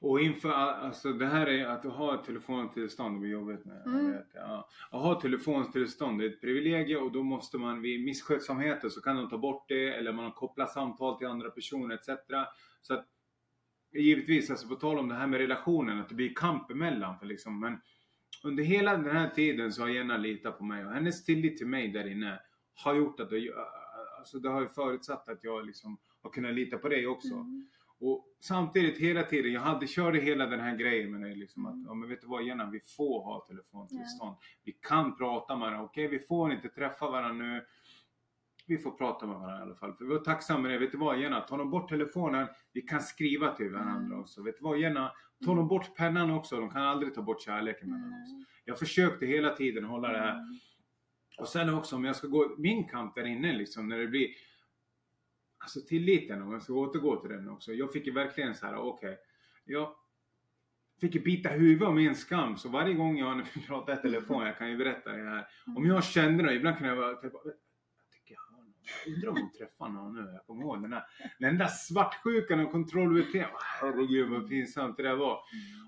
Och 0.00 0.20
inför, 0.20 0.50
alltså 0.50 1.12
det 1.12 1.26
här 1.26 1.46
är 1.46 1.66
att 1.66 1.84
ha 1.84 2.14
ett 2.14 2.24
telefontillstånd, 2.24 3.16
det 3.16 3.20
blir 3.20 3.30
jobbigt 3.30 3.64
med. 3.64 3.86
Mm. 3.86 4.12
vet, 4.12 4.30
ja. 4.34 4.68
Att 4.90 5.02
ha 5.02 5.16
ett 5.16 5.20
telefontillstånd 5.20 6.22
är 6.22 6.26
ett 6.26 6.40
privilegium 6.40 7.02
och 7.02 7.12
då 7.12 7.22
måste 7.22 7.58
man 7.58 7.82
vid 7.82 8.04
misskötsamheter 8.04 8.88
så 8.88 9.00
kan 9.00 9.16
de 9.16 9.28
ta 9.28 9.38
bort 9.38 9.68
det 9.68 9.94
eller 9.94 10.12
man 10.12 10.32
kopplar 10.32 10.66
samtal 10.66 11.18
till 11.18 11.26
andra 11.26 11.50
personer 11.50 11.94
etc. 11.94 12.08
Så 12.82 12.94
att 12.94 13.06
givetvis, 13.94 14.50
alltså 14.50 14.68
på 14.68 14.74
tal 14.74 14.98
om 14.98 15.08
det 15.08 15.14
här 15.14 15.26
med 15.26 15.40
relationen, 15.40 16.00
att 16.00 16.08
det 16.08 16.14
blir 16.14 16.34
kamp 16.34 16.70
emellan. 16.70 17.18
För 17.18 17.26
liksom, 17.26 17.60
men 17.60 17.80
under 18.44 18.64
hela 18.64 18.96
den 18.96 19.16
här 19.16 19.28
tiden 19.28 19.72
så 19.72 19.82
har 19.82 19.88
Jenna 19.88 20.16
litat 20.16 20.58
på 20.58 20.64
mig 20.64 20.86
och 20.86 20.92
hennes 20.92 21.24
tillit 21.24 21.58
till 21.58 21.66
mig 21.66 21.88
där 21.88 22.06
inne 22.06 22.40
har 22.74 22.94
gjort 22.94 23.20
att 23.20 23.30
det, 23.30 23.50
alltså 24.18 24.38
det 24.38 24.48
har 24.48 24.60
ju 24.60 24.68
förutsatt 24.68 25.28
att 25.28 25.44
jag 25.44 25.66
liksom 25.66 25.98
har 26.22 26.30
kunnat 26.30 26.54
lita 26.54 26.78
på 26.78 26.88
dig 26.88 27.06
också. 27.06 27.34
mm. 27.34 27.68
Och 28.00 28.26
samtidigt 28.40 28.98
hela 28.98 29.22
tiden, 29.22 29.52
jag 29.52 29.60
hade, 29.60 29.86
körde 29.86 30.18
hela 30.18 30.46
den 30.46 30.60
här 30.60 30.76
grejen 30.76 31.12
med 31.12 31.20
dig 31.20 31.34
liksom 31.36 31.66
Mm. 31.66 31.78
att, 31.80 31.86
ja 31.86 31.94
men 31.94 32.08
vet 32.08 32.20
du 32.20 32.26
vad 32.26 32.42
Jenna, 32.44 32.70
vi 32.70 32.80
får 32.80 33.24
ha 33.24 33.44
telefontillstånd. 33.48 34.36
Vi 34.64 34.72
kan 34.72 35.16
prata 35.16 35.56
med 35.56 35.60
varandra, 35.68 35.84
okej 35.84 36.08
vi 36.08 36.18
får 36.18 36.52
inte 36.52 36.68
träffa 36.68 37.10
varandra 37.10 37.44
nu. 37.46 37.64
Vi 38.66 38.78
får 38.78 38.90
prata 38.90 39.26
med 39.26 39.36
varandra 39.36 39.58
i 39.58 39.62
alla 39.62 39.74
fall. 39.74 39.92
För 39.94 40.04
vi 40.04 40.10
var 40.10 40.18
tacksamma 40.20 40.60
med 40.60 40.70
det. 40.70 40.78
Vet 40.78 40.92
du 40.92 40.98
vad 40.98 41.20
Jenna, 41.20 41.40
ta 41.40 41.56
de 41.56 41.70
bort 41.70 41.88
telefonen, 41.88 42.46
vi 42.72 42.82
kan 42.82 43.00
skriva 43.00 43.52
till 43.54 43.70
varandra 43.72 44.06
Mm. 44.06 44.20
också. 44.20 44.42
Vet 44.42 44.58
du 44.58 44.64
vad 44.64 44.78
Jenna, 44.78 45.12
ta 45.44 45.54
de 45.54 45.68
bort 45.68 45.96
pennan 45.96 46.30
också, 46.30 46.56
de 46.60 46.70
kan 46.70 46.82
aldrig 46.82 47.14
ta 47.14 47.22
bort 47.22 47.42
kärleken 47.42 47.90
mellan 47.90 48.08
oss. 48.22 48.32
Nej. 48.32 48.44
Jag 48.64 48.78
försökte 48.78 49.26
hela 49.26 49.50
tiden 49.56 49.84
hålla 49.84 50.08
det 50.12 50.18
här 50.18 50.32
Mm. 50.32 50.58
och 51.38 51.48
sen 51.48 51.74
också 51.74 51.96
om 51.96 52.04
jag 52.04 52.16
ska 52.16 52.26
gå 52.26 52.54
min 52.58 52.88
kamp 52.88 53.14
där 53.14 53.24
inne 53.26 53.52
liksom 53.52 53.88
när 53.88 53.98
det 53.98 54.06
blir 54.06 54.28
Alltså 55.66 55.80
tilliten 55.80 56.42
om 56.42 56.52
jag 56.52 56.62
ska 56.62 56.72
återgå 56.72 57.16
till 57.16 57.30
den 57.30 57.48
också. 57.48 57.72
Jag 57.72 57.92
fick 57.92 58.06
ju 58.06 58.12
verkligen 58.12 58.54
så 58.54 58.66
här, 58.66 58.76
okej. 58.76 59.18
jag 59.64 59.94
fick 61.00 61.14
ju 61.14 61.20
bita 61.20 61.48
huvudet 61.48 61.88
av 61.88 61.94
min 61.94 62.14
skam. 62.14 62.56
Så 62.56 62.68
varje 62.68 62.94
gång 62.94 63.18
jag 63.18 63.42
pratar 63.66 63.92
i 63.92 63.96
telefon, 63.96 64.46
jag 64.46 64.58
kan 64.58 64.70
ju 64.70 64.76
berätta 64.76 65.12
det 65.12 65.30
här. 65.30 65.46
Om 65.76 65.86
jag 65.86 66.04
kände 66.04 66.42
något, 66.42 66.52
ibland 66.52 66.76
kunde 66.76 66.94
jag 66.94 66.98
bara 66.98 67.14
typ, 67.14 67.32
jag 67.32 67.54
tycker 68.10 68.34
jag 68.34 68.56
hör 68.56 68.62
någon. 68.62 68.74
Jag 69.04 69.14
undrar 69.14 69.28
om 69.28 69.36
hon 69.36 69.52
träffar 69.52 69.88
någon 69.88 70.14
nu. 70.14 70.32
Jag 70.32 70.46
kommer 70.46 70.62
ihåg 70.62 70.82
den 70.82 70.90
där, 70.90 71.04
den 71.38 71.58
där 71.58 71.68
svartsjukan 71.68 72.60
och 72.60 72.72
kontrollbeteende. 72.72 73.56
Herregud 73.80 74.30
vad 74.30 74.48
pinsamt 74.48 74.96
det 74.96 75.02
där 75.02 75.16
var. 75.16 75.40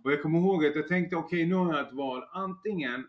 Och 0.05 0.13
jag 0.13 0.23
kommer 0.23 0.39
ihåg 0.39 0.67
att 0.67 0.77
jag 0.77 0.89
tänkte 0.89 1.17
okej 1.17 1.47
nu 1.47 1.55
har 1.55 1.77
jag 1.77 1.87
ett 1.87 1.95
val. 1.95 2.25
Antingen 2.33 3.07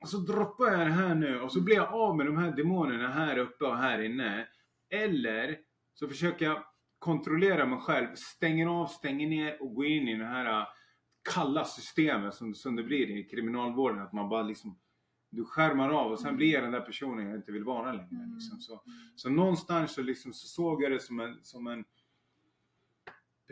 och 0.00 0.08
så 0.08 0.18
droppar 0.18 0.66
jag 0.66 0.80
det 0.80 0.92
här 0.92 1.14
nu 1.14 1.40
och 1.40 1.52
så 1.52 1.60
blir 1.60 1.76
jag 1.76 1.94
av 1.94 2.16
med 2.16 2.26
de 2.26 2.36
här 2.36 2.52
demonerna 2.56 3.08
här 3.08 3.38
uppe 3.38 3.64
och 3.64 3.76
här 3.76 4.02
inne. 4.02 4.48
Eller 4.90 5.65
så 5.98 6.08
försöker 6.08 6.44
jag 6.44 6.62
kontrollera 6.98 7.66
mig 7.66 7.78
själv, 7.78 8.14
stänger 8.14 8.66
av, 8.66 8.86
stänger 8.86 9.28
ner 9.28 9.62
och 9.62 9.74
går 9.74 9.86
in 9.86 10.08
i 10.08 10.16
det 10.16 10.24
här 10.24 10.60
äh, 10.60 10.66
kalla 11.34 11.64
systemet 11.64 12.34
som, 12.34 12.54
som 12.54 12.76
det 12.76 12.82
blir 12.82 13.10
i 13.10 13.24
kriminalvården. 13.24 14.02
Att 14.02 14.12
man 14.12 14.28
bara 14.28 14.42
liksom 14.42 14.78
du 15.30 15.44
skärmar 15.44 15.90
av 15.90 16.12
och 16.12 16.18
sen 16.18 16.26
Mm. 16.26 16.36
blir 16.36 16.52
jag 16.52 16.62
den 16.62 16.72
där 16.72 16.80
personen 16.80 17.26
jag 17.26 17.36
inte 17.36 17.52
vill 17.52 17.64
vara 17.64 17.92
längre. 17.92 18.16
Mm. 18.24 18.34
Liksom. 18.34 18.60
Så, 18.60 18.82
så 19.16 19.30
någonstans 19.30 19.94
så, 19.94 20.02
liksom, 20.02 20.32
så 20.32 20.46
såg 20.46 20.82
jag 20.82 20.92
det 20.92 21.00
som 21.00 21.20
en, 21.20 21.38
som 21.42 21.66
en 21.66 21.84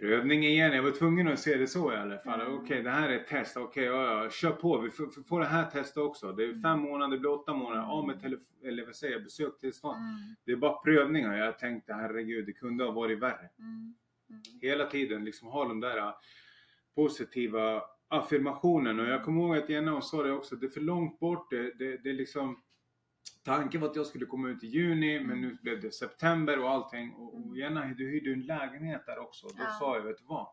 prövning 0.00 0.44
igen. 0.44 0.72
Jag 0.72 0.82
var 0.82 0.90
tvungen 0.90 1.28
att 1.28 1.38
se 1.38 1.56
det 1.56 1.66
så 1.66 1.92
i 1.92 1.96
alla 1.96 2.18
fall. 2.18 2.40
Mm. 2.40 2.54
Okej, 2.54 2.82
det 2.82 2.90
här 2.90 3.08
är 3.08 3.16
ett 3.16 3.26
test. 3.26 3.56
Okej, 3.56 3.84
ja, 3.84 4.24
ja, 4.24 4.30
kör 4.30 4.50
på. 4.50 4.78
Vi 4.78 4.90
får, 4.90 5.22
får 5.28 5.40
det 5.40 5.46
här 5.46 5.70
testet 5.70 5.96
också. 5.96 6.32
Det 6.32 6.44
är 6.44 6.62
fem 6.62 6.80
månader, 6.80 7.16
det 7.16 7.20
blir 7.20 7.30
åtta 7.30 7.54
månader. 7.54 7.82
Av 7.82 8.06
med 8.06 8.16
telef- 8.16 8.64
eller 8.64 8.86
vad 8.86 8.96
säger 8.96 9.12
jag, 9.12 9.24
besöktillstånd. 9.24 9.98
Mm. 9.98 10.34
Det 10.44 10.52
är 10.52 10.56
bara 10.56 10.82
prövningar. 10.82 11.36
Jag 11.36 11.58
tänkte 11.58 11.92
herregud, 11.92 12.46
det 12.46 12.52
kunde 12.52 12.84
ha 12.84 12.90
varit 12.90 13.18
värre. 13.18 13.48
Mm. 13.58 13.94
Mm. 14.30 14.42
Hela 14.60 14.86
tiden 14.86 15.24
liksom 15.24 15.48
ha 15.48 15.64
de 15.64 15.80
där 15.80 15.98
äh, 15.98 16.14
positiva 16.94 17.82
affirmationen 18.08 19.00
och 19.00 19.06
jag 19.06 19.24
kommer 19.24 19.42
ihåg 19.42 19.56
att 19.56 19.68
Jenna 19.68 20.00
sa 20.00 20.22
det 20.22 20.32
också, 20.32 20.56
det 20.56 20.66
är 20.66 20.70
för 20.70 20.80
långt 20.80 21.20
bort, 21.20 21.50
det, 21.50 21.78
det, 21.78 21.96
det 21.96 22.10
är 22.10 22.14
liksom 22.14 22.62
Tanken 23.44 23.80
var 23.80 23.88
att 23.88 23.96
jag 23.96 24.06
skulle 24.06 24.26
komma 24.26 24.48
ut 24.48 24.64
i 24.64 24.66
juni 24.66 25.20
men 25.20 25.40
nu 25.40 25.58
blev 25.62 25.80
det 25.80 25.90
september 25.94 26.58
och 26.62 26.70
allting 26.70 27.14
och, 27.14 27.34
och 27.34 27.56
Jenna 27.56 27.84
du 27.86 28.10
hyrde 28.10 28.32
en 28.32 28.42
lägenhet 28.42 29.06
där 29.06 29.18
också. 29.18 29.46
Då 29.48 29.54
Ja. 29.58 29.70
sa 29.78 29.96
jag, 29.96 30.02
vet 30.02 30.18
du 30.18 30.24
vad? 30.24 30.46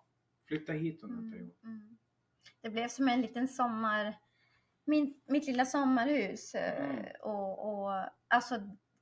Flytta 0.47 0.71
hit 0.73 1.03
under 1.03 1.17
en 1.17 1.23
Mm, 1.23 1.31
period. 1.31 1.55
mm. 1.63 1.97
Det 2.61 2.69
blev 2.69 2.87
som 2.87 3.07
en 3.09 3.21
liten 3.21 3.47
sommar, 3.47 4.17
min, 4.85 5.21
mitt 5.27 5.47
lilla 5.47 5.65
sommarhus. 5.65 6.55
eh, 6.55 6.85
Mm. 6.85 7.05
Och, 7.21 7.83
och 7.83 8.05
alltså 8.27 8.55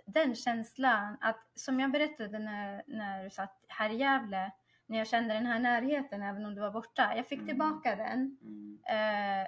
den 0.05 0.35
känslan 0.35 1.17
att, 1.21 1.51
som 1.55 1.79
jag 1.79 1.91
berättade 1.91 2.39
när, 2.39 2.83
när 2.87 3.23
du 3.23 3.29
satt 3.29 3.63
här 3.67 3.89
i 3.89 3.95
Gävle, 3.95 4.51
när 4.85 4.97
jag 4.97 5.07
kände 5.07 5.33
den 5.33 5.45
här 5.45 5.59
närheten 5.59 6.21
även 6.21 6.45
om 6.45 6.55
du 6.55 6.61
var 6.61 6.71
borta. 6.71 7.13
Jag 7.15 7.27
fick 7.27 7.37
Mm. 7.39 7.47
tillbaka 7.47 7.95
den. 7.95 8.37
Mm. 8.41 8.79
Eh, 8.89 9.47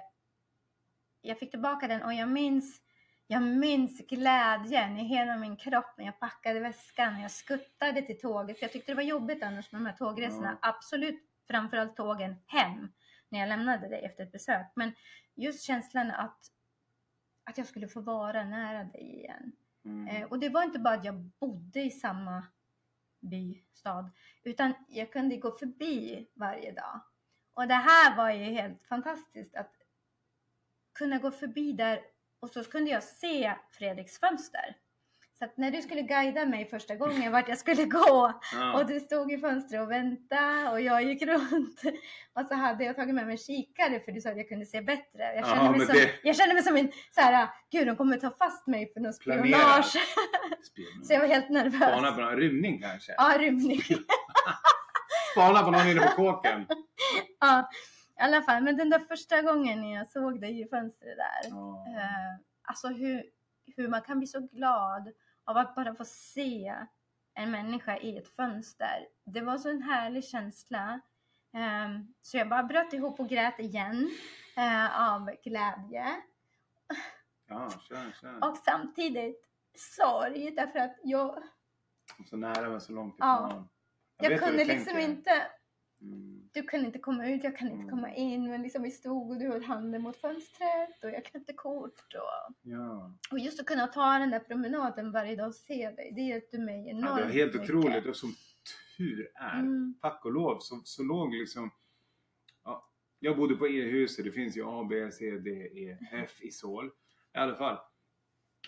jag 1.20 1.38
fick 1.38 1.50
tillbaka 1.50 1.88
den 1.88 2.02
och 2.02 2.14
jag 2.14 2.28
minns 2.28 2.81
jag 3.32 3.42
minns 3.42 4.06
glädjen 4.06 4.98
i 4.98 5.04
hela 5.04 5.36
min 5.36 5.56
kropp 5.56 5.94
när 5.98 6.04
jag 6.04 6.20
packade 6.20 6.60
väskan 6.60 7.14
och 7.16 7.20
jag 7.20 7.30
skuttade 7.30 8.02
till 8.02 8.20
tåget. 8.20 8.58
För 8.58 8.64
jag 8.64 8.72
tyckte 8.72 8.92
det 8.92 8.96
var 8.96 9.02
jobbigt 9.02 9.42
annars 9.42 9.72
med 9.72 9.80
de 9.80 9.86
här 9.86 9.96
tågresorna. 9.96 10.58
Ja. 10.62 10.68
Absolut 10.68 11.20
framförallt 11.46 11.96
tågen 11.96 12.36
hem 12.46 12.92
när 13.28 13.38
jag 13.38 13.48
lämnade 13.48 13.88
dig 13.88 14.04
efter 14.04 14.22
ett 14.22 14.32
besök. 14.32 14.66
Men 14.74 14.92
just 15.34 15.62
känslan 15.62 16.10
att, 16.10 16.38
att 17.44 17.58
jag 17.58 17.66
skulle 17.66 17.88
få 17.88 18.00
vara 18.00 18.44
nära 18.44 18.84
dig 18.84 19.16
igen. 19.16 19.52
Mm. 19.84 20.08
Eh, 20.08 20.28
och 20.28 20.38
det 20.38 20.48
var 20.48 20.62
inte 20.62 20.78
bara 20.78 20.94
att 20.94 21.04
jag 21.04 21.14
bodde 21.20 21.80
i 21.80 21.90
samma 21.90 22.46
by, 23.20 23.62
stad, 23.72 24.10
utan 24.42 24.74
jag 24.88 25.12
kunde 25.12 25.36
gå 25.36 25.50
förbi 25.58 26.28
varje 26.34 26.72
dag. 26.72 27.00
Och 27.54 27.68
det 27.68 27.74
här 27.74 28.16
var 28.16 28.30
ju 28.30 28.44
helt 28.44 28.82
fantastiskt 28.82 29.54
att 29.54 29.72
kunna 30.94 31.18
gå 31.18 31.30
förbi 31.30 31.72
där 31.72 32.00
och 32.42 32.50
så 32.50 32.64
kunde 32.64 32.90
jag 32.90 33.02
se 33.02 33.54
Fredriks 33.70 34.20
fönster. 34.20 34.76
Så 35.38 35.48
när 35.56 35.70
du 35.70 35.82
skulle 35.82 36.02
guida 36.02 36.46
mig 36.46 36.64
första 36.70 36.94
gången 36.94 37.32
vart 37.32 37.48
jag 37.48 37.58
skulle 37.58 37.84
gå 37.84 38.32
Ja. 38.52 38.72
och 38.80 38.86
du 38.86 39.00
stod 39.00 39.32
i 39.32 39.38
fönstret 39.38 39.80
och 39.82 39.90
väntade 39.90 40.68
och 40.70 40.80
jag 40.80 41.02
gick 41.02 41.22
runt. 41.22 41.82
Och 42.34 42.46
så 42.48 42.54
hade 42.54 42.84
jag 42.84 42.96
tagit 42.96 43.14
med 43.14 43.26
mig 43.26 43.38
kikare 43.38 44.00
för 44.00 44.12
du 44.12 44.20
sa 44.20 44.30
att 44.30 44.36
jag 44.36 44.48
kunde 44.48 44.66
se 44.66 44.80
bättre. 44.82 45.22
Jag 45.22 45.36
Ja, 45.36 45.44
kände, 45.46 45.70
mig, 45.70 45.78
men 45.78 45.86
som, 45.86 45.96
det- 45.96 46.10
jag 46.22 46.36
kände 46.36 46.54
mig 46.54 46.62
som 46.62 46.76
en 46.76 46.92
så 47.10 47.20
här, 47.20 47.48
gud 47.70 47.86
de 47.86 47.96
kommer 47.96 48.16
ta 48.16 48.30
fast 48.30 48.66
mig 48.66 48.92
för 48.92 49.12
spionage. 49.12 49.84
Spionage. 50.62 51.06
Så 51.06 51.12
jag 51.12 51.20
var 51.20 51.26
helt 51.26 51.48
nervös. 51.50 51.82
Spana 51.82 52.12
på 52.12 52.20
någon 52.20 52.36
rymning 52.36 52.80
kanske? 52.82 53.14
Ja, 53.16 53.34
rymning. 53.38 53.80
Spana 55.32 55.62
på 55.62 55.70
någon 55.70 55.88
inne 55.88 56.00
på 56.00 56.08
kåken? 56.16 56.66
ja, 57.40 57.70
i 58.18 58.20
alla 58.22 58.42
fall. 58.42 58.62
Men 58.62 58.76
den 58.76 58.90
där 58.90 58.98
första 58.98 59.42
gången 59.42 59.90
jag 59.90 60.08
såg 60.08 60.40
dig 60.40 60.60
i 60.60 60.68
fönstret 60.68 61.16
där. 61.16 61.50
Ja. 61.50 61.86
Eh, 61.88 62.40
alltså 62.62 62.88
hur, 62.88 63.24
hur 63.76 63.88
man 63.88 64.02
kan 64.02 64.18
bli 64.18 64.26
så 64.26 64.40
glad 64.40 65.12
av 65.44 65.56
att 65.56 65.74
bara 65.74 65.94
få 65.94 66.04
se 66.04 66.74
en 67.34 67.50
människa 67.50 67.98
i 67.98 68.16
ett 68.18 68.28
fönster. 68.36 69.06
Det 69.24 69.40
var 69.40 69.58
så 69.58 69.68
en 69.70 69.82
härlig 69.82 70.24
känsla. 70.24 71.00
Ehm, 71.52 72.14
så 72.22 72.36
jag 72.36 72.48
bara 72.48 72.62
bröt 72.62 72.92
ihop 72.92 73.20
och 73.20 73.28
grät 73.28 73.58
igen 73.58 74.10
eh, 74.56 75.12
av 75.12 75.30
glädje. 75.44 76.06
Ja, 77.48 77.70
kör, 77.88 78.12
kör. 78.20 78.48
Och 78.50 78.56
samtidigt 78.56 79.48
sorg 79.76 80.50
därför 80.50 80.78
att 80.78 80.96
jag, 81.02 81.42
Så 82.30 82.36
nära 82.36 82.68
men 82.68 82.80
så 82.80 82.92
långt 82.92 83.14
Ja. 83.18 83.48
ifrån. 83.48 83.68
jag, 84.16 84.30
vet 84.30 84.40
vad 84.40 84.48
kunde 84.48 84.64
liksom 84.64 84.98
inte 84.98 85.46
Mm. 86.00 86.41
Du 86.54 86.62
kunde 86.62 86.86
inte 86.86 86.98
komma 86.98 87.28
ut, 87.30 87.44
jag 87.44 87.56
kunde 87.58 87.72
inte 87.72 87.82
Mm. 87.82 87.94
komma 87.96 88.14
in. 88.14 88.50
Men 88.50 88.62
liksom 88.62 88.82
vi 88.82 88.90
stod 88.90 89.30
och 89.30 89.38
du 89.38 89.48
höll 89.48 89.62
handen 89.62 90.02
mot 90.02 90.16
fönstret 90.16 91.04
och 91.04 91.10
jag 91.10 91.24
knäppte 91.24 91.52
kort. 91.52 92.14
Och, 92.14 92.54
Ja. 92.62 93.14
och 93.30 93.38
just 93.38 93.60
att 93.60 93.66
kunna 93.66 93.86
ta 93.86 94.18
den 94.18 94.30
där 94.30 94.38
promenaden 94.40 95.12
varje 95.12 95.36
dag 95.36 95.46
och 95.46 95.54
se 95.54 95.90
dig, 95.90 96.12
det 96.16 96.20
hjälpte 96.22 96.58
mig 96.58 96.88
enormt 96.88 97.06
ja, 97.10 97.16
det 97.16 97.22
var 97.24 97.30
helt 97.30 97.54
mycket. 97.54 97.70
otroligt 97.70 98.06
och 98.06 98.16
som 98.16 98.34
tur 98.96 99.28
är, 99.34 99.58
Mm. 99.58 99.94
tack 100.00 100.24
och 100.24 100.32
lov, 100.32 100.58
så, 100.60 100.80
så 100.84 101.02
låg 101.02 101.34
liksom 101.34 101.70
ja, 102.64 102.88
Jag 103.18 103.36
bodde 103.36 103.54
på 103.56 103.68
E-huset, 103.68 104.24
det 104.24 104.32
finns 104.32 104.56
ju 104.56 104.62
A, 104.66 104.86
B, 104.90 105.10
C, 105.12 105.30
D, 105.30 105.50
E, 105.50 105.98
F 106.12 106.40
i 106.42 106.50
Sol. 106.50 106.86
I 107.34 107.38
alla 107.38 107.54
fall. 107.54 107.78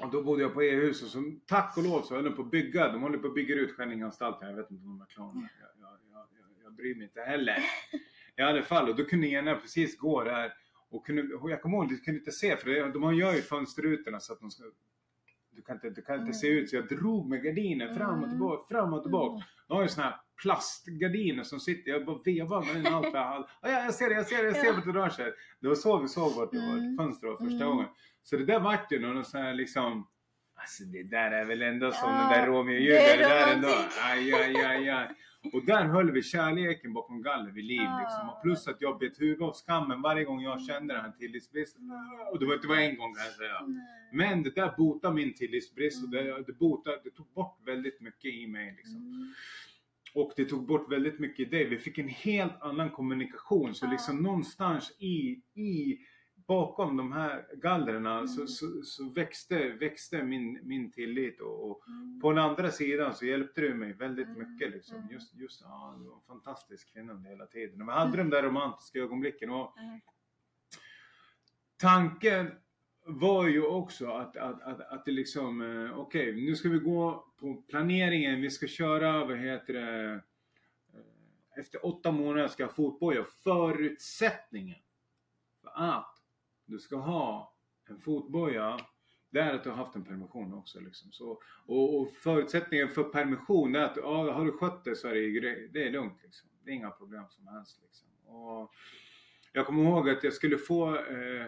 Och 0.03 0.11
då 0.11 0.23
bodde 0.23 0.43
jag 0.43 0.55
på 0.55 0.63
E-huset 0.63 1.09
så 1.09 1.23
tack 1.47 1.77
och 1.77 1.83
lov 1.85 2.03
så 2.03 2.15
höll 2.15 2.25
de 2.25 2.37
på 2.37 2.43
att 2.43 2.51
bygga. 2.51 2.93
De 2.93 3.03
håller 3.03 3.19
på 3.19 3.27
att 3.27 3.35
bygga 3.35 3.55
ut 3.55 3.71
Skänningeanstalten. 3.73 4.49
Jag 4.49 4.57
vet 4.57 4.71
inte 4.71 4.85
om 4.85 4.99
de 4.99 5.01
är 5.03 5.07
klara. 5.07 5.33
Jag, 5.35 5.43
jag, 5.43 5.74
jag, 6.75 6.77
bryr 6.77 6.95
mig 6.95 7.05
inte 7.05 7.21
heller. 7.21 7.59
I 8.37 8.43
alla 8.43 8.63
fall, 8.63 8.89
och 8.89 8.97
då 8.97 9.05
kunde 9.05 9.27
Jenna 9.27 9.55
precis 9.57 9.99
gå 9.99 10.25
där. 10.25 10.53
Och 10.91 11.07
kunde, 11.07 11.35
och 11.35 11.51
jag 11.51 11.63
kommer 11.63 11.77
ihåg, 11.77 11.89
du 11.89 11.99
kunde 11.99 12.19
inte 12.19 12.33
se 12.33 12.57
för 12.57 12.71
det, 12.71 12.93
de 12.93 13.15
gör 13.15 13.35
ju 13.35 13.43
fönsterrutorna 13.43 14.21
så 14.21 14.33
att 14.33 14.41
de 14.41 14.51
ska 14.51 14.65
du 15.57 15.63
kan 15.63 15.77
inte, 15.77 15.91
du 15.91 16.03
kan 16.03 16.21
inte 16.21 16.33
se 16.33 16.47
ut 16.49 16.71
så 16.71 16.77
jag 16.77 16.89
drog 16.89 17.29
med 17.31 17.43
gardinen 17.43 17.95
fram 17.95 18.09
och 18.11 18.17
Mm. 18.17 18.31
tillbaka, 18.31 18.75
fram 18.75 18.93
och 18.93 19.03
tillbaka. 19.03 19.45
De 19.69 19.75
har 19.75 19.83
ju 19.83 19.89
såna 19.89 20.07
här 20.07 20.17
plastgardiner 20.43 21.43
som 21.43 21.61
sitter, 21.61 21.91
jag 21.91 22.05
bara 22.05 22.19
vevar 22.25 22.65
med 22.65 22.75
den 22.85 22.95
allt 22.95 23.07
jag 23.15 23.25
hade. 23.25 23.47
Ja, 23.63 23.69
jag 23.71 23.95
ser 23.95 24.09
det, 24.09 24.15
jag 24.15 24.27
ser 24.27 24.37
det, 24.43 24.49
jag 24.49 24.57
ser 24.57 24.73
vart 24.73 24.85
det 24.85 24.93
rör 24.93 25.09
sig. 25.09 25.33
Det 25.61 25.69
var 25.69 25.75
så 25.75 25.99
vi 25.99 26.09
såg 26.09 26.35
vart 26.35 26.53
det 26.53 26.59
var, 26.59 26.73
Mm. 26.79 26.93
ett 26.93 26.97
fönster 26.99 27.27
var 27.27 27.37
första 27.37 27.55
Mm. 27.65 27.69
gången. 27.69 27.87
Så 28.23 28.37
det 28.37 28.45
där 28.45 28.61
vart 28.61 28.93
ju 28.93 28.99
någon 29.01 29.25
sån 29.25 29.41
här 29.41 29.55
liksom 29.55 30.09
Alltså 30.57 30.85
det 30.85 31.03
där 31.03 31.31
är 31.31 31.45
väl 31.45 31.63
ändå 31.63 31.93
som 31.93 32.11
Ja, 32.11 32.19
den 32.19 32.29
där 32.31 32.47
Romeo 32.47 32.61
och 32.61 32.67
det 32.67 32.81
Julia. 32.81 33.01
är 33.15 33.19
Det 33.19 33.23
där 33.29 33.55
ändå. 33.55 33.69
Aj, 34.03 34.33
aj, 34.35 34.57
aj, 34.65 34.89
aj. 34.91 35.09
Och 35.53 35.65
där 35.65 35.85
höll 35.85 36.11
vi 36.11 36.23
kärleken 36.23 36.93
bakom 36.93 37.23
galler 37.23 37.51
vid 37.51 37.65
liv 37.65 37.81
Ja. 37.83 38.01
liksom. 38.01 38.29
Och 38.29 38.43
plus 38.43 38.69
att 38.69 38.81
jag 38.81 38.99
bet 38.99 39.21
huvudet 39.21 39.43
av 39.43 39.53
skammen 39.53 40.03
varje 40.03 40.25
gång 40.25 40.43
jag 40.43 40.63
kände 40.63 40.95
den 40.95 41.05
här 41.05 41.13
tillitsbristen. 41.13 41.91
Och 42.33 42.39
det 42.39 42.47
var 42.47 42.55
inte 42.55 42.67
bara 42.67 42.83
en 42.83 42.97
gång 42.97 43.15
kan 43.15 43.25
jag 43.25 43.35
säga. 43.35 43.61
Men 44.13 44.43
det 44.43 44.55
där 44.55 44.75
botade 44.77 45.15
min 45.15 45.35
tillitsbrist 45.35 46.05
och 46.05 46.11
det, 46.11 46.43
det, 46.47 46.53
botade, 46.53 47.01
det 47.05 47.11
tog 47.11 47.27
bort 47.35 47.59
väldigt 47.67 48.01
mycket 48.01 48.35
i 48.35 48.47
mig. 48.47 48.75
Liksom. 48.77 48.97
Mm. 48.97 49.33
Och 50.15 50.33
det 50.37 50.45
tog 50.45 50.67
bort 50.67 50.93
väldigt 50.93 51.19
mycket 51.19 51.47
i 51.47 51.51
dig. 51.51 51.65
Vi 51.65 51.79
fick 51.79 51.99
en 51.99 52.09
helt 52.09 52.63
annan 52.63 52.91
kommunikation. 52.91 53.75
Så 53.75 53.87
liksom 53.87 54.23
någonstans 54.23 54.93
i, 54.99 55.41
i 55.55 55.99
bakom 56.47 56.97
de 56.97 57.13
här 57.13 57.47
gallrarna 57.55 58.15
Mm. 58.15 58.29
så, 58.29 58.47
så, 58.47 58.67
så 58.85 59.09
växte, 59.09 59.69
växte 59.69 60.23
min, 60.23 60.61
min 60.63 60.91
tillit. 60.93 61.41
Och, 61.41 61.71
och 61.71 61.89
Mm. 61.89 62.21
på 62.21 62.31
den 62.33 62.39
andra 62.45 62.71
sidan 62.71 63.15
så 63.15 63.27
hjälpte 63.27 63.61
du 63.61 63.75
mig 63.75 63.93
väldigt 63.93 64.27
Mm, 64.29 64.39
mycket. 64.53 64.73
Liksom. 64.73 64.97
mm. 64.97 65.11
Just, 65.11 65.35
just, 65.35 65.61
ja, 65.61 65.97
du 65.99 66.05
var 66.09 66.15
en 66.17 66.23
fantastisk 66.23 66.93
kvinna 66.93 67.13
under 67.13 67.31
hela 67.31 67.47
tiden. 67.47 67.83
Och 67.83 67.89
vi 67.89 67.93
hade 67.93 68.17
de 68.17 68.31
där 68.31 68.43
romantiska 68.43 68.99
ögonblicken. 68.99 69.51
Och 69.51 69.79
Mm. 69.79 70.01
tanken 71.77 72.51
var 73.07 73.47
ju 73.49 73.67
också 73.67 74.07
att, 74.11 74.37
att, 74.37 74.63
att, 74.63 74.81
att 74.81 75.05
det 75.05 75.13
liksom, 75.13 75.63
eh, 75.63 75.99
okej 75.99 76.33
nu 76.33 76.57
ska 76.57 76.69
vi 76.69 76.79
gå 76.79 77.33
på 77.41 77.55
planeringen, 77.69 78.41
vi 78.41 78.51
ska 78.51 78.67
köra, 78.67 79.25
vad 79.25 79.39
heter 79.39 79.73
det, 79.73 80.13
eh, 80.15 80.21
efter 81.59 81.87
åtta 81.87 82.13
månader 82.13 82.49
ska 82.49 82.63
jag 82.63 82.75
fotboja. 82.75 83.25
Förutsättningen 83.25 84.79
för 85.63 85.71
att 85.75 86.14
du 86.67 86.79
ska 86.79 86.97
ha 86.97 87.55
en 87.89 88.01
fotboja, 88.01 88.79
det 89.31 89.41
är 89.41 89.55
att 89.55 89.65
du 89.65 89.71
har 89.71 89.77
haft 89.77 89.97
en 89.97 90.05
permission 90.05 90.55
också. 90.55 90.81
Liksom. 90.81 91.13
Så, 91.13 91.41
och, 91.67 92.01
och 92.01 92.13
förutsättningen 92.13 92.89
för 92.89 93.05
permission 93.05 93.75
är 93.75 93.81
att 93.81 93.97
ja, 93.97 94.33
har 94.33 94.45
du 94.45 94.53
skött 94.53 94.85
det 94.85 94.97
så 94.97 95.09
är 95.09 95.15
det, 95.15 95.69
det 95.73 95.87
är 95.87 95.91
lugnt. 95.91 96.23
Liksom. 96.23 96.49
Det 96.65 96.71
är 96.71 96.75
inga 96.75 96.91
problem 96.91 97.25
som 97.31 97.47
helst. 97.47 97.81
Liksom. 97.83 98.09
Och 98.35 98.73
jag 99.53 99.67
kommer 99.67 99.83
ihåg 99.85 100.11
att 100.11 100.25
jag 100.25 100.33
skulle 100.33 100.59
få 100.59 100.97
eh, 100.97 101.47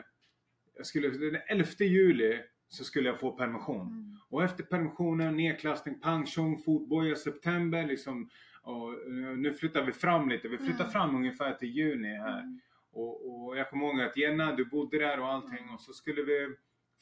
jag 0.77 0.87
skulle, 0.87 1.09
den 1.09 1.41
11 1.49 1.67
juli 1.81 2.41
så 2.69 2.85
skulle 2.85 3.09
jag 3.09 3.21
få 3.21 3.33
permission. 3.33 3.87
Mm. 3.87 4.17
Och 4.29 4.45
efter 4.45 4.64
permissionen, 4.64 5.37
nedklassning, 5.37 6.01
pension, 6.01 6.59
fotboja, 6.59 7.17
september 7.17 7.87
liksom. 7.87 8.31
Och 8.62 8.93
eh, 8.93 9.37
nu 9.37 9.55
flyttar 9.55 9.85
vi 9.85 9.93
fram 9.93 10.29
lite. 10.29 10.49
Vi 10.49 10.59
flyttar 10.59 10.85
Mm. 10.85 10.91
fram 10.91 11.17
ungefär 11.17 11.55
till 11.55 11.69
juni 11.69 12.09
här. 12.17 12.41
Mm. 12.43 12.61
Och, 12.97 13.47
och 13.47 13.57
jag 13.57 13.70
kommer 13.70 13.86
ihåg 13.86 14.01
att 14.01 14.16
Jenna, 14.16 14.53
du 14.57 14.64
bodde 14.64 14.99
där 14.99 15.20
och 15.20 15.28
allting. 15.32 15.68
Och 15.74 15.80
så 15.80 15.92
skulle 15.92 16.22
vi 16.22 16.49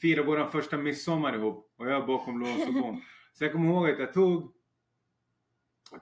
fira 0.00 0.22
våran 0.22 0.50
första 0.50 0.76
midsommar 0.78 1.34
ihop. 1.34 1.74
Och 1.78 1.90
jag 1.90 2.06
bakom 2.06 2.40
lås 2.40 2.68
och 2.68 2.74
bom. 2.74 3.02
Så 3.32 3.44
jag 3.44 3.52
kommer 3.52 3.68
ihåg 3.68 3.90
att 3.90 3.98
jag 3.98 4.12
tog 4.14 4.52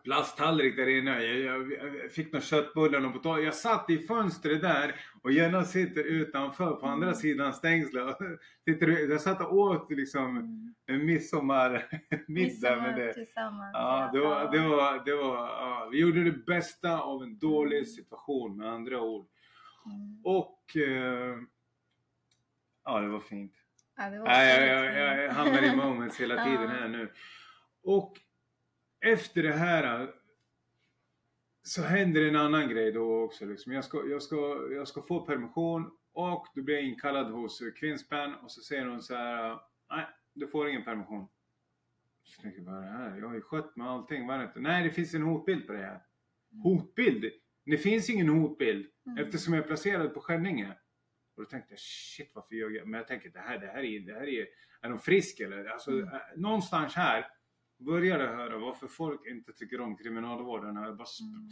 plasttallrik 0.05 0.77
där 0.77 0.87
inne. 0.99 1.23
Jag, 1.25 1.39
jag, 1.39 1.73
jag 2.03 2.13
fick 2.13 2.33
några 2.33 2.45
köttbullar 2.45 3.07
och 3.07 3.13
potatis. 3.13 3.45
Jag 3.45 3.55
satt 3.55 3.91
i 3.91 3.99
fönstret 3.99 4.61
där 4.63 4.95
och 5.23 5.33
Jenna 5.33 5.65
sitter 5.65 6.05
utanför 6.05 6.73
på 6.73 6.87
andra 6.87 7.07
Mm. 7.07 7.15
sidan 7.19 7.53
stängslet. 7.53 8.17
Jag 9.09 9.21
satt 9.21 9.41
och 9.41 9.57
åt 9.57 9.91
liksom 9.91 10.37
Mm. 10.37 10.75
en 11.01 11.07
midsommarmiddag 11.07 11.85
Midsommar 12.29 12.77
med 12.83 12.97
det. 12.97 13.13
Tillsammans. 13.15 13.71
Ja, 13.73 14.11
det 14.13 14.21
var, 14.21 14.53
det 14.53 14.69
var, 14.69 15.05
det 15.05 15.15
var, 15.15 15.37
ja, 15.37 15.89
vi 15.93 16.01
gjorde 16.01 16.25
det 16.25 16.45
bästa 16.47 17.01
av 17.01 17.23
en 17.23 17.39
dålig 17.39 17.89
situation 17.89 18.57
med 18.57 18.69
andra 18.69 19.01
ord. 19.01 19.27
Mm. 19.87 20.21
Och 20.25 20.77
eh, 20.77 21.39
ja, 22.85 23.01
det 23.01 23.09
var 23.09 23.21
fint. 23.21 23.53
Ja, 23.97 24.11
det 24.11 24.19
var 24.19 24.27
Nej, 24.27 24.69
jag, 24.69 24.79
otroligt 24.79 24.97
jag, 24.97 25.17
fint. 25.17 25.25
jag 25.25 25.33
hamnar 25.33 25.63
i 25.63 25.77
moments 25.87 26.21
hela 26.21 26.45
tiden 26.45 26.69
här 26.69 26.89
nu. 26.89 27.13
Och 27.83 28.21
efter 29.01 29.43
det 29.43 29.53
här 29.53 30.15
så 31.63 31.83
händer 31.83 32.29
en 32.29 32.37
annan 32.37 32.69
grej 32.69 32.93
då 32.93 33.23
också. 33.23 33.45
Liksom. 33.45 33.73
Jag, 33.73 33.85
ska, 33.85 34.07
jag, 34.07 34.23
ska, 34.23 34.69
jag 34.71 34.89
ska 34.89 35.03
få 35.03 35.21
permission 35.27 35.91
och 36.13 36.47
då 36.55 36.63
blir 36.63 36.75
jag 36.75 36.85
inkallad 36.85 37.33
hos 37.33 37.63
Kvinnspan 37.77 38.35
och 38.35 38.51
så 38.51 38.61
säger 38.61 38.87
hon 38.87 39.03
så 39.03 39.15
här. 39.15 39.61
Nej, 39.91 40.07
du 40.35 40.49
får 40.49 40.69
ingen 40.69 40.85
permission. 40.85 41.29
Så 42.25 42.43
tänker 42.43 42.63
jag, 42.63 42.83
det 42.83 42.89
här? 42.89 43.19
Jag 43.19 43.29
har 43.29 43.35
ju 43.35 43.41
skött 43.41 43.77
med 43.77 43.87
allting. 43.87 44.27
Vad 44.27 44.37
är 44.37 44.41
det 44.41 44.47
inte? 44.47 44.61
Nej, 44.61 44.85
det 44.85 44.91
finns 44.91 45.15
en 45.15 45.23
hotbild 45.23 45.67
på 45.67 45.73
det 45.73 45.79
här. 45.79 46.03
Hotbild? 46.63 47.33
Det 47.65 47.79
finns 47.79 48.11
ingen 48.11 48.29
hotbild 48.29 48.87
Mm. 49.07 49.25
eftersom 49.25 49.55
jag 49.55 49.63
är 49.63 49.67
placerad 49.67 50.15
på 50.15 50.21
Skänninge. 50.21 50.69
Och 51.37 51.43
då 51.43 51.49
tänkte 51.49 51.73
jag, 51.73 51.81
shit 51.81 52.31
varför 52.35 52.55
gör 52.55 52.71
jag? 52.71 52.87
Men 52.89 52.99
jag 52.99 53.09
tänker, 53.09 53.31
det 53.31 53.39
här, 53.39 53.59
det 53.59 53.67
här 53.67 53.83
är, 53.83 54.01
det 54.01 54.13
här 54.15 54.29
är, 54.29 54.47
är 54.83 54.89
de 54.89 54.99
frisk 54.99 55.41
eller? 55.41 55.65
Alltså, 55.65 55.91
Mm. 55.91 56.09
eh, 56.09 56.21
någonstans 56.37 56.95
här 56.95 57.27
började 57.79 58.25
jag 58.25 58.37
höra 58.37 58.59
varför 58.59 58.87
folk 58.87 59.27
inte 59.27 59.53
tycker 59.53 59.81
om 59.81 59.97
kriminalvården. 59.97 60.77
Jag 60.77 60.97
bara 60.97 61.07
Mm. 61.21 61.49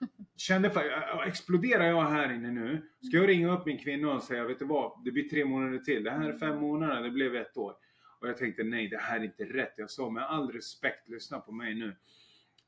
kände 0.36 0.70
för, 0.70 0.90
äh, 0.90 1.28
exploderar 1.28 1.84
jag 1.84 2.02
här 2.10 2.32
inne 2.32 2.50
nu? 2.50 2.88
Ska 3.08 3.16
jag 3.16 3.28
ringa 3.28 3.52
upp 3.58 3.66
min 3.66 3.78
kvinna 3.78 4.12
och 4.12 4.22
säga, 4.22 4.44
vet 4.44 4.58
du 4.58 4.64
vad? 4.64 5.04
Det 5.04 5.10
blir 5.10 5.28
tre 5.28 5.44
månader 5.44 5.78
till. 5.78 6.04
Det 6.04 6.10
här 6.10 6.28
är 6.28 6.38
fem 6.38 6.58
månader, 6.58 7.02
det 7.02 7.10
blev 7.10 7.36
ett 7.36 7.56
år. 7.56 7.74
Och 8.20 8.28
jag 8.28 8.36
tänkte, 8.36 8.62
nej 8.64 8.88
det 8.88 8.98
här 8.98 9.20
är 9.20 9.24
inte 9.24 9.44
rätt. 9.44 9.74
Jag 9.76 9.90
sa 9.90 10.10
med 10.10 10.22
all 10.24 10.52
respekt, 10.52 11.08
lyssna 11.08 11.40
på 11.40 11.52
mig 11.52 11.74
nu. 11.74 11.96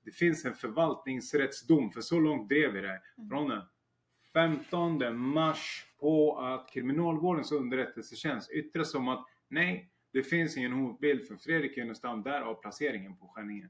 Det 0.05 0.11
finns 0.11 0.45
en 0.45 0.55
förvaltningsrättsdom, 0.55 1.91
för 1.91 2.01
så 2.01 2.21
långt 2.21 2.49
drev 2.49 2.73
vi 2.73 2.81
det. 2.81 3.01
Mm. 3.19 3.29
Från 3.29 3.49
den 3.49 3.63
15 4.33 5.17
mars 5.17 5.85
på 6.01 6.39
att 6.39 6.71
Kriminalvårdens 6.73 7.53
underrättelsetjänst 7.53 8.51
yttrar 8.51 8.85
som 8.85 9.09
att 9.09 9.27
nej, 9.49 9.91
det 10.13 10.23
finns 10.23 10.57
ingen 10.57 10.73
hotbild 10.73 11.27
för 11.27 11.37
Fredrik 11.37 11.77
Junestam, 11.77 12.23
därav 12.23 12.55
placeringen 12.55 13.17
på 13.17 13.29
Skänninge. 13.29 13.69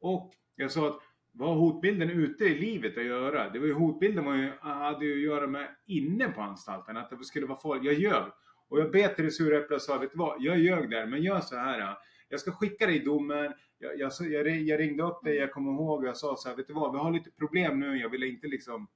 Och 0.00 0.32
jag 0.56 0.70
sa 0.70 0.88
att 0.88 1.00
vad 1.32 1.48
har 1.48 1.56
hotbilden 1.56 2.10
ute 2.10 2.44
i 2.44 2.58
livet 2.58 2.98
att 2.98 3.04
göra? 3.04 3.50
Det 3.50 3.58
var 3.58 3.66
ju 3.66 3.72
hotbilden 3.72 4.38
ju, 4.38 4.52
hade 4.60 5.06
ju 5.06 5.12
att 5.14 5.20
göra 5.20 5.46
med 5.46 5.68
inne 5.86 6.28
på 6.28 6.40
anstalten, 6.40 6.96
att 6.96 7.10
det 7.10 7.24
skulle 7.24 7.46
vara 7.46 7.58
farligt. 7.58 7.84
Jag 7.84 7.94
ljög. 7.94 8.32
Och 8.68 8.80
jag 8.80 8.90
bet 8.90 9.18
i 9.18 9.22
det 9.22 9.30
sura 9.30 9.58
äpplet 9.58 9.76
och 9.76 9.82
sa, 9.82 9.98
vet 9.98 10.12
du 10.12 10.18
vad? 10.18 10.42
Jag 10.42 10.58
ljög 10.58 10.90
där, 10.90 11.06
men 11.06 11.22
gör 11.22 11.40
så 11.40 11.56
här. 11.56 11.96
Jag 12.30 12.40
ska 12.40 12.52
skicka 12.52 12.86
dig 12.86 12.98
domen. 13.00 13.52
Jag, 13.78 13.98
jag, 13.98 14.12
jag, 14.20 14.48
jag 14.48 14.80
ringde 14.80 15.02
upp 15.02 15.24
dig, 15.24 15.36
jag 15.36 15.52
kommer 15.52 15.72
ihåg, 15.72 16.06
jag 16.06 16.16
sa 16.16 16.36
så 16.36 16.48
här, 16.48 16.56
vet 16.56 16.66
du 16.66 16.72
vad? 16.72 16.92
Vi 16.92 16.98
har 16.98 17.10
lite 17.12 17.30
problem 17.30 17.80
nu, 17.80 17.96
jag 17.98 18.08
ville 18.08 18.26
inte 18.26 18.46
liksom 18.46 18.86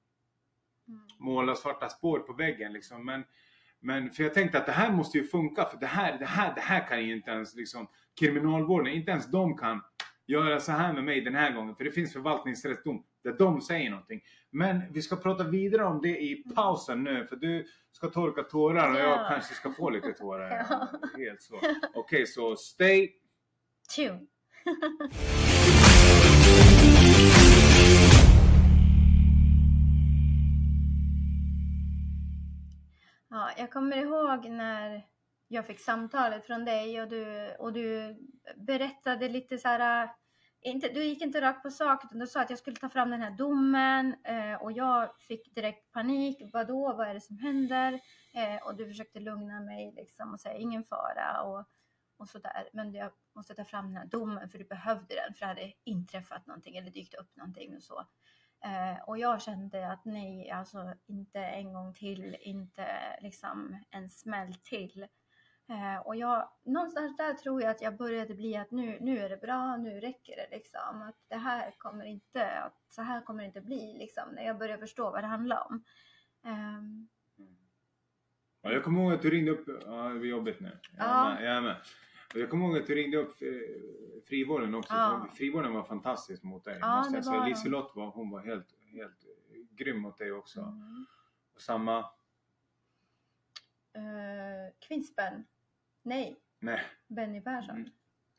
Mm. 0.87 0.99
måla 1.19 1.55
svarta 1.55 1.89
spår 1.89 2.19
på 2.19 2.33
väggen 2.33 2.73
liksom. 2.73 3.05
Men, 3.05 3.23
men 3.79 4.11
för 4.11 4.23
jag 4.23 4.33
tänkte 4.33 4.57
att 4.57 4.65
det 4.65 4.71
här 4.71 4.91
måste 4.91 5.17
ju 5.17 5.23
funka 5.23 5.65
för 5.65 5.77
det 5.79 5.85
här, 5.85 6.19
det 6.19 6.25
här, 6.25 6.55
det 6.55 6.61
här 6.61 6.87
kan 6.87 7.03
ju 7.05 7.15
inte 7.15 7.31
ens 7.31 7.55
liksom 7.55 7.87
kriminalvården, 8.19 8.93
inte 8.93 9.11
ens 9.11 9.31
de 9.31 9.57
kan 9.57 9.81
göra 10.27 10.59
så 10.59 10.71
här 10.71 10.93
med 10.93 11.03
mig 11.03 11.21
den 11.21 11.35
här 11.35 11.51
gången. 11.53 11.75
För 11.75 11.83
det 11.83 11.91
finns 11.91 12.13
förvaltningsrättsdom 12.13 13.03
där 13.23 13.33
de 13.37 13.61
säger 13.61 13.89
någonting. 13.89 14.21
Men 14.51 14.81
vi 14.93 15.01
ska 15.01 15.15
prata 15.15 15.43
vidare 15.43 15.83
om 15.85 16.01
det 16.01 16.21
i 16.23 16.43
pausen 16.55 17.03
nu 17.03 17.25
för 17.27 17.35
du 17.35 17.67
ska 17.91 18.07
torka 18.09 18.43
tårar 18.43 18.91
och 18.93 18.99
jag 18.99 19.09
Ja. 19.19 19.27
kanske 19.29 19.53
ska 19.55 19.71
få 19.71 19.89
lite 19.89 20.11
tårar. 20.13 20.49
Ja. 20.69 20.87
Helt 21.17 21.41
så. 21.41 21.59
Okej, 21.93 22.27
så 22.27 22.55
stay 22.55 23.09
Tune. 23.95 24.27
Ja, 33.29 33.51
jag 33.57 33.71
kommer 33.71 33.97
ihåg 33.97 34.45
när 34.49 35.05
jag 35.47 35.67
fick 35.67 35.79
samtalet 35.79 36.45
från 36.45 36.65
dig 36.65 37.01
och 37.01 37.07
du, 37.07 37.55
och 37.59 37.73
du 37.73 38.15
berättade 38.55 39.29
lite 39.29 39.57
så 39.57 39.67
här. 39.67 40.03
Eh, 40.03 40.09
inte, 40.61 40.87
du 40.87 41.03
gick 41.03 41.21
inte 41.21 41.41
rakt 41.41 41.63
på 41.63 41.69
sak 41.69 42.05
utan 42.05 42.19
du 42.19 42.27
sa 42.27 42.41
att 42.41 42.49
jag 42.49 42.59
skulle 42.59 42.75
ta 42.75 42.89
fram 42.89 43.09
den 43.09 43.21
här 43.21 43.31
domen 43.31 44.15
eh, 44.23 44.61
och 44.61 44.71
jag 44.71 45.09
fick 45.27 45.55
direkt 45.55 45.91
panik. 45.91 46.41
Vadå, 46.53 46.93
vad 46.97 47.07
är 47.07 47.13
det 47.13 47.21
som 47.21 47.37
händer? 47.37 47.93
Eh, 48.33 48.67
och 48.67 48.75
du 48.75 48.87
försökte 48.87 49.19
lugna 49.19 49.59
mig 49.59 49.93
liksom 49.95 50.33
och 50.33 50.39
säga 50.39 50.57
ingen 50.57 50.83
fara 50.83 51.41
och, 51.41 51.65
och 52.17 52.29
sådär. 52.29 52.69
Men 52.73 52.93
jag 52.93 53.11
måste 53.35 53.55
ta 53.55 53.65
fram 53.65 53.85
den 53.85 53.95
här 53.95 54.05
domen 54.05 54.49
för 54.49 54.57
du 54.57 54.65
behövde 54.65 55.15
den 55.15 55.33
för 55.33 55.39
det 55.39 55.45
hade 55.45 55.73
inträffat 55.83 56.47
någonting 56.47 56.77
eller 56.77 56.91
dykt 56.91 57.13
upp 57.13 57.35
någonting 57.35 57.75
och 57.75 57.83
så. 57.83 58.05
Eh, 58.65 59.03
och 59.07 59.17
jag 59.17 59.41
kände 59.41 59.91
att 59.91 60.05
nej, 60.05 60.51
alltså 60.51 60.93
inte 61.05 61.39
en 61.39 61.73
gång 61.73 61.93
till, 61.93 62.37
inte 62.41 62.87
liksom 63.21 63.83
en 63.91 64.09
smäll 64.09 64.55
till. 64.55 65.07
Eh, 65.69 65.97
och 66.05 66.15
jag, 66.15 66.49
någonstans 66.65 67.17
där 67.17 67.33
tror 67.33 67.61
jag 67.61 67.71
att 67.71 67.81
jag 67.81 67.97
började 67.97 68.35
bli 68.35 68.55
att 68.57 68.71
nu, 68.71 68.97
nu 69.01 69.17
är 69.19 69.29
det 69.29 69.37
bra, 69.37 69.77
nu 69.77 69.99
räcker 69.99 70.35
det 70.35 70.55
liksom. 70.57 71.01
Att 71.01 71.15
det 71.27 71.35
här 71.37 71.75
kommer 71.77 72.05
inte, 72.05 72.59
att 72.59 72.81
så 72.89 73.01
här 73.01 73.21
kommer 73.21 73.41
det 73.41 73.47
inte 73.47 73.61
bli 73.61 73.93
liksom. 73.99 74.23
När 74.31 74.45
jag 74.45 74.57
börjar 74.57 74.77
förstå 74.77 75.11
vad 75.11 75.23
det 75.23 75.27
handlar 75.27 75.67
om. 75.67 75.83
Ja, 78.61 78.71
jag 78.71 78.83
kommer 78.83 79.01
ihåg 79.01 79.13
att 79.13 79.21
du 79.21 79.29
ringde 79.29 79.51
upp, 79.51 79.67
ja 79.85 80.09
är 80.09 80.25
jobbigt 80.25 80.59
nu. 80.59 80.79
Jag 80.97 81.07
är 81.07 81.09
Ja. 81.09 81.29
med. 81.29 81.43
Jag, 81.43 81.57
är 81.57 81.61
med. 81.61 81.75
Och 82.33 82.39
jag 82.39 82.49
kommer 82.49 82.65
ihåg 82.65 82.77
att 82.77 82.87
du 82.87 82.95
ringde 82.95 83.17
upp 83.17 83.41
eh, 83.41 83.47
frivården 84.27 84.75
också. 84.75 84.93
Ja. 84.93 85.27
Frivården 85.37 85.73
var 85.73 85.83
fantastisk 85.83 86.43
mot 86.43 86.63
dig. 86.63 86.77
Ja, 86.81 86.97
måste 86.97 87.15
jag 87.15 87.25
säga. 87.25 87.45
Liselott 87.45 87.91
var, 87.95 88.07
hon 88.11 88.29
var 88.29 88.39
helt, 88.39 88.75
helt 88.91 89.25
grym 89.71 89.99
mot 89.99 90.17
dig 90.17 90.31
också. 90.31 90.59
mm. 90.61 91.05
Och 91.55 91.61
samma, 91.61 92.05
Eh, 93.95 94.73
Kvinnsbön. 94.87 95.45
Nej, 96.03 96.39
nej. 96.59 96.81
Benny 97.07 97.41
Persson. 97.41 97.75
Mm, 97.75 97.89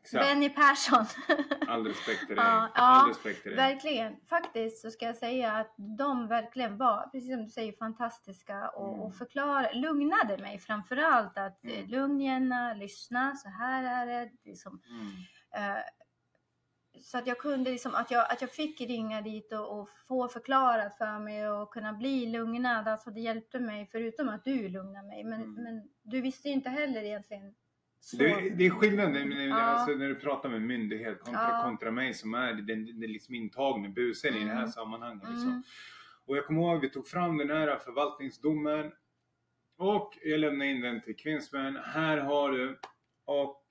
Exakt. 0.07 0.25
Benny 0.27 0.49
Persson. 0.51 1.05
All 1.69 1.87
respekt 1.87 2.27
till 2.27 2.37
dig. 2.37 2.45
Ja, 2.45 2.71
All 2.75 3.09
respekt 3.09 3.43
till 3.43 3.51
dig. 3.57 3.57
Verkligen. 3.57 4.17
Faktiskt 4.29 4.81
så 4.83 4.91
ska 4.91 5.07
jag 5.07 5.17
säga 5.17 5.53
att 5.53 5.75
de 5.99 6.29
verkligen 6.29 6.77
var, 6.77 7.07
precis 7.13 7.31
som 7.35 7.45
du 7.45 7.51
säger, 7.51 7.73
fantastiska 7.73 8.69
och, 8.69 8.89
Mm. 8.89 9.01
och 9.01 9.15
förklar, 9.15 9.71
lugnade 9.75 10.39
mig 10.39 10.59
framförallt 10.59 11.39
att 11.39 11.65
Mm. 11.65 11.77
mm. 11.77 11.91
lugn 11.91 12.21
Jenna, 12.21 12.75
lyssna, 12.75 13.37
så 13.37 13.49
här 13.49 13.85
är 14.03 14.07
det. 14.07 14.31
Liksom, 14.45 14.81
Mm. 14.91 15.71
eh, 15.77 15.83
så 17.03 17.19
att 17.19 17.27
jag 17.27 17.39
kunde 17.39 17.71
liksom, 17.71 17.95
att 17.95 18.11
jag, 18.11 18.33
att 18.33 18.41
jag 18.41 18.51
fick 18.51 18.81
ringa 18.81 19.21
dit 19.23 19.53
och, 19.53 19.81
och 19.81 19.89
få 20.09 20.29
förklarat 20.29 20.99
för 20.99 21.19
mig 21.19 21.49
och 21.49 21.71
kunna 21.73 21.93
bli 21.93 22.27
lugnad. 22.27 22.89
Alltså 22.89 23.11
det 23.11 23.21
hjälpte 23.21 23.61
mig, 23.61 23.89
förutom 23.93 24.29
att 24.29 24.45
du 24.45 24.69
lugnade 24.69 25.09
mig. 25.09 25.25
Men, 25.25 25.43
Mm. 25.43 25.63
men 25.63 25.89
du 26.03 26.21
visste 26.21 26.49
ju 26.49 26.55
inte 26.55 26.71
heller 26.71 27.03
egentligen. 27.03 27.55
Så. 28.07 28.17
Det, 28.17 28.51
det 28.57 28.67
är 28.67 28.71
skillnad 28.71 29.13
när, 29.13 29.47
Ja. 29.47 29.55
alltså, 29.55 29.97
när 29.97 30.09
du 30.09 30.15
pratar 30.15 30.49
med 30.49 30.63
myndighet 30.63 31.21
kontra, 31.21 31.43
Ja. 31.53 31.63
kontra 31.65 31.91
mig 31.91 32.15
som 32.15 32.35
är 32.35 32.53
den, 32.53 33.01
den, 33.01 33.13
liksom 33.13 33.35
intagne 33.35 33.89
busen 33.89 34.35
i 34.35 34.45
det 34.45 34.51
här 34.51 34.57
Mm. 34.59 34.69
sammanhanget. 34.73 35.29
Liksom. 35.31 35.49
Mm. 35.49 35.63
Och 36.27 36.37
jag 36.37 36.47
kommer 36.47 36.61
ihåg 36.63 36.81
vi 36.81 36.91
tog 36.91 37.07
fram 37.09 37.37
den 37.37 37.51
här 37.51 37.77
förvaltningsdomen 37.79 38.93
och 39.79 40.19
jag 40.25 40.41
lämnade 40.41 40.71
in 40.71 40.81
den 40.81 41.01
till 41.01 41.17
Kvinnsmän. 41.17 41.77
Här 41.85 42.19
har 42.19 42.51
du. 42.51 42.79
Och, 43.25 43.63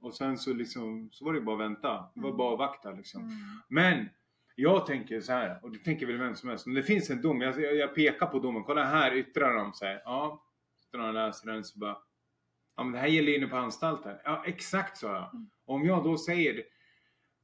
och 0.00 0.14
sen 0.14 0.38
så 0.38 0.52
liksom 0.54 1.08
så 1.12 1.24
var 1.24 1.32
det 1.32 1.40
bara 1.40 1.56
att 1.56 1.60
vänta. 1.70 1.92
Det 2.14 2.20
var 2.20 2.28
Mm. 2.28 2.36
bara 2.38 2.52
att 2.52 2.58
vakta 2.58 2.90
liksom. 2.90 3.22
Mm. 3.22 3.36
Men 3.68 4.08
jag 4.54 4.86
tänker 4.86 5.20
så 5.20 5.32
här 5.32 5.58
och 5.64 5.70
det 5.72 5.78
tänker 5.78 6.06
väl 6.06 6.16
vem 6.18 6.34
som 6.36 6.48
helst. 6.48 6.66
Om 6.66 6.74
det 6.74 6.82
finns 6.82 7.10
en 7.10 7.22
dom, 7.22 7.40
jag, 7.40 7.60
jag 7.76 7.94
pekar 7.94 8.26
på 8.26 8.38
domen. 8.38 8.62
Kolla 8.64 8.84
här 8.84 9.14
yttrar 9.14 9.54
de 9.54 9.72
sig. 9.72 10.02
Ja, 10.04 10.44
så 10.90 10.96
när 10.98 11.04
de 11.06 11.14
läser 11.14 11.46
den 11.52 11.64
så 11.64 11.78
bara. 11.78 11.96
Ja 12.78 12.84
men 12.84 12.92
det 12.92 12.98
här 12.98 13.08
gäller 13.08 13.36
inne 13.36 13.46
på 13.46 13.56
anstalten. 13.56 14.16
Ja 14.24 14.42
exakt 14.46 14.96
sa 14.96 15.06
jag. 15.06 15.34
Mm. 15.34 15.50
Om 15.66 15.84
jag 15.84 16.04
då 16.04 16.18
säger 16.18 16.62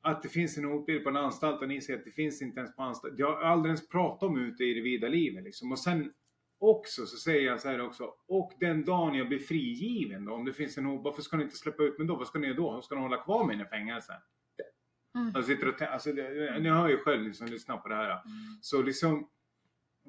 att 0.03 0.23
det 0.23 0.29
finns 0.29 0.59
en 0.59 0.65
hotbild 0.65 1.05
på 1.05 1.11
en 1.11 1.17
anstalt 1.17 1.63
och 1.63 1.69
ni 1.69 1.81
säger 1.81 1.99
att 1.99 2.05
det 2.05 2.11
finns 2.11 2.43
inte 2.43 2.61
ens 2.61 2.77
på 2.77 2.83
anstalt. 2.83 3.15
Jag 3.19 3.27
har 3.27 3.43
aldrig 3.43 3.71
ens 3.71 3.89
pratat 3.89 4.23
om 4.23 4.39
ute 4.39 4.65
i 4.65 4.75
det 4.75 4.81
vida 4.81 5.09
livet 5.09 5.45
liksom. 5.45 5.73
Och 5.73 5.79
sen 5.79 6.13
också 6.61 7.07
så 7.07 7.17
säger 7.17 7.47
jag 7.47 7.61
så 7.61 7.69
här 7.69 7.81
också. 7.81 8.15
Och 8.29 8.53
den 8.61 8.85
dagen 8.85 9.15
jag 9.15 9.29
blir 9.29 9.39
frigiven 9.39 10.25
då, 10.25 10.33
om 10.35 10.45
det 10.45 10.53
finns 10.53 10.79
en 10.79 10.85
hot, 10.85 11.05
varför 11.05 11.23
ska 11.23 11.37
ni 11.37 11.43
inte 11.43 11.57
släppa 11.57 11.83
ut 11.83 11.99
mig 11.99 12.07
då? 12.07 12.17
Vad 12.17 12.27
ska 12.27 12.39
ni 12.39 12.47
göra 12.47 12.57
då? 12.57 12.83
Ska 12.83 12.95
ni 12.95 13.01
hålla 13.01 13.23
kvar 13.23 13.45
mig 13.45 13.61
i 13.61 13.65
fängelse? 13.65 14.13
Mm. 15.15 15.33
Jag 15.35 15.45
sitter 15.45 15.69
och 15.69 15.75
tän- 15.75 15.93
alltså, 15.93 16.13
det, 16.13 16.59
ni 16.61 16.69
hör 16.69 16.89
ju 16.89 16.99
själv 16.99 17.23
liksom, 17.23 17.47
lyssna 17.47 17.77
på 17.77 17.89
det 17.89 17.95
här. 17.95 18.11
Mm. 18.11 18.23
Så 18.61 18.83
liksom 18.83 19.29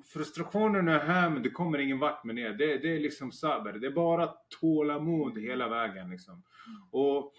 frustrationen 0.04 0.88
är 0.88 1.00
här 1.00 1.30
men 1.30 1.44
det 1.44 1.50
kommer 1.50 1.78
ingen 1.78 2.00
vart 2.00 2.24
med 2.24 2.36
det. 2.36 2.54
Det, 2.54 2.78
det 2.78 2.96
är 2.96 3.00
liksom 3.00 3.32
saber. 3.32 3.74
Det 3.74 3.88
är 3.88 3.92
bara 3.92 4.34
tålamod 4.60 5.38
hela 5.38 5.70
vägen 5.70 6.10
liksom. 6.10 6.44
Och, 6.92 7.34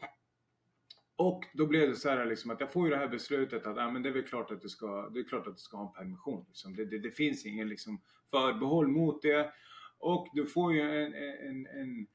och 1.16 1.44
då 1.52 1.66
blev 1.66 1.88
det 1.88 1.96
så 1.96 2.08
här 2.08 2.26
liksom 2.26 2.50
att 2.50 2.60
jag 2.60 2.72
får 2.72 2.84
ju 2.84 2.90
det 2.90 2.96
här 2.96 3.08
beslutet 3.08 3.66
att 3.66 3.78
ah, 3.78 3.90
men 3.90 4.02
det 4.02 4.08
är 4.08 4.12
väl 4.12 4.26
klart 4.26 4.50
att 4.50 4.62
du 4.62 4.68
ska, 4.68 5.08
det 5.08 5.20
är 5.20 5.24
klart 5.24 5.46
att 5.46 5.56
du 5.56 5.60
ska 5.60 5.76
ha 5.76 5.86
en 5.86 5.92
permission. 5.92 6.44
Liksom. 6.48 6.76
Det, 6.76 6.84
det, 6.84 6.98
det 6.98 7.10
finns 7.10 7.46
ingen 7.46 7.68
liksom 7.68 8.00
förbehåll 8.30 8.88
mot 8.88 9.22
det. 9.22 9.52
Och 9.98 10.28
du 10.34 10.46
får 10.46 10.74
ju 10.74 10.80
en, 10.80 11.14
en, 11.14 11.66
en, 11.66 12.06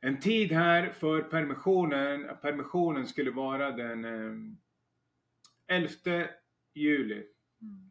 en 0.00 0.20
tid 0.20 0.52
här 0.52 0.90
för 0.90 1.22
permissionen. 1.22 2.26
Permissionen 2.42 3.06
skulle 3.06 3.30
vara 3.30 3.70
den 3.70 4.04
eh, 4.04 5.76
11 5.76 6.28
juli 6.74 7.14
Mm. 7.14 7.37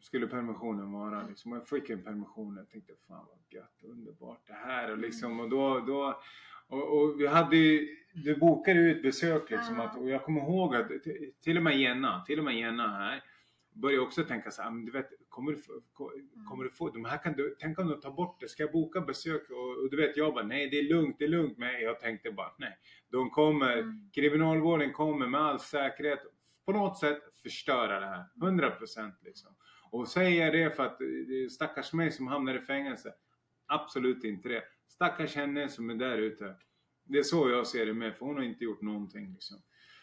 Skulle 0.02 0.26
permissionen 0.26 0.92
vara. 0.92 1.26
Liksom. 1.28 1.52
Jag 1.52 1.68
fick 1.68 1.90
en 1.90 2.02
permission 2.02 2.54
och 2.54 2.60
jag 2.60 2.68
tänkte 2.70 2.92
fan 3.08 3.26
vad 3.28 3.38
gött, 3.60 3.80
underbart 3.82 4.46
det 4.46 4.52
här. 4.52 4.90
Och, 4.92 4.98
liksom, 4.98 5.40
och, 5.40 5.48
då, 5.48 5.80
då, 5.80 6.20
och, 6.68 6.98
och 6.98 7.20
vi 7.20 7.26
hade 7.26 7.56
ju- 7.56 7.88
du 8.14 8.36
bokade 8.36 8.80
ut 8.80 9.02
besök 9.02 9.50
liksom. 9.50 9.80
Att, 9.80 9.96
och 9.98 10.08
jag 10.08 10.24
kommer 10.24 10.40
ihåg 10.40 10.76
att 10.76 10.88
till 11.42 11.56
och 11.56 11.62
med 11.62 11.78
Jenna, 11.78 12.24
till 12.26 12.38
och 12.38 12.44
med 12.44 12.54
Jenna 12.58 12.88
här 12.88 13.22
började 13.72 14.02
också 14.02 14.24
tänka 14.24 14.50
så 14.50 14.62
här, 14.62 14.70
men 14.70 14.84
du 14.84 14.92
vet, 14.92 15.08
kommer 15.28 15.52
du, 15.52 15.58
kommer 16.48 16.64
du 16.64 16.70
få, 16.70 16.88
de 16.90 17.04
här 17.04 17.18
kan 17.22 17.32
du, 17.32 17.56
tänk 17.58 17.78
om 17.78 17.88
du 17.88 17.94
tar 17.94 18.10
bort 18.10 18.40
det, 18.40 18.48
ska 18.48 18.62
jag 18.62 18.72
boka 18.72 19.00
besök? 19.00 19.50
Och, 19.50 19.82
och 19.84 19.90
du 19.90 19.96
vet, 19.96 20.16
jag 20.16 20.34
bara, 20.34 20.44
nej 20.44 20.68
det 20.70 20.78
är 20.78 20.82
lugnt, 20.82 21.16
det 21.18 21.24
är 21.24 21.28
lugnt. 21.28 21.58
Men 21.58 21.80
jag 21.82 22.00
tänkte 22.00 22.30
bara, 22.32 22.52
nej, 22.58 22.78
de 23.10 23.30
kommer, 23.30 23.72
Mm. 23.78 24.10
kriminalvården 24.14 24.92
kommer 24.92 25.26
med 25.26 25.40
all 25.40 25.60
säkerhet 25.60 26.20
på 26.68 26.72
något 26.72 26.98
sätt 26.98 27.22
förstöra 27.42 28.00
det 28.00 28.06
här. 28.06 28.24
100% 28.34 29.12
liksom. 29.20 29.56
Och 29.90 30.08
säger 30.08 30.44
jag 30.44 30.54
det 30.54 30.76
för 30.76 30.86
att 30.86 30.98
det 30.98 31.44
är 31.44 31.48
stackars 31.48 31.92
mig 31.92 32.12
som 32.12 32.26
hamnar 32.26 32.54
i 32.54 32.60
fängelse? 32.60 33.14
Absolut 33.66 34.24
inte 34.24 34.48
det. 34.48 34.62
Stackars 34.88 35.36
henne 35.36 35.68
som 35.68 35.90
är 35.90 35.94
där 35.94 36.18
ute. 36.18 36.54
Det 37.04 37.18
är 37.18 37.22
så 37.22 37.50
jag 37.50 37.66
ser 37.66 37.86
det 37.86 37.94
med, 37.94 38.16
för 38.16 38.26
hon 38.26 38.36
har 38.36 38.42
inte 38.42 38.64
gjort 38.64 38.82
någonting 38.82 39.32
liksom. 39.32 39.62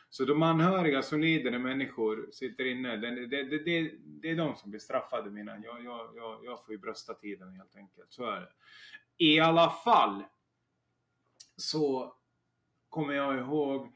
Så 0.09 0.25
de 0.25 0.43
anhöriga 0.43 1.01
som 1.01 1.19
lider 1.19 1.51
när 1.51 1.59
människor 1.59 2.29
sitter 2.31 2.65
inne, 2.65 2.97
det, 2.97 3.25
det, 3.25 3.43
det, 3.43 3.57
det, 3.57 3.91
det 4.03 4.29
är 4.29 4.35
de 4.35 4.55
som 4.55 4.69
blir 4.69 4.79
straffade 4.79 5.29
mina. 5.29 5.57
Jag, 5.57 5.83
jag, 5.83 6.09
jag, 6.15 6.45
jag 6.45 6.65
får 6.65 6.71
ju 6.71 6.77
brösta 6.77 7.13
tiden 7.13 7.53
helt 7.53 7.75
enkelt, 7.75 8.13
så 8.13 8.25
är 8.25 8.41
det. 8.41 8.49
I 9.17 9.39
alla 9.39 9.69
fall 9.69 10.23
så 11.55 12.15
kommer 12.89 13.13
jag 13.13 13.39
ihåg 13.39 13.93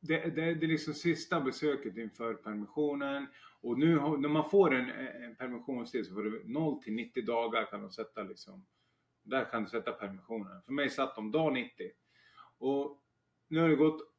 det, 0.00 0.18
det, 0.18 0.54
det 0.54 0.66
är 0.66 0.68
liksom 0.68 0.94
sista 0.94 1.40
besöket 1.40 1.96
inför 1.96 2.34
permissionen 2.34 3.26
och 3.60 3.78
nu 3.78 3.94
när 3.94 4.28
man 4.28 4.50
får 4.50 4.74
en, 4.74 4.90
en 5.22 5.36
permissionstid 5.36 6.06
så 6.06 6.14
får 6.14 6.22
du 6.22 6.42
0 6.46 6.82
till 6.82 6.92
90 6.92 7.24
dagar 7.24 7.64
kan 7.64 7.82
de 7.82 7.90
sätta 7.90 8.22
liksom. 8.22 8.66
Där 9.22 9.44
kan 9.44 9.62
du 9.62 9.68
sätta 9.68 9.92
permissionen. 9.92 10.62
För 10.62 10.72
mig 10.72 10.90
satt 10.90 11.14
de 11.14 11.30
dag 11.32 11.52
90. 11.52 11.90
Och 12.58 13.00
nu 13.48 13.60
har 13.60 13.68
det 13.68 13.76
gått 13.76 14.12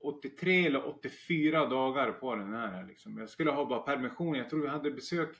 83 0.00 0.66
eller 0.66 0.88
84 0.88 1.66
dagar 1.66 2.12
på 2.12 2.34
den 2.34 2.52
här 2.52 2.86
liksom. 2.86 3.18
Jag 3.18 3.30
skulle 3.30 3.50
ha 3.50 3.64
bara 3.64 3.82
permission. 3.82 4.34
Jag 4.34 4.50
tror 4.50 4.60
vi 4.60 4.68
hade 4.68 4.90
besök 4.90 5.36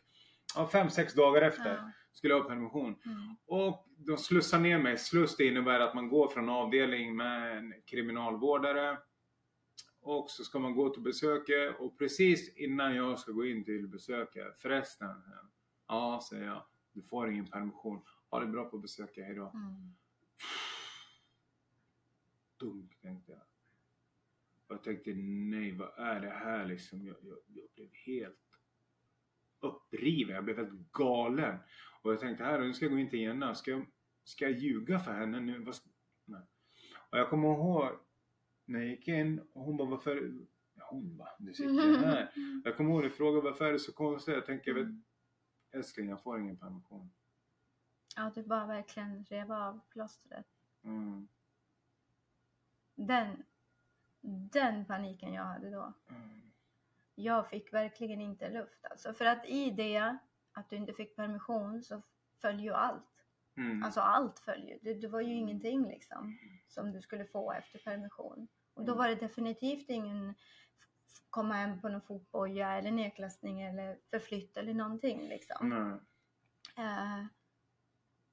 ja, 0.54 0.70
5-6 0.72 1.16
dagar 1.16 1.42
efter. 1.42 1.74
Ja. 1.74 1.90
Skulle 2.12 2.34
jag 2.34 2.42
ha 2.42 2.48
permission. 2.48 3.00
Mm. 3.04 3.36
Och 3.46 3.86
de 3.96 4.18
slussar 4.18 4.58
ner 4.58 4.78
mig. 4.78 4.98
Sluss 4.98 5.36
det 5.36 5.44
innebär 5.44 5.80
att 5.80 5.94
man 5.94 6.08
går 6.08 6.28
från 6.28 6.48
avdelning 6.48 7.16
med 7.16 7.58
en 7.58 7.74
kriminalvårdare. 7.86 8.98
Och 10.00 10.30
så 10.30 10.44
ska 10.44 10.58
man 10.58 10.74
gå 10.74 10.90
till 10.90 11.02
besöket 11.02 11.80
och 11.80 11.98
precis 11.98 12.56
innan 12.56 12.96
jag 12.96 13.18
ska 13.18 13.32
gå 13.32 13.46
in 13.46 13.64
till 13.64 13.88
besöket. 13.88 14.62
Förresten. 14.62 15.22
Ja, 15.88 16.20
säger 16.30 16.46
jag. 16.46 16.64
Du 16.92 17.02
får 17.02 17.30
ingen 17.30 17.46
permission. 17.46 18.02
Ha 18.30 18.40
det 18.40 18.46
bra 18.46 18.64
på 18.64 18.78
besöket. 18.78 19.26
Hejdå. 19.26 19.50
Mm. 19.54 19.94
Dumt 22.60 22.90
tänkte 23.02 23.32
jag. 23.32 23.40
Jag 24.68 24.82
tänkte 24.82 25.14
nej 25.14 25.72
vad 25.72 25.98
är 25.98 26.20
det 26.20 26.30
här 26.30 26.66
liksom. 26.66 27.06
Jag, 27.06 27.16
jag, 27.22 27.38
jag 27.46 27.68
blev 27.74 27.88
helt 28.06 28.49
uppriven. 29.60 30.34
Jag 30.34 30.44
blev 30.44 30.56
helt 30.56 30.92
galen. 30.92 31.58
Och 32.02 32.12
jag 32.12 32.20
tänkte 32.20 32.44
här 32.44 32.60
nu 32.60 32.74
ska 32.74 32.84
jag 32.84 32.92
gå 32.92 32.98
in 32.98 33.10
till 33.10 33.20
Jenna. 33.20 33.54
Ska 33.54 33.70
jag, 33.70 33.86
ska 34.24 34.44
jag 34.44 34.58
ljuga 34.58 34.98
för 34.98 35.12
henne 35.12 35.40
nu? 35.40 35.58
Vad 35.58 35.74
nej. 36.24 36.42
Och 37.10 37.18
jag 37.18 37.30
kommer 37.30 37.48
ihåg 37.48 37.90
när 38.64 38.80
jag 38.80 38.88
gick 38.88 39.08
in 39.08 39.40
och 39.52 39.64
hon 39.64 39.76
bara 39.76 39.88
varför? 39.88 40.32
Ja, 40.74 40.88
hon 40.90 41.16
bara 41.16 41.30
du 41.38 41.54
sitter 41.54 41.70
ju 41.70 41.96
här. 42.04 42.32
Jag 42.64 42.76
kommer 42.76 42.90
ihåg 42.90 43.06
att 43.06 43.12
fråga 43.12 43.40
varför 43.40 43.64
är 43.64 43.72
det 43.72 43.78
så 43.78 43.92
konstigt? 43.92 44.34
Jag 44.34 44.46
tänker 44.46 44.74
vet, 44.74 44.88
älskling 45.72 46.08
jag 46.08 46.22
får 46.22 46.40
ingen 46.40 46.56
permission. 46.56 47.10
Ja, 48.16 48.32
du 48.34 48.42
bara 48.42 48.66
verkligen 48.66 49.24
rev 49.24 49.52
av 49.52 49.80
plåstret. 49.90 50.46
Mm. 50.84 51.28
Den, 52.94 53.42
den 54.50 54.84
paniken 54.84 55.32
jag 55.32 55.44
hade 55.44 55.70
då. 55.70 55.92
Mm. 56.08 56.49
Jag 57.24 57.48
fick 57.48 57.72
verkligen 57.72 58.20
inte 58.20 58.50
luft 58.50 58.84
alltså. 58.90 59.14
För 59.14 59.24
att 59.24 59.46
i 59.46 59.70
det, 59.70 60.18
att 60.52 60.70
du 60.70 60.76
inte 60.76 60.92
fick 60.92 61.16
permission, 61.16 61.82
så 61.82 62.02
följer 62.42 62.64
ju 62.64 62.72
allt. 62.72 63.24
Mm. 63.56 63.82
Alltså 63.82 64.00
allt 64.00 64.38
följer. 64.38 64.78
Det, 64.82 64.94
det 64.94 65.08
var 65.08 65.20
ju 65.20 65.34
ingenting 65.34 65.88
liksom 65.88 66.38
som 66.68 66.92
du 66.92 67.00
skulle 67.00 67.24
få 67.24 67.52
efter 67.52 67.78
permission. 67.78 68.48
Och 68.74 68.84
då 68.84 68.94
var 68.94 69.08
det 69.08 69.14
definitivt 69.14 69.90
ingen 69.90 70.34
komma 71.30 71.54
hem 71.54 71.80
på 71.80 71.88
någon 71.88 72.00
fotboja 72.00 72.72
eller 72.72 72.90
nedklassning 72.90 73.62
eller 73.62 73.98
förflytt 74.10 74.56
eller 74.56 74.74
någonting 74.74 75.28
liksom. 75.28 75.68
Nej. 75.68 76.86
Eh, 76.86 77.24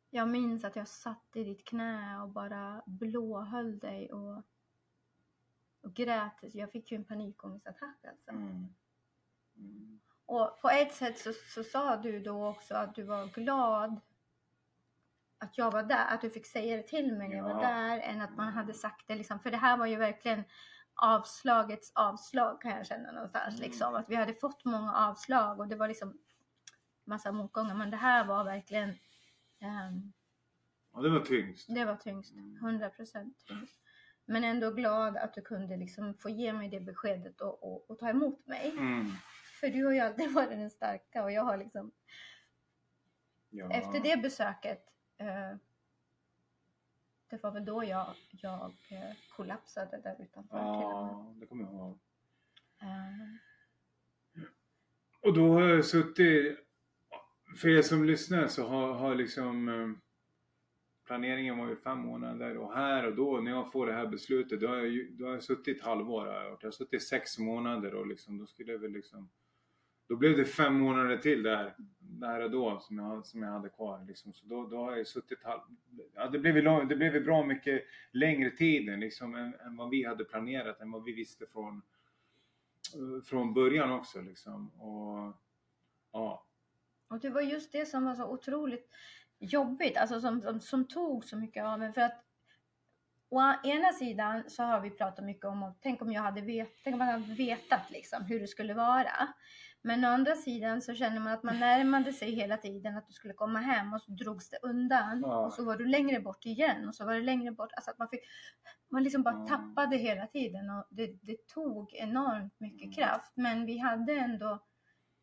jag 0.10 0.30
minns 0.30 0.66
att 0.66 0.76
jag 0.76 0.88
satt 0.88 1.36
i 1.36 1.44
ditt 1.44 1.66
knä 1.66 2.22
och 2.22 2.30
bara 2.30 2.84
blåhöll 2.86 3.80
dig 3.80 4.12
och, 4.12 4.44
och 5.88 5.94
grät. 5.94 6.34
Jag 6.42 6.72
fick 6.72 6.92
ju 6.92 6.96
en 6.98 7.06
panikångestattack 7.06 8.06
alltså. 8.06 8.32
Mm. 8.32 8.68
Mm. 9.58 10.00
Och 10.26 10.62
på 10.62 10.70
ett 10.70 10.94
sätt 10.94 11.20
så, 11.20 11.34
så 11.34 11.64
sa 11.64 11.98
du 11.98 12.20
då 12.20 12.48
också 12.48 12.76
att 12.76 12.96
du 12.96 13.04
var 13.04 13.26
glad 13.28 14.02
att 15.38 15.58
jag 15.58 15.72
var 15.72 15.84
där, 15.84 16.06
att 16.08 16.22
du 16.22 16.30
fick 16.30 16.46
säga 16.46 16.78
det 16.78 16.84
till 16.88 17.14
mig 17.14 17.28
när 17.30 17.38
jag 17.38 17.44
var 17.44 17.62
där 17.62 18.00
än 18.00 18.22
att 18.22 18.36
man 18.36 18.54
hade 18.54 18.74
sagt 18.74 19.08
det 19.08 19.16
liksom. 19.16 19.40
För 19.40 19.52
det 19.52 19.58
här 19.58 19.78
var 19.78 19.86
ju 19.86 19.96
verkligen 19.96 20.44
avslagets 20.96 21.92
avslag 21.96 22.62
kan 22.62 22.72
jag 22.72 22.88
känna 22.88 23.12
någonstans 23.12 23.56
Mm. 23.56 23.62
liksom. 23.70 23.96
Att 23.96 24.10
vi 24.10 24.16
hade 24.16 24.34
fått 24.34 24.66
många 24.66 24.94
avslag 24.96 25.60
och 25.60 25.68
det 25.68 25.76
var 25.76 25.88
liksom 25.88 26.18
massa 27.04 27.32
motgångar. 27.32 27.76
Men 27.76 27.92
det 27.92 27.98
här 27.98 28.26
var 28.26 28.44
verkligen 28.44 28.90
ehm, 29.60 30.14
Ja, 30.94 31.02
det 31.02 31.10
var 31.10 31.20
tyngst. 31.20 31.66
det 31.76 31.86
var 31.86 31.96
tyngst. 31.96 32.34
Mm. 32.34 32.58
100% 32.80 33.34
tyngst. 33.48 33.80
Men 34.30 34.44
ändå 34.44 34.72
glad 34.72 35.18
att 35.18 35.34
du 35.34 35.42
kunde 35.42 35.78
liksom 35.78 36.14
få 36.14 36.30
ge 36.30 36.54
mig 36.54 36.70
det 36.70 36.80
beskedet 36.80 37.42
och, 37.42 37.64
och, 37.64 37.90
och 37.90 38.00
ta 38.00 38.10
emot 38.10 38.48
mig. 38.48 38.70
Mm. 38.78 39.12
För 39.60 39.68
du 39.68 39.86
har 39.86 39.92
ju 39.94 40.00
alltid 40.00 40.32
varit 40.34 40.50
den 40.50 40.70
starka 40.70 41.24
och 41.24 41.32
jag 41.32 41.44
har 41.44 41.58
liksom 41.58 41.92
Ja. 43.50 43.72
efter 43.72 44.00
det 44.00 44.18
besöket 44.22 44.86
eh, 45.18 45.56
det 47.30 47.44
var 47.44 47.52
väl 47.52 47.66
då 47.66 47.84
jag, 47.84 48.16
jag 48.32 48.66
eh, 48.90 49.16
kollapsade 49.36 50.02
där 50.02 50.16
utanför. 50.22 50.58
Ja, 50.58 51.34
det 51.40 51.46
kommer 51.46 51.64
jag 51.64 51.74
ihåg. 51.74 52.00
Eh, 52.82 54.48
Och 55.22 55.34
då 55.34 55.54
har 55.54 55.62
jag 55.62 55.86
suttit, 55.86 56.58
för 57.62 57.70
er 57.70 57.82
som 57.82 58.06
lyssnar 58.06 58.48
så 58.48 58.68
har, 58.68 58.94
har 58.94 59.16
liksom 59.16 59.70
eh, 59.70 59.88
planeringen 61.08 61.58
var 61.58 61.70
ju 61.70 61.76
fem 61.76 62.00
månader 62.00 62.58
och 62.58 62.74
här 62.74 63.08
och 63.08 63.16
då 63.16 63.38
när 63.38 63.52
jag 63.52 63.72
får 63.72 63.88
det 63.88 63.94
här 63.94 64.08
beslutet 64.08 64.62
då 64.62 64.68
har 64.68 64.76
jag, 64.76 64.88
ju- 64.88 65.10
då 65.12 65.26
har 65.26 65.34
jag 65.34 65.44
suttit 65.44 65.82
halvår. 65.82 66.26
Har 66.26 66.34
jag, 66.34 66.50
gjort. 66.50 66.64
jag 66.64 66.68
har 66.68 66.72
suttit 66.72 67.04
sex 67.04 67.40
månader 67.40 67.96
och 67.96 68.08
liksom, 68.08 68.38
då 68.38 68.46
skulle 68.46 68.72
jag 68.72 68.80
väl 68.80 68.92
liksom 68.92 69.30
då 70.08 70.16
blev 70.16 70.38
det 70.38 70.46
fem 70.46 70.80
månader 70.80 71.18
till 71.18 71.44
där, 71.44 71.76
där 72.00 72.40
och 72.40 72.52
då 72.52 72.80
som 72.80 72.98
jag, 72.98 73.26
som 73.26 73.44
jag 73.44 73.52
hade 73.52 73.70
kvar. 73.70 74.06
Liksom. 74.08 74.34
Så 74.34 74.46
då, 74.46 74.68
då 74.68 74.78
har 74.78 74.98
jag 74.98 75.08
suttit 75.08 75.44
halv... 75.44 75.62
Ja, 76.16 76.28
det, 76.28 76.40
blev 76.40 76.56
ju 76.56 76.62
lång, 76.62 76.88
det 76.88 76.96
blev 76.96 77.24
bra 77.24 77.46
mycket 77.46 77.84
längre 78.12 78.50
tid 78.50 78.90
än, 78.90 79.00
liksom, 79.00 79.36
än, 79.36 79.54
än 79.54 79.78
vad 79.78 79.90
vi 79.90 80.04
hade 80.04 80.26
planerat, 80.26 80.82
än 80.82 80.92
vad 80.92 81.04
vi 81.04 81.12
visste 81.12 81.46
från, 81.46 81.82
från 83.26 83.54
början 83.54 83.92
också. 83.92 84.22
Liksom. 84.22 84.70
Och, 84.82 85.34
ja. 86.12 86.46
och 87.08 87.20
det 87.20 87.30
var 87.30 87.42
just 87.42 87.72
det 87.72 87.86
som 87.86 88.06
var 88.06 88.16
så 88.16 88.30
otroligt 88.30 88.90
jobbigt, 89.40 89.98
alltså 89.98 90.22
som, 90.22 90.42
som, 90.42 90.62
som 90.62 90.88
tog 90.88 91.26
så 91.26 91.38
mycket 91.38 91.66
av 91.66 91.84
en. 91.84 91.94
För 91.94 92.02
att 92.02 92.24
å 93.30 93.54
ena 93.64 93.94
sidan 93.94 94.44
så 94.48 94.64
har 94.64 94.80
vi 94.82 94.90
pratat 94.90 95.26
mycket 95.26 95.46
om, 95.46 95.64
att 95.64 95.78
tänk 95.82 96.02
om 96.02 96.12
jag 96.12 96.22
hade 96.22 96.42
vet, 96.42 96.70
tänk 96.84 96.94
om 96.94 97.00
man 97.00 97.08
hade 97.08 97.34
vetat 97.34 97.90
liksom 97.90 98.26
hur 98.26 98.40
det 98.40 98.48
skulle 98.48 98.74
vara. 98.74 99.28
Men 99.82 100.06
å 100.06 100.08
andra 100.08 100.36
sidan 100.36 100.82
så 100.82 100.94
känner 100.96 101.20
man 101.20 101.34
att 101.34 101.44
man 101.44 101.60
närmade 101.60 102.14
sig 102.14 102.32
hela 102.32 102.58
tiden 102.58 102.98
att 102.98 103.08
du 103.08 103.14
skulle 103.14 103.34
komma 103.34 103.60
hem 103.60 103.94
och 103.94 104.02
så 104.02 104.12
drogs 104.12 104.50
det 104.50 104.58
undan. 104.62 105.22
Ja. 105.22 105.38
Och 105.46 105.54
så 105.54 105.66
var 105.66 105.78
du 105.78 105.86
längre 105.86 106.20
bort 106.20 106.46
igen 106.46 106.88
och 106.88 106.96
så 106.96 107.06
var 107.06 107.14
det 107.14 107.22
längre 107.22 107.52
bort. 107.52 107.74
Alltså 107.74 107.92
att 107.92 107.98
man 107.98 108.10
fick, 108.10 108.20
man 108.90 109.04
liksom 109.04 109.24
bara 109.24 109.36
Ja. 109.36 109.48
tappade 109.48 109.98
hela 109.98 110.28
tiden 110.28 110.70
och 110.70 110.88
det, 110.90 111.08
det 111.22 111.48
tog 111.48 111.94
enormt 111.94 112.60
mycket 112.60 112.82
Mm. 112.84 112.94
kraft. 112.96 113.32
Men 113.36 113.66
vi 113.66 113.78
hade 113.78 114.14
ändå, 114.14 114.60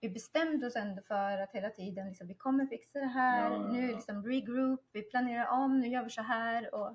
vi 0.04 0.10
bestämde 0.10 0.66
oss 0.66 0.76
ändå 0.76 1.02
för 1.02 1.38
att 1.38 1.52
hela 1.52 1.70
tiden 1.70 2.08
liksom, 2.08 2.26
vi 2.26 2.34
kommer 2.34 2.66
fixa 2.66 2.98
det 2.98 3.06
här, 3.06 3.50
Ja, 3.50 3.56
ja, 3.56 3.72
nu 3.72 3.86
ja. 3.90 3.96
liksom 3.96 4.24
regroup, 4.24 4.80
vi 4.92 5.02
planerar 5.02 5.46
om, 5.46 5.80
nu 5.80 5.88
gör 5.88 6.04
vi 6.04 6.10
så 6.10 6.22
här. 6.22 6.74
Och, 6.74 6.88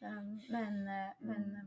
ehm, 0.00 0.40
men, 0.50 0.88
eh, 0.88 1.12
men 1.18 1.36
Mm. 1.36 1.54
eh, 1.54 1.62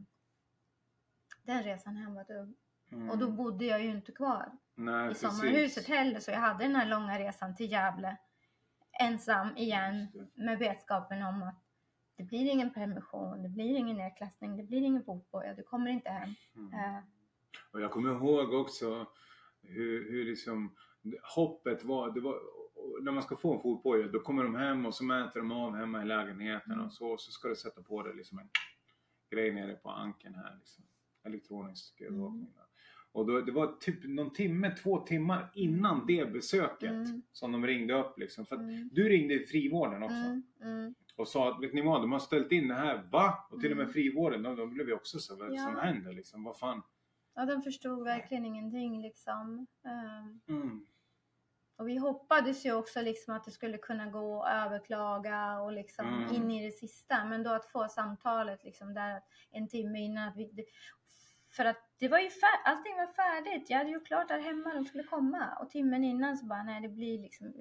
den 1.43 1.63
resan 1.63 1.95
hem 1.95 2.15
var 2.15 2.23
tung. 2.23 2.55
Mm. 2.91 3.09
Och 3.09 3.17
då 3.17 3.31
bodde 3.31 3.65
jag 3.65 3.83
ju 3.83 3.89
inte 3.89 4.11
kvar 4.11 4.51
Nej, 4.75 5.05
i 5.05 5.07
precis. 5.09 5.29
sommarhuset 5.29 5.87
heller 5.87 6.19
så 6.19 6.31
jag 6.31 6.39
hade 6.39 6.63
den 6.63 6.75
här 6.75 6.85
långa 6.85 7.19
resan 7.19 7.55
till 7.55 7.71
Gävle 7.71 8.17
ensam 8.99 9.57
igen 9.57 10.07
med 10.33 10.59
vetskapen 10.59 11.23
om 11.23 11.43
att 11.43 11.63
det 12.15 12.23
blir 12.23 12.51
ingen 12.51 12.73
permission, 12.73 13.43
det 13.43 13.49
blir 13.49 13.75
ingen 13.77 13.97
nedklassning, 13.97 14.57
det 14.57 14.63
blir 14.63 14.81
ingen 14.81 15.03
fotboja, 15.03 15.53
du 15.53 15.63
kommer 15.63 15.91
inte 15.91 16.09
hem. 16.09 16.33
Mm. 16.55 16.73
Eh, 16.73 16.99
Och 17.73 17.81
jag 17.81 17.91
kommer 17.91 18.09
ihåg 18.09 18.53
också 18.53 19.05
hur, 19.67 20.11
hur 20.11 20.25
liksom 20.25 20.75
hoppet 21.35 21.83
var. 21.83 22.11
Det 22.11 22.19
var 22.21 22.39
när 23.01 23.11
man 23.11 23.23
ska 23.23 23.35
få 23.37 23.53
en 23.55 23.61
fotboja 23.61 24.07
då 24.07 24.19
kommer 24.19 24.43
de 24.43 24.55
hem 24.55 24.85
och 24.85 24.93
så 24.95 25.03
mäter 25.03 25.39
de 25.39 25.51
av 25.51 25.75
hemma 25.75 26.01
i 26.01 26.05
lägenheten 26.05 26.71
Mm. 26.73 26.85
och 26.85 26.93
så, 26.93 27.17
så 27.17 27.31
ska 27.31 27.47
du 27.47 27.55
sätta 27.55 27.81
på 27.81 28.03
dig 28.03 28.15
liksom 28.15 28.39
en 28.39 28.49
grej 29.31 29.51
nere 29.53 29.73
på 29.75 29.89
ankeln 29.89 30.35
här. 30.35 30.55
Liksom. 30.59 30.83
Elektronisk 31.25 32.01
övervakning. 32.01 32.41
Mm. 32.41 32.53
Och 33.11 33.25
då, 33.27 33.41
det 33.41 33.51
var 33.51 33.67
typ 33.79 34.03
någon 34.03 34.33
timme, 34.33 34.75
två 34.75 34.97
timmar 34.99 35.51
innan 35.55 36.05
det 36.07 36.33
besöket 36.33 36.89
Mm. 36.91 37.21
som 37.31 37.51
de 37.51 37.65
ringde 37.67 37.93
upp 37.99 38.19
liksom. 38.19 38.45
För 38.45 38.55
Mm. 38.55 38.89
du 38.91 39.09
ringde 39.09 39.33
i 39.33 39.45
frivården 39.45 40.03
också 40.03 40.15
Mm, 40.15 40.43
mm. 40.61 40.93
och 41.15 41.27
sa 41.27 41.51
att 41.55 41.63
vet 41.63 41.73
ni 41.73 41.81
vad, 41.81 42.01
de 42.01 42.11
har 42.11 42.19
ställt 42.19 42.51
in 42.51 42.67
det 42.67 42.73
här. 42.75 43.07
Va? 43.11 43.47
Och 43.51 43.61
till 43.61 43.71
och 43.71 43.77
med 43.77 43.83
Mm. 43.83 43.93
frivården, 43.93 44.43
de, 44.43 44.55
de 44.55 44.73
blev 44.73 44.87
ju 44.87 44.93
också 44.93 45.19
så, 45.19 45.35
vad 45.35 45.51
det 45.51 45.57
som 45.57 45.73
Ja. 45.73 45.79
händer 45.81 46.13
liksom? 46.13 46.43
Vad 46.43 46.57
fan? 46.59 46.81
Ja, 47.39 47.45
de 47.45 47.61
förstod 47.61 48.03
verkligen 48.03 48.45
ingenting 48.45 49.01
liksom. 49.01 49.67
Ehm, 49.85 50.41
Mm. 50.47 50.85
och 51.77 51.87
vi 51.87 51.97
hoppades 51.97 52.65
ju 52.65 52.73
också 52.73 53.01
liksom 53.01 53.35
att 53.35 53.43
det 53.43 53.51
skulle 53.51 53.77
kunna 53.77 54.05
gå 54.09 54.43
att 54.43 54.65
överklaga 54.65 55.59
och 55.59 55.71
liksom 55.71 56.05
Mm. 56.07 56.33
in 56.35 56.51
i 56.51 56.65
det 56.65 56.71
sista. 56.71 57.25
Men 57.25 57.43
då 57.43 57.49
att 57.49 57.65
få 57.65 57.87
samtalet 57.87 58.63
liksom 58.63 58.93
där 58.93 59.21
en 59.51 59.67
timme 59.67 59.99
innan 59.99 60.27
att 60.29 60.35
vi, 60.37 60.65
för 61.55 61.65
att 61.65 61.77
det 61.99 62.07
var 62.09 62.19
ju 62.19 62.29
fär, 62.29 62.61
allting 62.65 62.95
var 62.95 63.07
färdigt. 63.07 63.69
Jag 63.69 63.77
hade 63.77 63.89
gjort 63.89 64.07
klart 64.07 64.27
där 64.27 64.39
hemma, 64.39 64.73
de 64.73 64.85
skulle 64.85 65.03
komma. 65.03 65.57
Och 65.61 65.69
timmen 65.69 66.03
innan 66.03 66.37
så 66.37 66.45
bara, 66.45 66.63
nej 66.63 66.81
det 66.81 66.89
blir 66.89 67.19
liksom... 67.21 67.53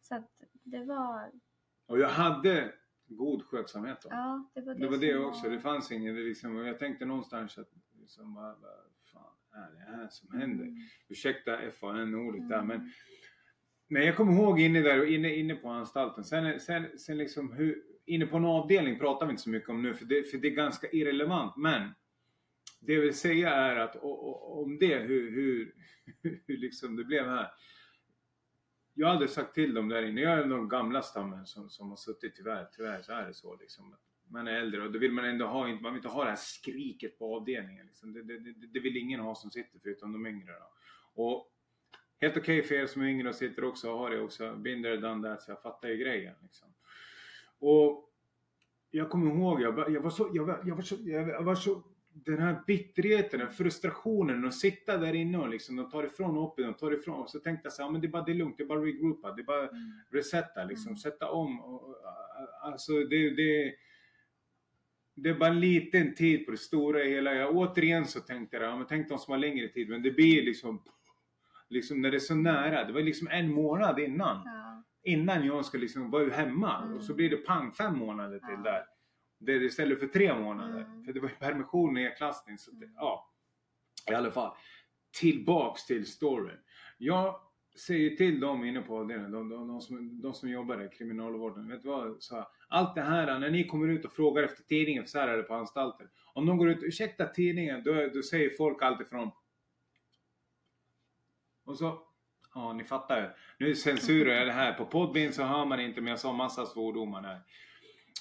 Så 0.00 0.14
att 0.14 0.30
det 0.62 0.84
var, 0.84 1.30
Och 1.86 1.98
jag 1.98 2.08
hade 2.08 2.72
god 3.06 3.42
skötsamhet 3.44 4.02
då. 4.02 4.08
ja 4.12 4.50
det 4.54 4.60
var 4.60 4.74
det 4.74 4.80
Det 4.80 4.88
var 4.88 4.96
det 4.98 5.16
också, 5.18 5.48
det 5.48 5.60
fanns 5.60 5.92
ingen, 5.92 6.14
det 6.14 6.20
liksom, 6.20 6.56
jag 6.66 6.78
tänkte 6.78 7.04
någonstans 7.04 7.58
att 7.58 7.68
liksom, 8.00 8.34
fan 8.34 8.89
är 9.52 9.70
det 9.72 9.96
här 9.96 10.08
som 10.10 10.40
händer? 10.40 10.64
Mm. 10.64 10.76
Ursäkta 11.08 11.58
FAN-ordet 11.80 12.48
där 12.48 12.58
Mm. 12.58 12.66
men 12.68 12.92
Men 13.88 14.06
jag 14.06 14.16
kommer 14.16 14.32
ihåg 14.32 14.60
inne 14.60 14.80
där 14.80 15.00
och 15.00 15.06
inne, 15.06 15.34
inne 15.34 15.54
på 15.54 15.68
anstalten. 15.68 16.24
Sen, 16.24 16.60
sen, 16.60 16.98
sen 16.98 17.18
liksom 17.18 17.52
hur, 17.52 17.82
inne 18.04 18.26
på 18.26 18.36
en 18.36 18.44
avdelning 18.44 18.98
pratar 18.98 19.26
vi 19.26 19.30
inte 19.30 19.42
så 19.42 19.50
mycket 19.50 19.68
om 19.68 19.82
nu 19.82 19.94
för 19.94 20.04
det, 20.04 20.22
för 20.30 20.38
det 20.38 20.48
är 20.48 20.52
ganska 20.54 20.90
irrelevant. 20.90 21.56
Men 21.56 21.88
det 22.80 22.92
jag 22.92 23.00
vill 23.00 23.14
säga 23.14 23.50
är 23.50 23.76
att 23.76 23.96
o- 23.96 24.00
o- 24.08 24.62
om 24.64 24.78
det, 24.78 24.98
hur, 24.98 25.30
hur, 25.30 25.74
hur 26.46 26.56
liksom 26.56 26.96
det 26.96 27.04
blev 27.04 27.24
här. 27.26 27.48
Jag 28.94 29.08
hade 29.08 29.28
sagt 29.28 29.54
till 29.54 29.74
dem 29.74 29.88
där 29.88 30.02
inne, 30.02 30.20
jag 30.20 30.32
är 30.38 30.44
de 30.46 30.68
gamla 30.68 31.02
stammen 31.02 31.46
som, 31.46 31.70
som 31.70 31.88
har 31.88 31.96
suttit 31.96 32.34
tyvärr, 32.36 32.68
tyvärr 32.76 33.02
så 33.02 33.12
är 33.12 33.26
det 33.26 33.34
så 33.34 33.56
liksom. 33.56 33.96
Man 34.30 34.48
är 34.48 34.52
äldre 34.52 34.82
och 34.82 34.92
då 34.92 34.98
vill 34.98 35.12
man 35.12 35.24
ändå 35.24 35.46
ha, 35.46 35.66
man 35.68 35.92
vill 35.92 35.96
inte 35.98 36.08
ha 36.08 36.24
det 36.24 36.30
här 36.30 36.36
skriket 36.36 37.18
på 37.18 37.36
avdelningen. 37.36 37.86
Liksom. 37.86 38.12
Det, 38.12 38.22
det, 38.22 38.38
det, 38.72 38.80
vill 38.80 38.96
ingen 38.96 39.20
ha 39.20 39.34
som 39.34 39.50
sitter 39.50 39.78
förutom 39.82 40.12
de 40.12 40.26
yngre. 40.26 40.52
Då. 40.52 40.72
Och 41.24 41.46
helt 42.20 42.36
okej 42.36 42.62
för 42.62 42.74
er 42.74 42.86
som 42.86 43.02
är 43.02 43.06
yngre 43.06 43.28
och 43.28 43.34
sitter 43.34 43.64
också 43.64 43.92
och 43.92 43.98
har 43.98 44.10
det 44.10 44.20
också. 44.20 44.54
Binder 44.56 44.96
done 44.96 45.28
that, 45.28 45.42
så 45.42 45.50
jag 45.50 45.62
fattar 45.62 45.88
ju 45.88 45.96
grejen. 45.96 46.34
Liksom. 46.42 46.68
Och 47.58 48.10
jag 48.90 49.10
kommer 49.10 49.34
ihåg, 49.34 49.62
jag, 49.62 49.72
var- 49.72 49.88
jag 49.90 50.00
var 50.00 50.10
så, 50.10 50.30
jag 50.34 50.44
var, 50.44 50.60
jag 50.66 50.74
var 50.76 50.82
så, 50.82 50.96
jag 51.04 51.42
var 51.42 51.54
så 51.54 51.82
den 52.12 52.38
här 52.38 52.62
bitterheten, 52.66 53.40
den 53.40 53.50
frustrationen 53.50 54.44
att 54.44 54.54
sitta 54.54 54.96
där 54.96 55.14
inne 55.14 55.38
och 55.38 55.48
liksom, 55.48 55.76
de 55.76 55.90
tar 55.90 56.04
ifrån 56.04 56.36
hoppen, 56.36 56.64
de 56.64 56.74
tar 56.74 56.92
ifrån. 56.92 57.20
Och 57.20 57.30
så 57.30 57.38
tänkte 57.38 57.66
jag 57.66 57.72
så 57.72 57.82
här, 57.82 57.90
men 57.90 58.00
det 58.00 58.06
är 58.06 58.10
bara 58.10 58.22
det 58.24 58.32
är 58.32 58.34
lugnt, 58.34 58.56
det 58.58 58.62
är 58.62 58.66
bara 58.66 58.84
regroupa, 58.84 59.32
det 59.32 59.42
är 59.42 59.44
bara 59.44 59.68
Mm. 59.68 59.92
resetta 60.10 60.64
liksom, 60.64 60.86
Mm. 60.88 60.96
sätta 60.96 61.30
om. 61.30 61.60
Och, 61.60 61.96
alltså 62.62 62.92
det, 62.92 63.30
det, 63.30 63.74
det 65.22 65.30
är 65.30 65.34
bara 65.34 65.48
en 65.50 65.60
liten 65.60 66.14
tid 66.14 66.44
på 66.46 66.50
det 66.52 66.56
stora 66.58 67.02
hela. 67.02 67.34
Jag, 67.34 67.56
återigen 67.56 68.06
så 68.06 68.20
tänkte 68.20 68.56
jag, 68.56 68.64
ja, 68.66 68.76
men 68.76 68.86
tänk 68.86 69.08
de 69.08 69.18
som 69.18 69.32
har 69.32 69.38
längre 69.38 69.68
tid, 69.68 69.88
men 69.88 70.02
det 70.02 70.10
blir 70.10 70.42
liksom, 70.42 70.82
liksom 71.68 72.00
när 72.02 72.10
det 72.10 72.16
är 72.16 72.18
så 72.18 72.34
nära. 72.34 72.84
Det 72.84 72.92
var 72.92 73.00
liksom 73.00 73.28
en 73.28 73.52
månad 73.52 73.98
innan. 74.00 74.42
Ja. 74.44 74.84
Innan 75.04 75.46
jag 75.46 75.64
ska 75.64 75.78
liksom 75.78 76.10
vara 76.10 76.30
hemma. 76.30 76.82
Mm. 76.82 76.96
Och 76.96 77.04
så 77.04 77.14
blir 77.14 77.30
det 77.30 77.36
pang 77.36 77.72
fem 77.72 77.98
månader 77.98 78.38
till 78.38 78.48
Ja. 78.56 78.62
där. 78.70 78.82
Det 79.38 79.52
är 79.52 79.62
istället 79.62 80.00
för 80.00 80.06
tre 80.06 80.34
månader. 80.34 80.80
Mm. 80.84 81.04
För 81.04 81.12
det 81.12 81.20
var 81.20 81.28
ju 81.28 81.34
permission 81.34 81.88
och 81.88 81.94
nedklassning. 81.94 82.58
Så 82.58 82.70
det, 82.70 82.84
Mm. 82.84 82.94
ja. 82.96 83.30
I 84.10 84.14
alla 84.14 84.30
fall. 84.30 84.56
Tillbaks 85.20 85.86
till 85.86 86.06
storyn. 86.06 86.58
Jag 86.98 87.34
säger 87.78 88.16
till 88.16 88.40
dem 88.40 88.64
inne 88.64 88.80
på 88.80 88.98
avdelningen, 88.98 89.32
de, 89.32 89.48
de, 89.48 89.68
de, 89.68 89.80
som, 89.80 90.20
de 90.20 90.34
som 90.34 90.50
jobbar 90.50 90.84
i 90.84 90.88
kriminalvården. 90.88 91.68
Vet 91.68 91.82
du 91.82 91.88
vad? 91.88 92.22
Så, 92.22 92.34
här, 92.36 92.46
allt 92.68 92.94
det 92.94 93.02
här 93.02 93.38
när 93.38 93.50
ni 93.50 93.66
kommer 93.66 93.88
ut 93.88 94.04
och 94.04 94.12
frågar 94.12 94.42
efter 94.42 94.62
tidningen, 94.62 95.02
för 95.02 95.10
så 95.10 95.18
här 95.18 95.28
är 95.28 95.36
det 95.36 95.42
på 95.42 95.54
anstalten. 95.54 96.08
Om 96.34 96.46
de 96.46 96.58
går 96.58 96.70
ut, 96.70 96.82
ursäkta 96.82 97.26
tidningen, 97.26 97.82
då, 97.84 98.08
då 98.14 98.22
säger 98.22 98.50
folk 98.50 98.82
alltifrån... 98.82 99.30
och 101.64 101.78
så, 101.78 102.02
ja 102.54 102.72
ni 102.72 102.84
fattar 102.84 103.22
ju. 103.22 103.28
Nu 103.58 103.74
censurerar 103.74 104.38
jag 104.38 104.46
det 104.46 104.52
här. 104.52 104.72
På 104.72 104.86
podden 104.86 105.32
så 105.32 105.42
hör 105.42 105.64
man 105.64 105.80
inte 105.80 106.00
men 106.00 106.10
jag 106.10 106.20
sa 106.20 106.32
massa 106.32 106.66
svordomar 106.66 107.22
där. 107.22 107.40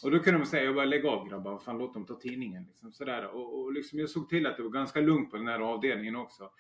Och 0.04 0.12
då 0.12 0.20
kunde 0.20 0.40
de 0.40 0.46
säga, 0.46 0.64
jag 0.64 0.76
bara 0.76 0.86
lägg 0.86 1.06
av 1.06 1.30
grabbar, 1.30 1.58
fan 1.58 1.78
låt 1.78 1.94
dem 1.94 2.06
ta 2.06 2.16
tidningen. 2.16 2.64
Liksom, 2.68 2.92
sådär. 2.92 3.28
Och, 3.28 3.60
och 3.60 3.74
liksom, 3.74 4.00
jag 4.00 4.10
såg 4.10 4.30
till 4.30 4.48
att 4.48 4.58
det 4.58 4.64
var 4.64 4.70
ganska 4.70 5.02
lugnt 5.02 5.32
på 5.32 5.38
den 5.38 5.48
här 5.48 5.60
avdelningen 5.60 6.16
också. 6.16 6.52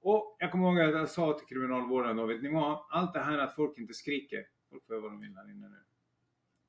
Och 0.00 0.36
jag 0.38 0.52
kommer 0.52 0.68
ihåg 0.68 0.80
att 0.80 1.00
jag 1.00 1.08
sa 1.08 1.38
till 1.38 1.46
kriminalvården 1.46 2.16
då, 2.16 2.26
vet 2.26 2.42
ni 2.42 2.48
vad? 2.48 2.86
Allt 2.90 3.14
det 3.14 3.20
här 3.20 3.38
att 3.38 3.54
folk 3.54 3.78
inte 3.78 3.94
skriker. 3.94 4.46
Folk 4.70 4.86
får 4.86 4.94
göra 4.94 5.02
vad 5.02 5.12
de 5.12 5.20
vill 5.20 5.36
här 5.36 5.50
inne 5.50 5.68
nu. 5.68 5.78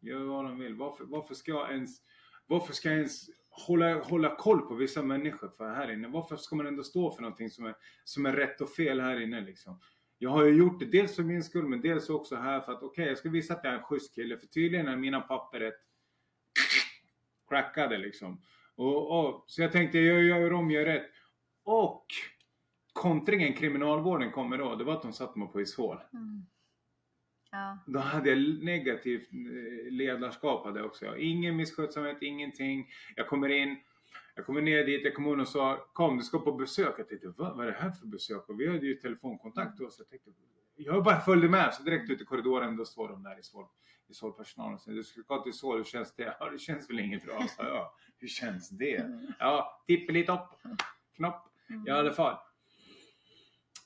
Gör 0.09 0.23
vad 0.23 0.45
de 0.45 0.59
vill. 0.59 0.75
Varför, 0.75 1.03
varför 1.05 1.35
ska 1.35 1.51
jag 1.51 1.71
ens, 1.71 2.01
varför 2.45 2.73
ska 2.73 2.89
jag 2.89 2.97
ens 2.97 3.29
hålla, 3.49 3.99
hålla 3.99 4.35
koll 4.35 4.61
på 4.61 4.75
vissa 4.75 5.03
människor 5.03 5.49
för 5.49 5.69
här 5.69 5.91
inne? 5.91 6.07
Varför 6.07 6.35
ska 6.35 6.55
man 6.55 6.67
ändå 6.67 6.83
stå 6.83 7.11
för 7.11 7.21
någonting 7.21 7.49
som 7.49 7.65
är, 7.65 7.75
som 8.03 8.25
är 8.25 8.33
rätt 8.33 8.61
och 8.61 8.69
fel 8.69 8.99
här 8.99 9.19
inne 9.19 9.41
liksom? 9.41 9.79
Jag 10.17 10.29
har 10.29 10.45
ju 10.45 10.57
gjort 10.57 10.79
det 10.79 10.85
dels 10.85 11.15
för 11.15 11.23
min 11.23 11.43
skull 11.43 11.67
men 11.67 11.81
dels 11.81 12.09
också 12.09 12.35
här 12.35 12.61
för 12.61 12.71
att 12.71 12.83
okej 12.83 13.07
jag 13.07 13.17
ska 13.17 13.29
visa 13.29 13.53
att 13.53 13.63
jag 13.63 13.73
är 13.73 13.77
en 13.77 13.83
schysst 13.83 14.15
kille 14.15 14.37
för 14.37 14.47
tydligen 14.47 14.87
är 14.87 14.95
mina 14.95 15.21
papper 15.21 15.59
rätt 15.59 15.79
crackade 17.49 17.97
liksom. 17.97 18.41
Och, 18.75 19.19
och, 19.19 19.43
så 19.47 19.61
jag 19.61 19.71
tänkte 19.71 19.99
jag 19.99 20.23
gör 20.23 20.53
om, 20.53 20.71
gör 20.71 20.85
rätt. 20.85 21.11
Och 21.63 22.05
kontringen 22.93 23.53
kriminalvården 23.53 24.31
kommer 24.31 24.57
då, 24.57 24.75
det 24.75 24.83
var 24.83 24.93
att 24.93 25.01
de 25.01 25.13
satte 25.13 25.39
mig 25.39 25.47
på 25.47 25.61
ishål. 25.61 25.97
Mm. 26.13 26.45
Ja. 27.51 27.77
Då 27.87 27.99
hade 27.99 28.29
jag 28.29 28.63
negativt 28.63 29.29
eh, 29.33 29.91
ledarskap 29.91 30.65
hade 30.65 30.83
också. 30.83 31.17
Ingen 31.17 31.55
misskötsamhet, 31.55 32.21
ingenting. 32.21 32.87
Jag 33.15 33.27
kommer 33.27 33.49
in, 33.49 33.77
jag 34.35 34.45
kommer 34.45 34.61
ner 34.61 34.85
dit, 34.85 35.01
jag 35.03 35.15
kommer 35.15 35.33
in 35.33 35.39
och 35.39 35.47
sa 35.47 35.87
kom 35.93 36.17
du 36.17 36.23
ska 36.23 36.39
på 36.39 36.51
besök. 36.51 36.95
Jag 36.97 37.09
tänkte 37.09 37.33
vad, 37.37 37.57
vad 37.57 37.67
är 37.67 37.71
det 37.71 37.77
här 37.77 37.91
för 37.91 38.07
besök? 38.07 38.49
Och 38.49 38.59
vi 38.59 38.67
hade 38.67 38.85
ju 38.85 38.95
telefonkontakt 38.95 39.77
då 39.77 39.89
så 39.89 40.01
jag 40.01 40.09
tänkte 40.09 40.31
jag 40.81 41.03
bara 41.03 41.19
följde 41.19 41.49
med 41.49 41.73
så 41.73 41.83
direkt 41.83 42.09
ut 42.09 42.21
i 42.21 42.25
korridoren 42.25 42.77
då 42.77 42.85
står 42.85 43.09
de 43.09 43.23
där 43.23 43.39
i 44.09 44.13
Solpersonalen 44.13 44.73
och 44.73 44.81
säger 44.81 44.97
du 44.97 45.03
ska 45.03 45.21
gå 45.21 45.43
till 45.43 45.53
Sol, 45.53 45.77
hur 45.77 45.83
känns 45.83 46.15
det? 46.15 46.35
Ja 46.39 46.49
det 46.49 46.59
känns 46.59 46.89
väl 46.89 46.99
inget 46.99 47.25
bra, 47.25 47.47
sa 47.57 47.63
jag. 47.63 47.89
Hur 48.17 48.27
känns 48.27 48.69
det? 48.69 48.95
Mm. 48.95 49.33
Ja, 49.39 49.83
tippelitopp, 49.87 50.61
knopp. 51.15 51.45
Mm. 51.69 51.87
I 51.87 51.89
alla 51.89 52.11
fall. 52.11 52.37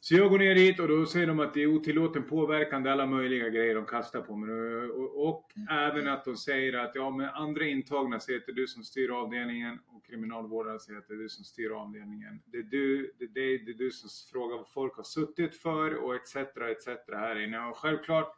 Så 0.04 0.16
jag 0.16 0.30
går 0.30 0.40
ner 0.40 0.56
dit 0.56 0.80
och 0.80 0.88
då 0.88 1.06
säger 1.06 1.28
de 1.28 1.40
att 1.40 1.54
det 1.54 1.62
är 1.62 1.68
otillåten 1.68 2.24
påverkan, 2.24 2.84
det 2.84 2.90
är 2.90 2.94
alla 2.94 3.06
möjliga 3.06 3.50
grejer 3.50 3.76
de 3.76 3.86
kastar 3.86 4.22
på 4.22 4.36
mig. 4.36 4.50
Och, 4.52 5.00
och, 5.00 5.28
och 5.28 5.52
även 5.70 6.08
att 6.08 6.26
de 6.26 6.38
säger 6.38 6.74
att 6.74 6.96
ja, 6.96 7.10
men 7.10 7.30
andra 7.30 7.66
intagna 7.66 8.20
säger 8.20 8.40
att 8.40 8.46
det 8.46 8.52
är 8.52 8.56
du 8.56 8.68
som 8.68 8.84
styr 8.84 9.10
avdelningen 9.10 9.80
och 9.88 10.06
kriminalvårdaren 10.06 10.80
säger 10.80 11.00
att 11.00 11.08
det 11.08 11.14
är 11.14 11.18
du 11.18 11.30
som 11.30 11.44
styr 11.44 11.70
avdelningen. 11.70 12.42
Det 12.46 12.58
är 12.58 12.64
du, 12.64 13.14
det 13.20 13.24
är, 13.26 13.28
det, 13.28 13.58
det 13.58 13.72
är 13.72 13.78
du 13.78 13.92
som 13.92 14.10
frågar 14.32 14.58
vad 14.58 14.68
folk 14.68 14.96
har 14.96 15.04
suttit 15.04 15.56
för 15.56 15.96
och 15.96 16.16
etc. 16.16 16.36
etc. 16.36 16.88
här 17.08 17.40
inne. 17.40 17.66
Och 17.66 17.78
självklart 17.78 18.36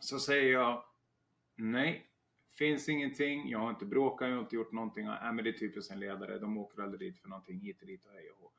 så 0.00 0.18
säger 0.18 0.52
jag 0.52 0.84
nej. 1.56 2.06
Finns 2.58 2.88
ingenting, 2.88 3.50
jag 3.50 3.58
har 3.58 3.70
inte 3.70 3.86
bråkat, 3.86 4.28
jag 4.28 4.34
har 4.34 4.42
inte 4.42 4.56
gjort 4.56 4.72
någonting. 4.72 5.06
Ja, 5.06 5.32
men 5.32 5.44
det 5.44 5.50
är 5.50 5.58
typiskt 5.58 5.92
en 5.92 6.00
ledare, 6.00 6.38
de 6.38 6.58
åker 6.58 6.82
aldrig 6.82 7.00
dit 7.00 7.18
för 7.18 7.28
någonting 7.28 7.58
hit 7.60 7.80
och 7.80 7.86
dit 7.86 8.04
och 8.06 8.12
hej 8.12 8.30
och. 8.40 8.57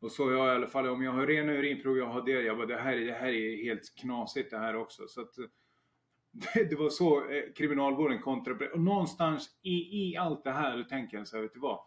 Och 0.00 0.12
så 0.12 0.30
jag 0.32 0.46
i 0.46 0.50
alla 0.50 0.66
fall, 0.66 0.88
om 0.88 1.02
jag 1.02 1.12
har 1.12 1.26
rena 1.26 1.52
urinprov, 1.52 1.98
jag 1.98 2.06
har 2.06 2.22
det, 2.22 2.32
jag 2.42 2.56
bara 2.56 2.66
det 2.66 2.76
här, 2.76 2.92
är- 2.96 3.06
det 3.06 3.12
här 3.12 3.28
är 3.28 3.64
helt 3.64 3.94
knasigt 4.00 4.50
det 4.50 4.58
här 4.58 4.76
också. 4.76 5.06
Så 5.08 5.20
att, 5.20 5.34
det, 6.54 6.64
det 6.70 6.76
var 6.76 6.90
så 6.90 7.30
eh, 7.30 7.52
kriminalvården 7.56 8.22
kontra 8.22 8.70
Och 8.72 8.80
någonstans 8.80 9.58
i, 9.62 9.70
i 9.70 10.16
allt 10.16 10.44
det 10.44 10.52
här, 10.52 10.76
då 10.78 10.84
tänker 10.84 11.16
jag 11.16 11.28
så 11.28 11.36
här, 11.36 11.42
vet 11.42 11.54
du 11.54 11.60
vad? 11.60 11.78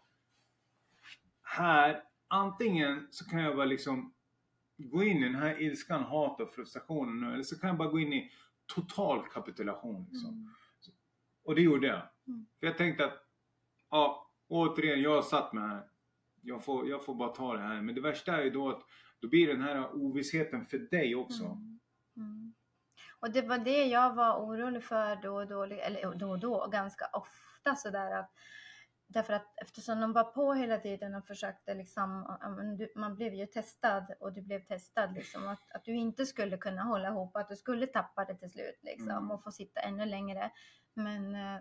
Här, 1.42 2.02
antingen 2.28 3.06
så 3.10 3.30
kan 3.30 3.40
jag 3.42 3.56
bara 3.56 3.66
liksom 3.66 4.14
gå 4.76 5.02
in 5.04 5.16
i 5.16 5.24
den 5.24 5.34
här 5.34 5.62
ilskan, 5.62 6.02
hat 6.02 6.40
och 6.40 6.54
frustrationen 6.54 7.32
eller 7.32 7.42
så 7.42 7.58
kan 7.60 7.68
jag 7.68 7.78
bara 7.78 7.88
gå 7.88 8.00
in 8.00 8.12
i 8.12 8.30
total 8.74 9.28
kapitulation. 9.28 10.06
Liksom. 10.10 10.30
Mm. 10.30 10.48
Och 11.44 11.54
det 11.54 11.62
gjorde 11.62 11.86
jag. 11.86 12.02
Mm. 12.26 12.46
För 12.60 12.66
jag 12.66 12.78
tänkte 12.78 13.04
att, 13.04 13.18
ja, 13.90 14.30
återigen, 14.48 15.02
jag 15.02 15.24
satt 15.24 15.52
mig 15.52 15.68
här. 15.68 15.84
Jag 16.42 16.64
får, 16.64 16.88
jag 16.88 17.04
får 17.04 17.14
bara 17.14 17.28
ta 17.28 17.54
det 17.54 17.62
här. 17.62 17.82
Men 17.82 17.94
det 17.94 18.00
värsta 18.00 18.36
är 18.36 18.42
ju 18.42 18.50
då 18.50 18.70
att 18.70 18.82
då 19.20 19.28
blir 19.28 19.46
den 19.46 19.60
här 19.60 19.94
ovissheten 19.94 20.66
för 20.66 20.78
dig 20.78 21.14
också. 21.14 21.44
Mm. 21.44 21.80
Mm. 22.16 22.54
Och 23.20 23.30
det 23.30 23.42
var 23.42 23.58
det 23.58 23.84
jag 23.84 24.14
var 24.14 24.38
orolig 24.40 24.84
för 24.84 25.16
då 25.22 25.34
och 25.34 25.46
då, 25.46 25.62
eller 25.62 26.14
då 26.14 26.30
och 26.30 26.38
då, 26.38 26.66
ganska 26.66 27.04
ofta 27.12 27.74
sådär 27.76 28.12
att 28.12 28.30
Därför 29.10 29.32
att 29.32 29.52
eftersom 29.56 30.00
de 30.00 30.12
var 30.12 30.24
på 30.24 30.54
hela 30.54 30.78
tiden 30.78 31.14
och 31.14 31.26
försökte 31.26 31.74
liksom, 31.74 32.38
man 32.94 33.16
blev 33.16 33.34
ju 33.34 33.46
testad 33.46 34.14
och 34.20 34.32
du 34.32 34.42
blev 34.42 34.60
testad 34.60 35.14
liksom 35.14 35.48
att, 35.48 35.70
att 35.70 35.84
du 35.84 35.94
inte 35.94 36.26
skulle 36.26 36.56
kunna 36.56 36.82
hålla 36.82 37.08
ihop, 37.08 37.36
att 37.36 37.48
du 37.48 37.56
skulle 37.56 37.86
tappa 37.86 38.24
det 38.24 38.34
till 38.34 38.50
slut 38.50 38.78
liksom 38.82 39.10
Mm. 39.10 39.30
och 39.30 39.42
få 39.42 39.50
sitta 39.50 39.80
ännu 39.80 40.04
längre. 40.04 40.50
Men 40.94 41.34
eh, 41.34 41.60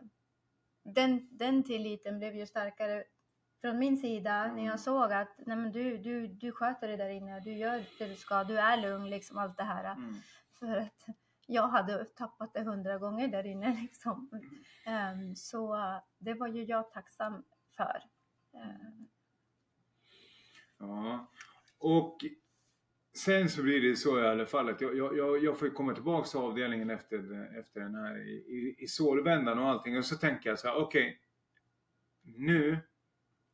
den, 0.84 1.38
den 1.38 1.64
tilliten 1.64 2.20
blev 2.20 2.36
ju 2.36 2.46
starkare 2.46 3.04
från 3.62 3.80
min 3.80 3.98
sida 3.98 4.54
när 4.54 4.66
jag 4.66 4.80
såg 4.80 5.12
att 5.12 5.34
nej 5.38 5.58
men 5.58 5.72
du, 5.72 5.98
du, 5.98 6.28
du 6.28 6.52
sköter 6.52 6.88
det 6.88 6.98
där 6.98 7.10
inne, 7.10 7.40
du 7.40 7.54
gör 7.54 7.84
det 8.00 8.08
du 8.08 8.16
ska, 8.16 8.44
du 8.44 8.58
är 8.58 8.78
lugn 8.78 9.10
liksom 9.10 9.38
allt 9.38 9.58
det 9.58 9.64
här. 9.64 9.92
Mm. 9.92 10.16
För 10.60 10.78
att 10.78 11.06
jag 11.48 11.68
hade 11.68 12.06
tappat 12.06 12.54
det 12.54 12.62
hundra 12.62 12.98
gånger 12.98 13.28
där 13.28 13.46
inne 13.46 13.78
liksom. 13.82 14.30
Ehm, 14.86 15.36
så 15.36 15.78
det 16.18 16.34
var 16.34 16.48
ju 16.48 16.64
jag 16.64 16.92
tacksam 16.92 17.44
för. 17.78 18.04
Ehm, 18.54 19.08
Ja. 20.80 21.32
Och 21.78 22.18
sen 23.18 23.50
så 23.50 23.64
blir 23.64 23.82
det 23.82 23.96
så 23.96 24.20
i 24.20 24.28
alla 24.28 24.46
fall 24.46 24.70
att 24.70 24.82
jag, 24.82 24.98
jag, 24.98 25.44
jag, 25.44 25.60
får 25.60 25.70
komma 25.70 25.94
tillbaka 25.94 26.28
till 26.28 26.40
avdelningen 26.40 26.90
efter, 26.90 27.18
efter 27.60 27.80
den 27.80 27.96
här 27.96 28.18
i, 28.18 28.32
i, 28.32 28.76
i 28.84 28.88
sålvändan 28.88 29.60
och 29.60 29.68
allting. 29.68 29.98
Och 29.98 30.06
så 30.06 30.16
tänker 30.16 30.50
jag 30.50 30.60
så 30.60 30.68
här, 30.68 30.76
okej. 30.76 31.22
nu 32.22 32.80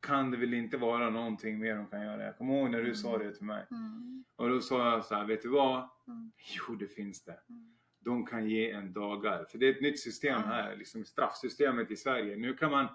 kan 0.03 0.31
det 0.31 0.37
väl 0.37 0.53
inte 0.53 0.77
vara 0.77 1.09
någonting 1.09 1.59
mer 1.59 1.75
de 1.75 1.87
kan 1.87 2.01
göra. 2.01 2.23
Jag 2.25 2.37
kommer 2.37 2.53
ihåg 2.59 2.69
när 2.69 2.81
du 2.81 2.95
sa 2.95 3.17
det 3.17 3.31
till 3.35 3.45
mig. 3.45 3.65
mm, 3.71 4.23
Och 4.35 4.49
då 4.49 4.61
sa 4.61 4.91
jag 4.91 5.05
så 5.05 5.15
här, 5.15 5.25
vet 5.25 5.41
du 5.41 5.49
vad? 5.49 5.89
mm, 6.07 6.31
Jo, 6.67 6.75
det 6.75 6.87
finns 6.87 7.23
det. 7.23 7.39
mm, 7.49 7.75
De 7.99 8.25
kan 8.25 8.49
ge 8.49 8.71
en 8.71 8.93
dagar. 8.93 9.45
För 9.49 9.57
det 9.57 9.67
är 9.67 9.71
ett 9.75 9.81
nytt 9.81 9.99
system 9.99 10.41
här, 10.43 10.75
liksom 10.75 11.05
straffsystemet 11.05 11.91
i 11.91 11.95
Sverige. 11.95 12.35
Nu 12.35 12.53
kan 12.53 12.71
man 12.71 12.87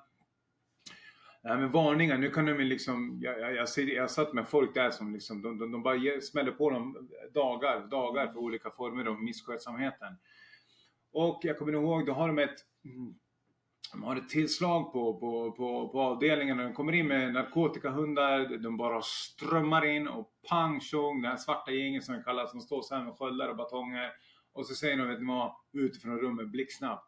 här 1.43 1.59
med 1.59 1.71
varningar, 1.71 2.19
nu 2.19 2.31
kan 2.31 2.47
de 2.47 2.55
liksom, 2.55 3.19
jag, 3.23 3.41
jag, 3.41 3.55
jag, 3.55 3.69
ser, 3.69 3.87
jag 3.87 4.11
satt 4.11 4.33
med 4.33 4.49
folk 4.49 4.75
där 4.75 4.91
som 4.91 5.13
liksom, 5.13 5.43
de, 5.43 5.59
de, 5.59 5.73
de 5.73 5.83
bara 5.83 5.97
ger, 5.97 6.21
smäller 6.21 6.53
på 6.53 6.71
dem 6.71 7.09
dagar, 7.35 7.87
dagar 7.87 8.27
för 8.33 8.39
olika 8.39 8.71
former 8.71 9.05
av 9.05 9.23
misskötsamheten. 9.23 10.15
Och 11.13 11.41
jag 11.43 11.59
kommer 11.59 11.73
ihåg, 11.73 12.07
då 12.07 12.13
har 12.13 12.29
de 12.29 12.39
ett, 12.39 12.57
mm, 12.85 13.15
de 13.93 14.03
har 14.03 14.17
ett 14.17 14.29
tillslag 14.29 14.93
på, 14.93 15.21
på, 15.21 15.53
på, 15.53 15.89
på 15.89 16.01
avdelningen. 16.01 16.57
De 16.57 16.75
kommer 16.75 16.93
in 16.93 17.07
med 17.07 17.33
narkotikahundar, 17.33 18.59
de 18.59 18.77
bara 18.77 19.03
strömmar 19.03 19.85
in 19.85 20.09
och 20.09 20.33
pang 20.49 20.81
tjong, 20.81 21.23
det 21.23 21.29
här 21.29 21.37
svarta 21.37 21.73
gänget 21.73 22.05
som 22.05 22.15
det 22.15 22.23
kallas, 22.23 22.51
som 22.51 22.61
står 22.61 22.83
så 22.83 22.95
här 22.95 23.05
med 23.05 23.15
sköldar 23.15 23.49
och 23.49 23.57
batonger. 23.57 24.13
Och 24.53 24.67
så 24.67 24.75
säger 24.75 24.97
de, 24.97 25.09
vet 25.09 25.21
ni 25.21 25.27
vad, 25.27 25.55
utifrån 25.73 26.19
rummet 26.19 26.49
blixtsnabbt. 26.49 27.05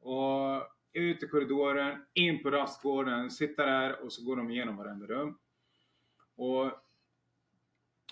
Och 0.00 0.62
ut 0.92 1.22
i 1.22 1.28
korridoren, 1.28 2.04
in 2.14 2.42
på 2.42 2.50
rastgården, 2.50 3.30
sitta 3.30 3.66
där 3.66 4.04
och 4.04 4.12
så 4.12 4.24
går 4.24 4.36
de 4.36 4.50
igenom 4.50 4.76
varenda 4.76 5.06
rum. 5.06 5.38
Och 6.36 6.72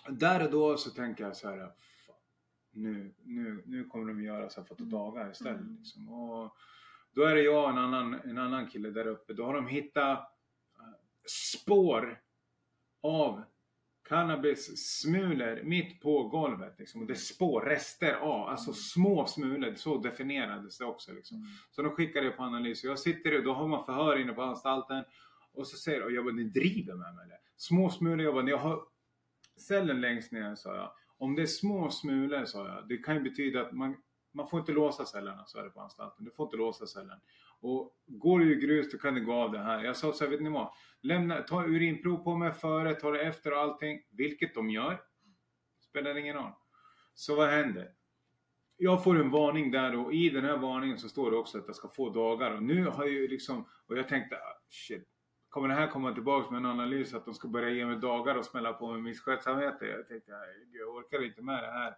där 0.09 0.45
och 0.45 0.51
då 0.51 0.77
så 0.77 0.91
tänker 0.91 1.25
jag 1.25 1.37
så 1.37 1.49
här, 1.49 1.59
"Fan, 2.07 2.17
nu, 2.71 3.15
nu, 3.23 3.63
nu 3.67 3.85
kommer 3.85 4.07
de 4.07 4.23
göra 4.23 4.51
så 4.51 4.61
här 4.61 4.67
för 4.67 4.75
att 4.75 4.79
ta 4.79 4.85
dagar 4.85 5.31
istället. 5.31 5.61
Mm. 5.61 5.77
Liksom. 5.77 6.09
Och 6.09 6.57
då 7.17 7.23
är 7.23 7.35
det 7.35 7.43
jag 7.43 7.65
och 7.65 7.71
en 7.71 7.79
annan, 7.79 8.15
en 8.15 8.39
annan 8.39 8.67
kille 8.67 8.91
där 8.91 9.07
uppe. 9.07 9.33
Då 9.33 9.45
har 9.45 9.55
de 9.55 9.67
hittat 9.67 10.19
eh, 10.79 10.85
spår 11.27 12.21
av 13.03 13.43
cannabis-smulor 14.09 15.63
mitt 15.63 16.01
på 16.01 16.29
golvet. 16.29 16.79
Liksom. 16.79 17.01
Och 17.01 17.07
det 17.07 17.13
är 17.13 17.15
spår, 17.15 17.61
rester 17.61 18.15
av, 18.15 18.49
alltså 18.49 18.73
små 18.73 19.27
smulor. 19.27 19.75
Så 19.75 19.99
definierades 19.99 20.79
det 20.79 20.85
också. 20.85 21.13
Liksom. 21.13 21.37
mm, 21.37 21.49
Så 21.71 21.83
de 21.83 21.91
skickar 21.91 22.23
det 22.23 22.31
på 22.31 22.43
analys. 22.43 22.85
Och 22.85 22.91
jag 22.91 22.99
sitter 22.99 23.39
och 23.39 23.45
då 23.45 23.53
har 23.53 23.69
man 23.69 23.85
förhör 23.85 24.19
inne 24.19 24.33
på 24.33 24.43
anstalten. 24.43 25.05
Och 25.53 25.67
så 25.67 25.77
säger 25.77 26.01
de, 26.01 26.15
jag 26.15 26.25
bara, 26.25 26.35
ni 26.35 26.45
driver 26.45 26.95
med 26.95 27.15
mig 27.15 27.25
eller? 27.25 27.39
Små 27.57 27.91
smulor, 27.91 28.25
jag 28.25 28.35
bara, 28.35 28.49
jag 28.49 28.59
har 28.59 28.83
cellen 29.57 30.01
längst 30.01 30.33
ner 30.33 30.55
sa 30.55 30.77
jag. 30.77 30.93
Om 31.19 31.35
det 31.35 31.43
är 31.43 31.47
små 31.47 31.91
smulor 31.91 32.45
sa 32.45 32.69
jag, 32.69 32.89
det 32.89 32.97
kan 32.97 33.15
ju 33.15 33.21
betyda 33.21 33.61
att 33.61 33.73
man, 33.73 33.97
man 34.37 34.49
får 34.49 34.61
inte 34.61 34.73
låsa 34.73 35.05
cellerna, 35.05 35.45
så 35.47 35.59
är 35.59 35.65
det 35.65 35.71
på 35.71 35.81
anstalten. 35.81 36.25
Du 36.25 36.31
får 36.31 36.47
inte 36.47 36.57
låsa 36.57 36.87
cellen. 36.87 37.21
Och 37.61 37.95
går 38.07 38.39
du 38.39 38.53
i 38.53 38.67
grus 38.67 38.93
då 38.93 38.99
kan 38.99 39.15
du 39.15 39.25
gå 39.25 39.33
av 39.33 39.53
det 39.53 39.59
här. 39.59 39.85
Jag 39.85 39.97
sa 39.97 40.13
så 40.13 40.25
här, 40.25 40.31
vet 40.31 40.41
ni 40.41 40.51
vad? 40.51 40.73
Lämna, 41.01 41.43
ta 41.43 41.65
urinprov 41.65 42.17
på 42.17 42.37
mig 42.37 42.53
före, 42.53 42.95
ta 42.95 43.11
det 43.11 43.21
efter 43.21 43.53
och 43.53 43.59
allting. 43.59 44.03
Vilket 44.11 44.55
de 44.55 44.71
gör. 44.71 45.03
Spelar 45.81 46.17
ingen 46.17 46.37
roll. 46.37 46.53
Så 47.15 47.37
vad 47.37 47.49
händer? 47.49 47.93
Jag 48.77 49.05
får 49.05 49.21
en 49.21 49.31
varning 49.31 49.71
där 49.71 49.97
och 49.97 50.15
i 50.15 50.31
den 50.31 50.45
här 50.45 50.57
varningen 50.57 50.99
så 50.99 51.09
står 51.09 51.31
det 51.31 51.37
också 51.37 51.59
att 51.59 51.65
jag 51.67 51.77
ska 51.77 51.89
få 51.89 52.11
dagar. 52.11 52.51
Och 52.51 52.63
nu 52.63 52.87
har 52.87 53.05
jag 53.05 53.13
ju 53.13 53.29
liksom, 53.29 53.69
och 53.87 53.99
jag 53.99 54.09
tänkte, 54.09 54.37
ah, 54.37 54.61
shit. 54.69 55.09
Kommer 55.49 55.69
det 55.69 55.75
här 55.75 55.87
komma 55.87 56.13
tillbaka 56.15 56.51
med 56.51 56.59
en 56.59 56.67
analys 56.67 57.15
att 57.15 57.25
de 57.25 57.35
ska 57.35 57.49
börja 57.49 57.71
ge 57.71 57.87
mig 57.87 57.97
dagar 57.97 58.35
och 58.35 58.45
smälla 58.45 58.73
på 58.73 58.93
mig 58.93 59.03
misskötsamhet? 59.03 59.75
Jag 59.81 60.09
tänkte, 60.09 60.33
"Nej, 60.33 60.69
jag 60.73 60.89
orkar 60.89 61.25
inte 61.25 61.43
med 61.43 61.63
det 61.63 61.71
här. 61.71 61.97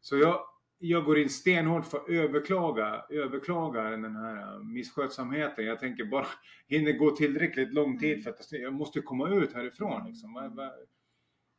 Så 0.00 0.16
jag, 0.16 0.46
jag 0.78 1.04
går 1.04 1.18
in 1.18 1.28
stenhårt 1.28 1.86
för 1.86 1.98
att 1.98 2.08
överklaga, 2.08 3.04
överklaga 3.10 3.82
den 3.82 4.16
här 4.16 4.54
äh, 4.54 4.62
misskötsamheten. 4.62 5.64
Jag 5.64 5.80
tänker 5.80 6.04
bara, 6.04 6.26
hinner 6.66 6.92
gå 6.92 7.10
tillräckligt 7.10 7.74
lång 7.74 7.98
tid 7.98 8.24
för 8.24 8.30
att 8.30 8.52
jag 8.52 8.72
måste 8.74 9.00
komma 9.00 9.28
ut 9.28 9.52
härifrån 9.52 10.06
liksom. 10.06 10.70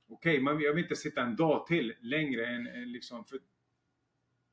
Okej, 0.10 0.42
men 0.42 0.60
jag 0.60 0.74
vill 0.74 0.84
inte 0.84 0.96
sitta 0.96 1.22
en 1.22 1.36
dag 1.36 1.68
till 1.68 1.94
längre 2.02 2.46
än, 2.48 2.92
liksom, 2.92 3.26
för 3.26 3.40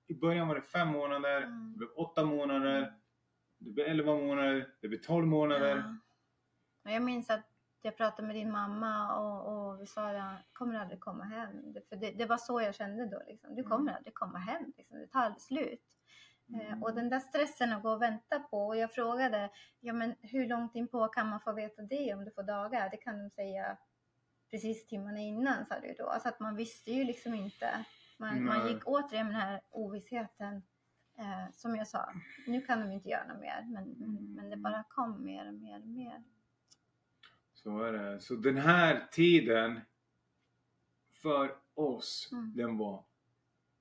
i 0.07 0.15
början 0.15 0.49
var 0.49 0.55
det 0.55 0.63
fem 0.63 0.89
månader, 0.89 1.43
Mm. 1.43 1.73
det 1.73 1.79
blev 1.79 1.91
åtta 1.91 2.25
månader, 2.25 2.93
det 3.59 3.71
blev 3.71 3.87
elva 3.87 4.15
månader, 4.15 4.69
det 4.81 4.89
blev 4.89 4.99
tolv 4.99 5.27
månader. 5.27 5.99
Ja. 6.83 6.93
Jag 6.93 7.03
minns 7.03 7.31
att 7.31 7.52
jag 7.83 7.97
pratade 7.97 8.27
med 8.29 8.37
din 8.37 8.51
mamma 8.51 9.17
och, 9.19 9.69
och 9.71 9.81
vi 9.83 9.87
sa 9.87 10.09
att 10.09 10.15
jag 10.15 10.35
kommer 10.53 10.75
aldrig 10.75 11.01
komma 11.01 11.25
hem. 11.25 11.73
Det, 11.73 11.89
för 11.89 11.97
det, 11.97 12.11
det 12.11 12.27
var 12.27 12.37
så 12.37 12.61
jag 12.61 12.75
kände 12.75 13.07
då. 13.07 13.23
Liksom. 13.27 13.55
Du 13.55 13.63
kommer 13.63 13.83
Mm. 13.83 13.95
aldrig 13.97 14.15
komma 14.15 14.39
hem. 14.39 14.73
Liksom. 14.77 14.99
Det 14.99 15.07
tar 15.07 15.21
aldrig 15.21 15.43
slut. 15.43 15.81
Eh, 16.55 16.67
Mm. 16.73 16.83
Och 16.83 16.95
den 16.95 17.09
där 17.09 17.21
stressen 17.21 17.73
att 17.73 17.83
gå 17.83 17.91
och 17.91 18.03
vänta 18.03 18.39
på. 18.39 18.67
Och 18.67 18.77
jag 18.77 18.93
frågade, 18.95 19.51
ja 19.81 19.93
men 19.93 20.15
hur 20.21 20.49
långt 20.49 20.75
in 20.75 20.89
på 20.89 21.09
kan 21.09 21.29
man 21.29 21.41
få 21.41 21.53
veta 21.53 21.83
det 21.83 22.15
om 22.15 22.25
du 22.25 22.31
får 22.31 22.43
dagar? 22.43 22.91
Det 22.91 22.97
kan 22.97 23.19
de 23.19 23.31
säga 23.31 23.77
precis 24.51 24.87
timmarna 24.87 25.19
innan 25.19 25.67
sa 25.67 25.81
du 25.81 25.95
då. 25.99 26.07
Alltså 26.09 26.29
att 26.29 26.41
man 26.41 26.57
visste 26.57 26.93
ju 26.93 27.05
liksom 27.05 27.35
inte. 27.35 27.85
Man, 28.19 28.45
man 28.45 28.69
gick 28.69 28.83
återigen 28.87 29.27
med 29.27 29.35
den 29.35 29.43
här 29.43 29.61
ovissheten. 29.71 30.63
Eh, 31.19 31.51
som 31.53 31.77
jag 31.77 31.89
sa, 31.89 32.13
nu 32.47 32.61
kan 32.61 32.81
de 32.81 32.93
inte 32.93 33.09
göra 33.09 33.25
något 33.27 33.41
mer. 33.41 33.67
Men, 33.69 33.83
Mm. 33.85 34.35
men 34.35 34.51
det 34.51 34.57
bara 34.57 34.85
kom 34.89 35.25
mer 35.25 35.49
och 35.49 35.55
mer 35.55 35.81
och 35.81 35.87
mer. 35.89 36.23
Så 37.63 37.79
är 37.83 37.93
det. 37.93 38.21
Så 38.21 38.35
den 38.35 38.57
här 38.57 39.07
tiden 39.13 39.81
för 41.23 41.55
oss, 41.75 42.29
Mm. 42.33 42.53
den 42.57 42.79
var 42.79 43.05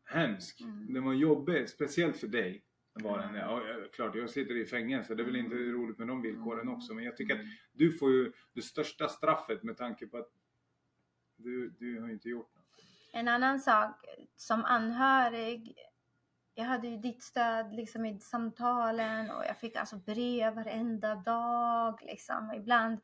hemsk. 0.06 0.62
Mm. 0.62 0.94
Den 0.94 1.04
var 1.04 1.14
jobbig, 1.14 1.70
speciellt 1.70 2.18
för 2.18 2.28
dig. 2.28 2.64
Var 2.94 3.18
den. 3.18 3.30
Mm. 3.30 3.42
Ja, 3.42 3.62
klart, 3.94 4.16
jag 4.16 4.30
sitter 4.30 4.56
i 4.58 4.66
fängelse. 4.66 5.16
Det 5.16 5.24
är 5.24 5.26
väl 5.26 5.36
inte 5.36 5.56
roligt 5.56 5.98
med 5.98 6.08
de 6.08 6.22
villkoren 6.22 6.62
Mm. 6.62 6.74
också. 6.74 6.94
Men 6.94 7.04
jag 7.04 7.18
tycker 7.18 7.34
att 7.34 7.40
Mm. 7.40 7.52
du 7.72 7.92
får 7.98 8.12
ju 8.12 8.32
det 8.54 8.62
största 8.62 9.08
straffet 9.08 9.64
med 9.64 9.78
tanke 9.78 10.08
på 10.08 10.18
att 10.18 10.30
du, 11.36 11.70
du 11.70 12.02
har 12.02 12.10
inte 12.10 12.30
gjort 12.30 12.56
något. 12.56 12.66
En 13.14 13.28
annan 13.28 13.60
sak 13.60 14.06
som 14.36 14.66
anhörig. 14.66 15.76
Jag 16.54 16.66
hade 16.66 16.88
ju 16.88 16.98
ditt 16.98 17.24
stöd 17.24 17.76
liksom 17.76 18.06
i 18.06 18.20
samtalen 18.20 19.32
och 19.32 19.44
jag 19.46 19.58
fick 19.60 19.76
alltså 19.76 19.96
brev 19.98 20.54
varenda 20.54 21.16
dag 21.16 22.00
liksom. 22.02 22.54
Ibland, 22.56 23.00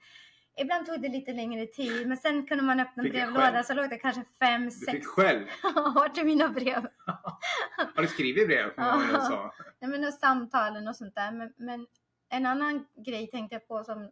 ibland 0.57 0.85
tog 0.85 1.01
det 1.01 1.09
lite 1.09 1.33
längre 1.33 1.65
tid 1.65 2.07
men 2.07 2.17
sen 2.17 2.47
kunde 2.47 2.63
man 2.63 2.79
öppna 2.79 3.03
Fick 3.03 3.11
brevlådan 3.11 3.63
så 3.63 3.73
låg 3.73 3.89
det 3.89 3.97
kanske 3.97 4.23
fem, 4.39 4.65
Du 4.65 4.71
sex 4.71 4.91
fick 4.91 5.05
själv. 5.05 5.47
år 5.75 6.09
till 6.09 6.25
mina 6.25 6.49
brev. 6.49 6.87
Har 7.95 8.01
du 8.01 8.07
skrivit 8.07 8.47
brev? 8.47 8.75
Sa. 8.75 9.53
Nej, 9.79 9.91
men 9.91 10.07
och 10.07 10.13
samtalen 10.13 10.87
och 10.87 10.95
sånt 10.95 11.15
där. 11.15 11.31
Men, 11.31 11.53
men 11.57 11.87
en 12.29 12.45
annan 12.45 12.85
grej 13.05 13.27
tänkte 13.27 13.55
jag 13.55 13.67
på 13.67 13.83
som 13.83 14.03
eh, 14.03 14.09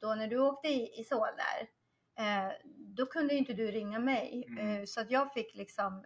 då 0.00 0.14
när 0.14 0.28
du 0.28 0.38
åkte 0.38 0.68
i, 0.68 1.00
i 1.00 1.04
Sol 1.04 1.28
där. 1.36 1.68
Eh, 2.18 2.52
då 2.76 3.06
kunde 3.06 3.34
inte 3.34 3.52
du 3.52 3.70
ringa 3.70 3.98
mig. 3.98 4.44
Mm. 4.48 4.80
Eh, 4.80 4.84
så 4.84 5.00
att 5.00 5.10
jag 5.10 5.32
fick 5.32 5.54
liksom. 5.54 6.04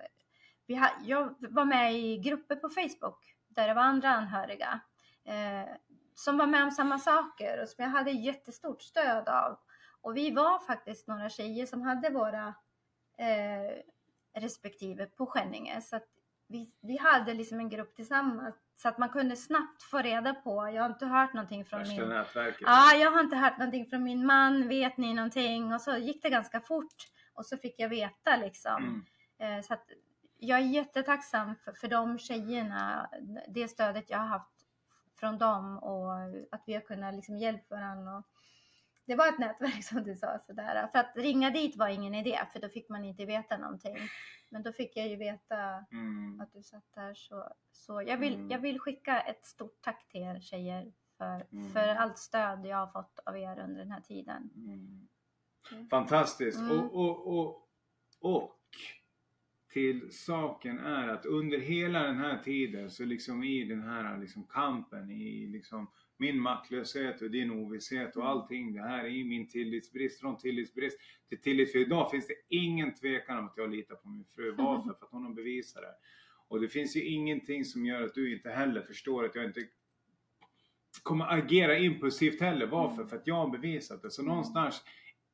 Vi 0.66 0.74
ha, 0.76 0.90
jag 1.02 1.34
var 1.40 1.64
med 1.64 1.94
i 1.94 2.18
grupper 2.18 2.56
på 2.56 2.68
Facebook 2.68 3.34
där 3.48 3.68
det 3.68 3.74
var 3.74 3.82
andra 3.82 4.08
anhöriga. 4.08 4.80
Eh, 5.24 5.68
som 6.20 6.38
var 6.38 6.46
med 6.46 6.64
om 6.64 6.70
samma 6.70 6.98
saker 6.98 7.62
och 7.62 7.68
som 7.68 7.84
jag 7.84 7.90
hade 7.90 8.10
jättestort 8.10 8.82
stöd 8.82 9.28
av. 9.28 9.58
Och 10.00 10.16
vi 10.16 10.30
var 10.30 10.58
faktiskt 10.58 11.08
några 11.08 11.28
tjejer 11.28 11.66
som 11.66 11.82
hade 11.82 12.10
våra 12.10 12.54
eh, 13.18 13.82
respektive 14.40 15.06
på 15.06 15.26
Skänninge. 15.26 15.80
Så 15.80 16.00
vi, 16.48 16.72
vi 16.80 16.96
hade 16.96 17.34
liksom 17.34 17.58
en 17.58 17.68
grupp 17.68 17.94
tillsammans 17.96 18.54
så 18.76 18.88
att 18.88 18.98
man 18.98 19.08
kunde 19.08 19.36
snabbt 19.36 19.82
få 19.82 19.98
reda 19.98 20.34
på. 20.34 20.70
Jag 20.74 20.82
har 20.82 20.90
inte 20.90 21.06
hört 21.06 21.32
någonting 21.32 21.64
från 21.64 21.78
Värsta 21.78 22.00
min... 22.00 22.08
nätverket. 22.08 22.60
Ja, 22.60 22.94
jag 22.94 23.10
har 23.10 23.20
inte 23.20 23.36
hört 23.36 23.58
någonting 23.58 23.86
från 23.86 24.02
min 24.02 24.26
man. 24.26 24.68
Vet 24.68 24.96
ni 24.96 25.14
någonting? 25.14 25.72
Och 25.74 25.80
så 25.80 25.96
gick 25.96 26.22
det 26.22 26.30
ganska 26.30 26.60
fort 26.60 26.96
och 27.34 27.46
så 27.46 27.56
fick 27.56 27.74
jag 27.78 27.88
veta 27.88 28.36
liksom. 28.36 29.04
Mm. 29.38 29.58
Eh, 29.58 29.62
Så 29.62 29.74
att 29.74 29.90
jag 30.36 30.58
är 30.58 30.64
jättetacksam 30.64 31.56
för, 31.56 31.72
för 31.72 31.88
de 31.88 32.18
tjejerna, 32.18 33.10
det 33.48 33.68
stödet 33.68 34.10
jag 34.10 34.18
har 34.18 34.26
haft 34.26 34.59
från 35.20 35.38
dem 35.38 35.78
och 35.78 36.12
att 36.50 36.62
vi 36.66 36.74
har 36.74 36.80
kunnat 36.80 37.14
liksom 37.14 37.38
hjälpa 37.38 37.74
varandra. 37.74 38.22
Det 39.06 39.14
var 39.16 39.28
ett 39.28 39.38
nätverk 39.38 39.84
som 39.84 40.02
du 40.04 40.16
sa 40.16 40.38
sådär. 40.46 40.88
För 40.92 40.98
att 40.98 41.16
ringa 41.16 41.50
dit 41.50 41.76
var 41.76 41.88
ingen 41.88 42.14
idé 42.14 42.40
för 42.52 42.60
då 42.60 42.68
fick 42.68 42.88
man 42.88 43.04
inte 43.04 43.24
veta 43.24 43.56
någonting. 43.56 43.96
Men 44.48 44.62
då 44.62 44.72
fick 44.72 44.96
jag 44.96 45.08
ju 45.08 45.16
veta 45.16 45.84
Mm. 45.92 46.40
att 46.40 46.52
du 46.52 46.62
satt 46.62 46.92
där 46.94 47.14
så, 47.14 47.48
så 47.72 48.02
jag, 48.02 48.16
vill, 48.16 48.34
Mm. 48.34 48.50
jag 48.50 48.58
vill 48.58 48.80
skicka 48.80 49.20
ett 49.20 49.44
stort 49.46 49.78
tack 49.82 50.08
till 50.08 50.22
er 50.22 50.40
tjejer 50.40 50.92
för, 51.18 51.46
Mm. 51.52 51.72
för 51.72 51.88
allt 51.88 52.18
stöd 52.18 52.66
jag 52.66 52.76
har 52.76 52.86
fått 52.86 53.18
av 53.26 53.38
er 53.38 53.58
under 53.58 53.78
den 53.80 53.90
här 53.92 54.00
tiden. 54.00 54.50
Mm. 54.56 55.08
Mm. 55.72 55.88
Fantastiskt. 55.88 56.58
Mm. 56.58 56.80
Och, 56.80 56.94
och, 56.94 57.26
och, 57.38 57.68
och 58.20 58.59
till 59.72 60.12
saken 60.12 60.78
är 60.78 61.08
att 61.08 61.26
under 61.26 61.58
hela 61.58 62.02
den 62.02 62.16
här 62.16 62.38
tiden 62.38 62.90
så 62.90 63.04
liksom 63.04 63.44
i 63.44 63.64
den 63.64 63.82
här 63.82 64.18
liksom 64.20 64.46
kampen 64.46 65.10
i 65.10 65.46
liksom 65.46 65.90
min 66.16 66.40
maktlöshet 66.40 67.22
och 67.22 67.30
din 67.30 67.50
ovisshet 67.50 68.16
och 68.16 68.22
Mm. 68.22 68.30
allting 68.32 68.72
det 68.72 68.80
här 68.82 69.06
i 69.06 69.24
min 69.24 69.48
tillitsbrist 69.48 70.20
från 70.20 70.36
tillitsbrist 70.36 70.98
till 71.28 71.40
tillit. 71.40 71.72
För 71.72 71.78
idag 71.78 72.10
finns 72.10 72.26
det 72.26 72.34
ingen 72.48 72.94
tvekan 72.94 73.38
om 73.38 73.46
att 73.46 73.56
jag 73.56 73.70
litar 73.70 73.94
på 73.94 74.08
min 74.08 74.24
fru. 74.24 74.50
Varför? 74.58 74.82
För 74.98 75.06
att 75.06 75.10
hon 75.12 75.24
har 75.24 75.32
bevisat 75.34 75.82
det. 75.82 75.94
Och 76.48 76.60
det 76.60 76.68
finns 76.68 76.96
ju 76.96 77.04
ingenting 77.04 77.64
som 77.64 77.86
gör 77.86 78.02
att 78.02 78.14
du 78.14 78.32
inte 78.36 78.50
heller 78.50 78.82
förstår 78.82 79.24
att 79.24 79.34
jag 79.34 79.44
inte 79.44 79.60
kommer 81.02 81.32
agera 81.38 81.78
impulsivt 81.78 82.40
heller. 82.40 82.66
Varför? 82.66 82.94
Mm. 82.96 83.08
För 83.08 83.16
att 83.16 83.26
jag 83.26 83.34
har 83.34 83.48
bevisat 83.50 84.02
det. 84.02 84.10
Så 84.10 84.22
Mm. 84.22 84.28
någonstans 84.30 84.82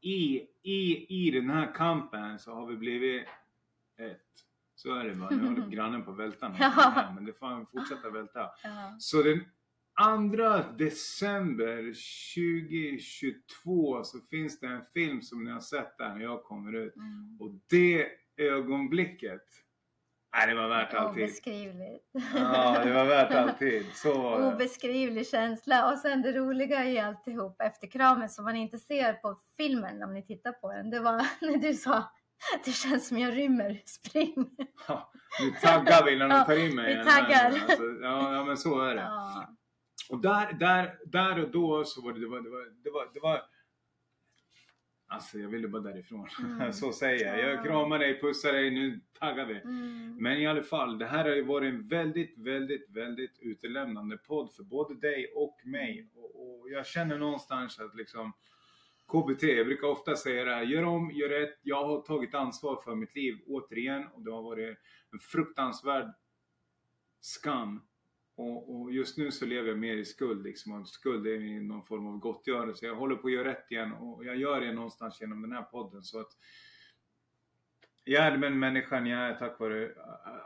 i, 0.01 0.43
i, 0.63 1.07
i 1.27 1.31
den 1.31 1.51
här 1.51 1.75
kampen 1.75 2.39
så 2.39 2.53
har 2.55 2.67
vi 2.67 2.77
blivit 2.77 3.25
ett. 3.99 4.23
Så 4.75 4.95
är 4.95 5.05
det 5.05 5.15
bara. 5.15 5.31
Nu 5.31 5.47
håller 5.47 5.67
grannen 5.71 6.05
på 6.05 6.11
att 6.11 6.19
välta 6.19 6.49
någonting 6.49 6.69
här, 6.71 7.15
men 7.15 7.25
det 7.25 7.33
får 7.33 7.47
han 7.47 7.67
fortsätta 7.67 8.11
välta. 8.11 8.51
Så 8.99 9.23
den 9.23 9.41
2 9.99 10.63
december 10.79 11.95
2022 12.35 14.05
så 14.05 14.19
finns 14.31 14.61
det 14.61 14.67
en 14.67 14.83
film 14.95 15.23
som 15.23 15.45
ni 15.45 15.51
har 15.51 15.61
sett 15.61 15.99
där 15.99 16.15
när 16.15 16.23
jag 16.23 16.45
kommer 16.45 16.73
ut. 16.73 16.97
Mm. 16.97 17.37
Och 17.41 17.51
det 17.71 18.09
ögonblicket, 18.37 19.43
nej 20.37 20.47
det 20.47 20.55
var 20.55 20.69
värt 20.69 20.95
alltid. 20.95 21.23
Obeskrivligt. 21.23 22.11
Ja, 22.35 22.85
det 22.85 22.93
var 22.93 23.05
värt 23.05 23.31
alltid. 23.31 23.87
Så, 23.95 24.49
Obeskrivlig 24.53 25.27
känsla 25.27 25.93
och 25.93 25.99
sen 25.99 26.23
det 26.23 26.33
roliga 26.33 26.85
i 26.85 26.99
alltihop 26.99 27.61
efter 27.61 27.87
kramen 27.87 28.29
som 28.29 28.45
man 28.45 28.57
inte 28.57 28.79
ser 28.79 29.13
på 29.13 29.41
filmen 29.57 30.03
om 30.03 30.15
ni 30.15 30.27
tittar 30.27 30.53
på 30.53 30.73
den. 30.73 30.91
Det 30.91 31.01
var 31.01 31.13
när 31.41 31.57
du 31.57 31.75
sa 31.75 32.13
det 32.65 32.73
känns 32.73 33.09
som 33.09 33.19
jag 33.19 33.37
rymmer, 33.37 33.83
spring. 33.85 34.57
ja, 34.89 35.13
nu 35.41 35.51
taggar 35.51 36.05
vi 36.05 36.13
innan 36.13 36.31
Ja, 36.39 36.45
tar 36.45 36.67
in 36.67 36.75
mig. 36.75 36.97
vi 36.97 37.05
taggar. 37.05 37.47
Alltså, 37.47 37.83
ja, 38.03 38.35
ja, 38.35 38.45
men 38.45 38.57
så 38.57 38.81
är 38.81 38.95
det. 38.95 39.01
Ja. 39.01 39.57
Och 40.11 40.21
där, 40.21 40.53
där, 40.53 40.99
där 41.07 41.45
och 41.45 41.51
då 41.51 41.85
så 41.85 42.03
var 42.03 42.13
det, 42.13 42.21
det 42.21 42.27
var, 42.27 42.41
det 42.41 42.51
var, 42.51 42.65
det 42.85 42.91
var, 42.91 43.11
det 43.15 43.21
var 43.21 43.43
Alltså 45.09 45.39
jag 45.39 45.49
ville 45.49 45.69
bara 45.69 45.83
därifrån. 45.83 46.29
Mm. 46.45 46.73
så 46.73 46.93
säger 46.93 47.27
jag. 47.27 47.39
Ja. 47.39 47.51
Jag 47.51 47.65
kramar 47.65 47.99
dig, 47.99 48.21
pussar 48.21 48.53
dig, 48.53 48.71
nu 48.71 49.01
taggar 49.19 49.47
vi. 49.47 49.55
Mm. 49.55 50.17
Men 50.21 50.39
i 50.39 50.47
alla 50.47 50.63
fall, 50.63 50.99
det 50.99 51.07
här 51.07 51.25
har 51.25 51.35
ju 51.35 51.45
varit 51.45 51.75
en 51.75 51.89
väldigt, 51.89 52.39
väldigt, 52.39 52.91
väldigt 52.91 53.39
utelämnande 53.41 54.17
podd 54.17 54.53
för 54.53 54.63
både 54.63 54.95
dig 54.95 55.33
och 55.35 55.57
mig. 55.65 56.11
Och, 56.15 56.61
och 56.61 56.71
jag 56.71 56.87
känner 56.87 57.19
någonstans 57.19 57.79
att 57.79 57.95
liksom 57.95 58.33
KBT, 59.09 59.43
jag 59.43 59.67
brukar 59.67 59.89
ofta 59.89 60.17
säga 60.17 60.45
det 60.45 60.55
här, 60.55 60.63
gör 60.63 60.85
om, 60.85 61.11
gör 61.11 61.29
rätt. 61.29 61.59
Jag 61.63 61.85
har 61.85 62.01
tagit 62.01 62.35
ansvar 62.35 62.81
för 62.85 62.95
mitt 62.95 63.15
liv 63.15 63.39
återigen 63.47 64.07
och 64.07 64.23
det 64.23 64.31
har 64.31 64.43
varit 64.43 64.79
en 65.13 65.19
fruktansvärd 65.19 66.15
skam. 67.21 67.83
Och, 68.37 68.75
och 68.75 68.93
just 68.93 69.19
nu 69.19 69.31
så 69.31 69.47
lever 69.47 69.69
jag 69.69 69.79
mer 69.79 69.97
i 69.97 70.05
skuld 70.05 70.43
liksom. 70.43 70.87
Skuld 70.87 71.27
är 71.27 71.41
i 71.41 71.61
någon 71.61 71.85
form 71.85 72.07
av 72.07 72.19
gottgörelse. 72.19 72.87
Jag 72.87 72.97
håller 72.97 73.17
på 73.17 73.27
att 73.27 73.33
göra 73.33 73.49
rätt 73.49 73.71
igen 73.71 73.93
och 73.93 74.25
jag 74.25 74.37
gör 74.37 74.61
det 74.61 74.73
någonstans 74.73 75.21
genom 75.21 75.43
den 75.43 75.53
här 75.53 75.63
podden. 75.63 76.03
Så 76.03 76.21
att 76.21 76.31
jag 78.05 78.27
är 78.27 78.39
den 78.39 78.59
människan 78.59 79.07
jag 79.07 79.21
är 79.21 79.35
tack 79.35 79.61
vare 79.61 79.91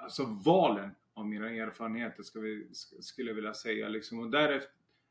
alltså 0.02 0.24
valen 0.44 0.90
av 1.14 1.26
mina 1.26 1.50
erfarenheter 1.50 2.22
ska 2.22 2.40
vi, 2.40 2.68
skulle 3.00 3.30
jag 3.30 3.34
vilja 3.34 3.54
säga. 3.54 3.88
Liksom. 3.88 4.18
Och 4.18 4.30
därefter, 4.30 4.70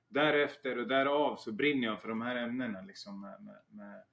därefter 0.10 0.78
och 0.78 0.88
därav 0.88 1.36
så 1.38 1.52
brinner 1.52 1.88
jag 1.88 2.02
för 2.02 2.10
de 2.10 2.22
här 2.22 2.36
ämnena. 2.36 2.82
Liksom, 2.82 3.22
med, 3.22 3.42
med, 3.44 3.62
med 3.68 4.04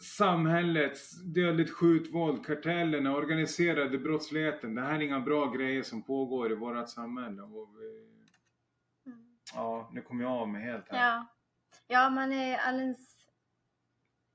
samhällets 0.00 1.22
dödligt 1.24 1.70
skjutvåld, 1.70 2.46
kartellerna, 2.46 3.16
organiserade 3.16 3.98
brottsligheten. 3.98 4.74
Det 4.74 4.82
här 4.82 4.94
är 4.94 5.00
inga 5.00 5.20
bra 5.20 5.46
grejer 5.50 5.82
som 5.82 6.02
pågår 6.02 6.52
i 6.52 6.54
vårt 6.54 6.88
samhälle. 6.88 7.42
Och 7.42 7.68
vi, 7.80 8.08
Mm. 9.06 9.36
ja, 9.54 9.90
nu 9.92 10.02
kommer 10.02 10.24
jag 10.24 10.32
av 10.32 10.48
mig 10.48 10.62
helt 10.62 10.88
här. 10.88 10.98
Ja. 11.08 11.26
ja, 11.86 12.10
man 12.10 12.32
är 12.32 12.58
alldeles... 12.58 13.18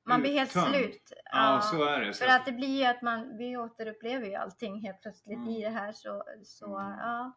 Man 0.05 0.22
blir 0.22 0.34
helt 0.34 0.49
Uttömd. 0.49 0.76
slut. 0.76 1.14
Ja, 1.32 1.61
så 1.64 1.84
är 1.84 1.99
det. 2.01 2.14
Så 2.14 2.24
För 2.26 2.32
att 2.32 2.45
det 2.45 2.51
blir 2.51 2.80
ju 2.80 2.86
att 2.86 3.01
man, 3.01 3.38
vi 3.38 3.57
återupplever 3.57 4.26
ju 4.28 4.36
allting 4.36 4.82
helt 4.82 5.01
plötsligt 5.01 5.38
Mm. 5.38 5.49
i 5.49 5.61
det 5.61 5.70
här 5.70 5.91
så, 5.91 6.24
så 6.43 6.78
Mm. 6.78 6.97
ja. 6.99 7.32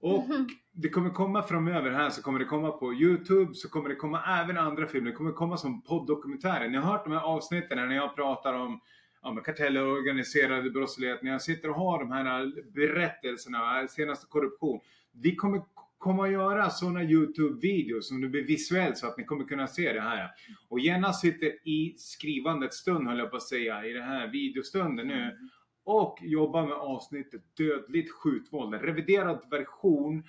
Och 0.00 0.24
det 0.72 0.88
kommer 0.88 1.10
komma 1.10 1.42
framöver 1.42 1.90
här 1.90 2.10
så 2.10 2.22
kommer 2.22 2.38
det 2.38 2.44
komma 2.44 2.70
på 2.70 2.94
Youtube 2.94 3.54
så 3.54 3.68
kommer 3.68 3.88
det 3.88 3.94
komma 3.94 4.22
även 4.42 4.58
andra 4.58 4.86
filmer. 4.86 5.10
Det 5.10 5.16
kommer 5.16 5.32
komma 5.32 5.56
som 5.56 5.82
podddokumentärer. 5.82 6.68
Ni 6.68 6.76
har 6.76 6.92
hört 6.92 7.04
de 7.04 7.12
här 7.12 7.20
avsnitten 7.20 7.88
när 7.88 7.96
jag 7.96 8.16
pratar 8.16 8.54
om 8.54 8.80
ja, 9.22 9.34
karteller 9.36 9.86
och 9.86 9.92
organiserade 9.92 10.70
brottslighet. 10.70 11.22
När 11.22 11.32
jag 11.32 11.42
sitter 11.42 11.70
och 11.70 11.76
har 11.76 11.98
de 11.98 12.10
här 12.10 12.52
berättelserna, 12.74 13.88
senaste 13.88 14.26
korruption. 14.26 14.80
Vi 15.12 15.36
kommer 15.36 15.62
komma 15.98 16.24
att 16.24 16.32
göra 16.32 16.70
sådana 16.70 17.02
Youtube-videos 17.02 18.08
som 18.08 18.20
det 18.20 18.28
blir 18.28 18.44
visuellt 18.44 18.98
så 18.98 19.06
att 19.06 19.18
ni 19.18 19.24
kommer 19.24 19.44
kunna 19.44 19.66
se 19.66 19.92
det 19.92 20.00
här. 20.00 20.30
Och 20.68 20.80
Jenna 20.80 21.12
sitter 21.12 21.68
i 21.68 21.94
skrivandets 21.98 22.76
stund 22.76 23.08
höll 23.08 23.18
jag 23.18 23.30
på 23.30 23.36
att 23.36 23.42
säga, 23.42 23.84
i 23.84 23.92
den 23.92 24.02
här 24.02 24.28
videostunden 24.28 25.06
nu 25.08 25.38
och 25.86 26.18
jobbar 26.22 26.62
med 26.62 26.76
avsnittet 26.76 27.56
Dödligt 27.56 28.12
skjutvåld. 28.12 28.74
En 28.74 28.80
reviderad 28.80 29.50
version 29.50 30.24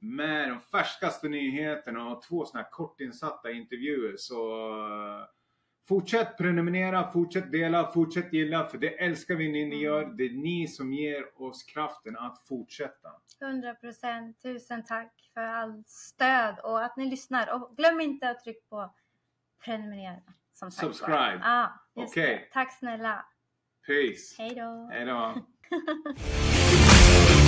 med 0.00 0.48
de 0.48 0.60
färskaste 0.60 1.28
nyheterna 1.28 2.08
och 2.08 2.22
två 2.22 2.44
sådana 2.44 2.62
här 2.62 2.70
kortinsatta 2.70 3.50
intervjuer. 3.50 4.14
Så 4.16 4.70
eh, 4.86 5.26
fortsätt 5.88 6.38
prenumerera, 6.38 7.10
fortsätt 7.12 7.52
dela, 7.52 7.90
fortsätt 7.90 8.32
gilla 8.32 8.66
för 8.66 8.78
det 8.78 9.04
älskar 9.04 9.34
vi 9.34 9.52
när 9.52 9.66
ni 9.66 9.82
gör. 9.82 10.04
Det 10.04 10.24
är 10.24 10.30
ni 10.30 10.68
som 10.68 10.92
ger 10.92 11.42
oss 11.42 11.62
kraften 11.62 12.16
att 12.16 12.46
fortsätta. 12.48 13.08
100 13.40 13.74
procent. 13.74 14.42
Tusen 14.42 14.84
tack 14.84 15.30
för 15.34 15.40
all 15.40 15.84
stöd 15.86 16.58
och 16.62 16.84
att 16.84 16.96
ni 16.96 17.10
lyssnar. 17.10 17.54
Och 17.54 17.76
glöm 17.76 18.00
inte 18.00 18.30
att 18.30 18.44
trycka 18.44 18.60
på 18.68 18.94
prenumerera. 19.64 20.22
Som 20.52 20.70
sagt. 20.70 20.86
Subscribe. 20.86 21.68
Just 21.96 22.12
Okej. 22.12 22.26
det. 22.26 22.52
Tack 22.52 22.78
snälla. 22.78 23.24
Peace! 23.90 24.34
Hej 24.38 24.54
då. 24.54 24.88
Hej 24.92 25.06
då! 25.06 25.34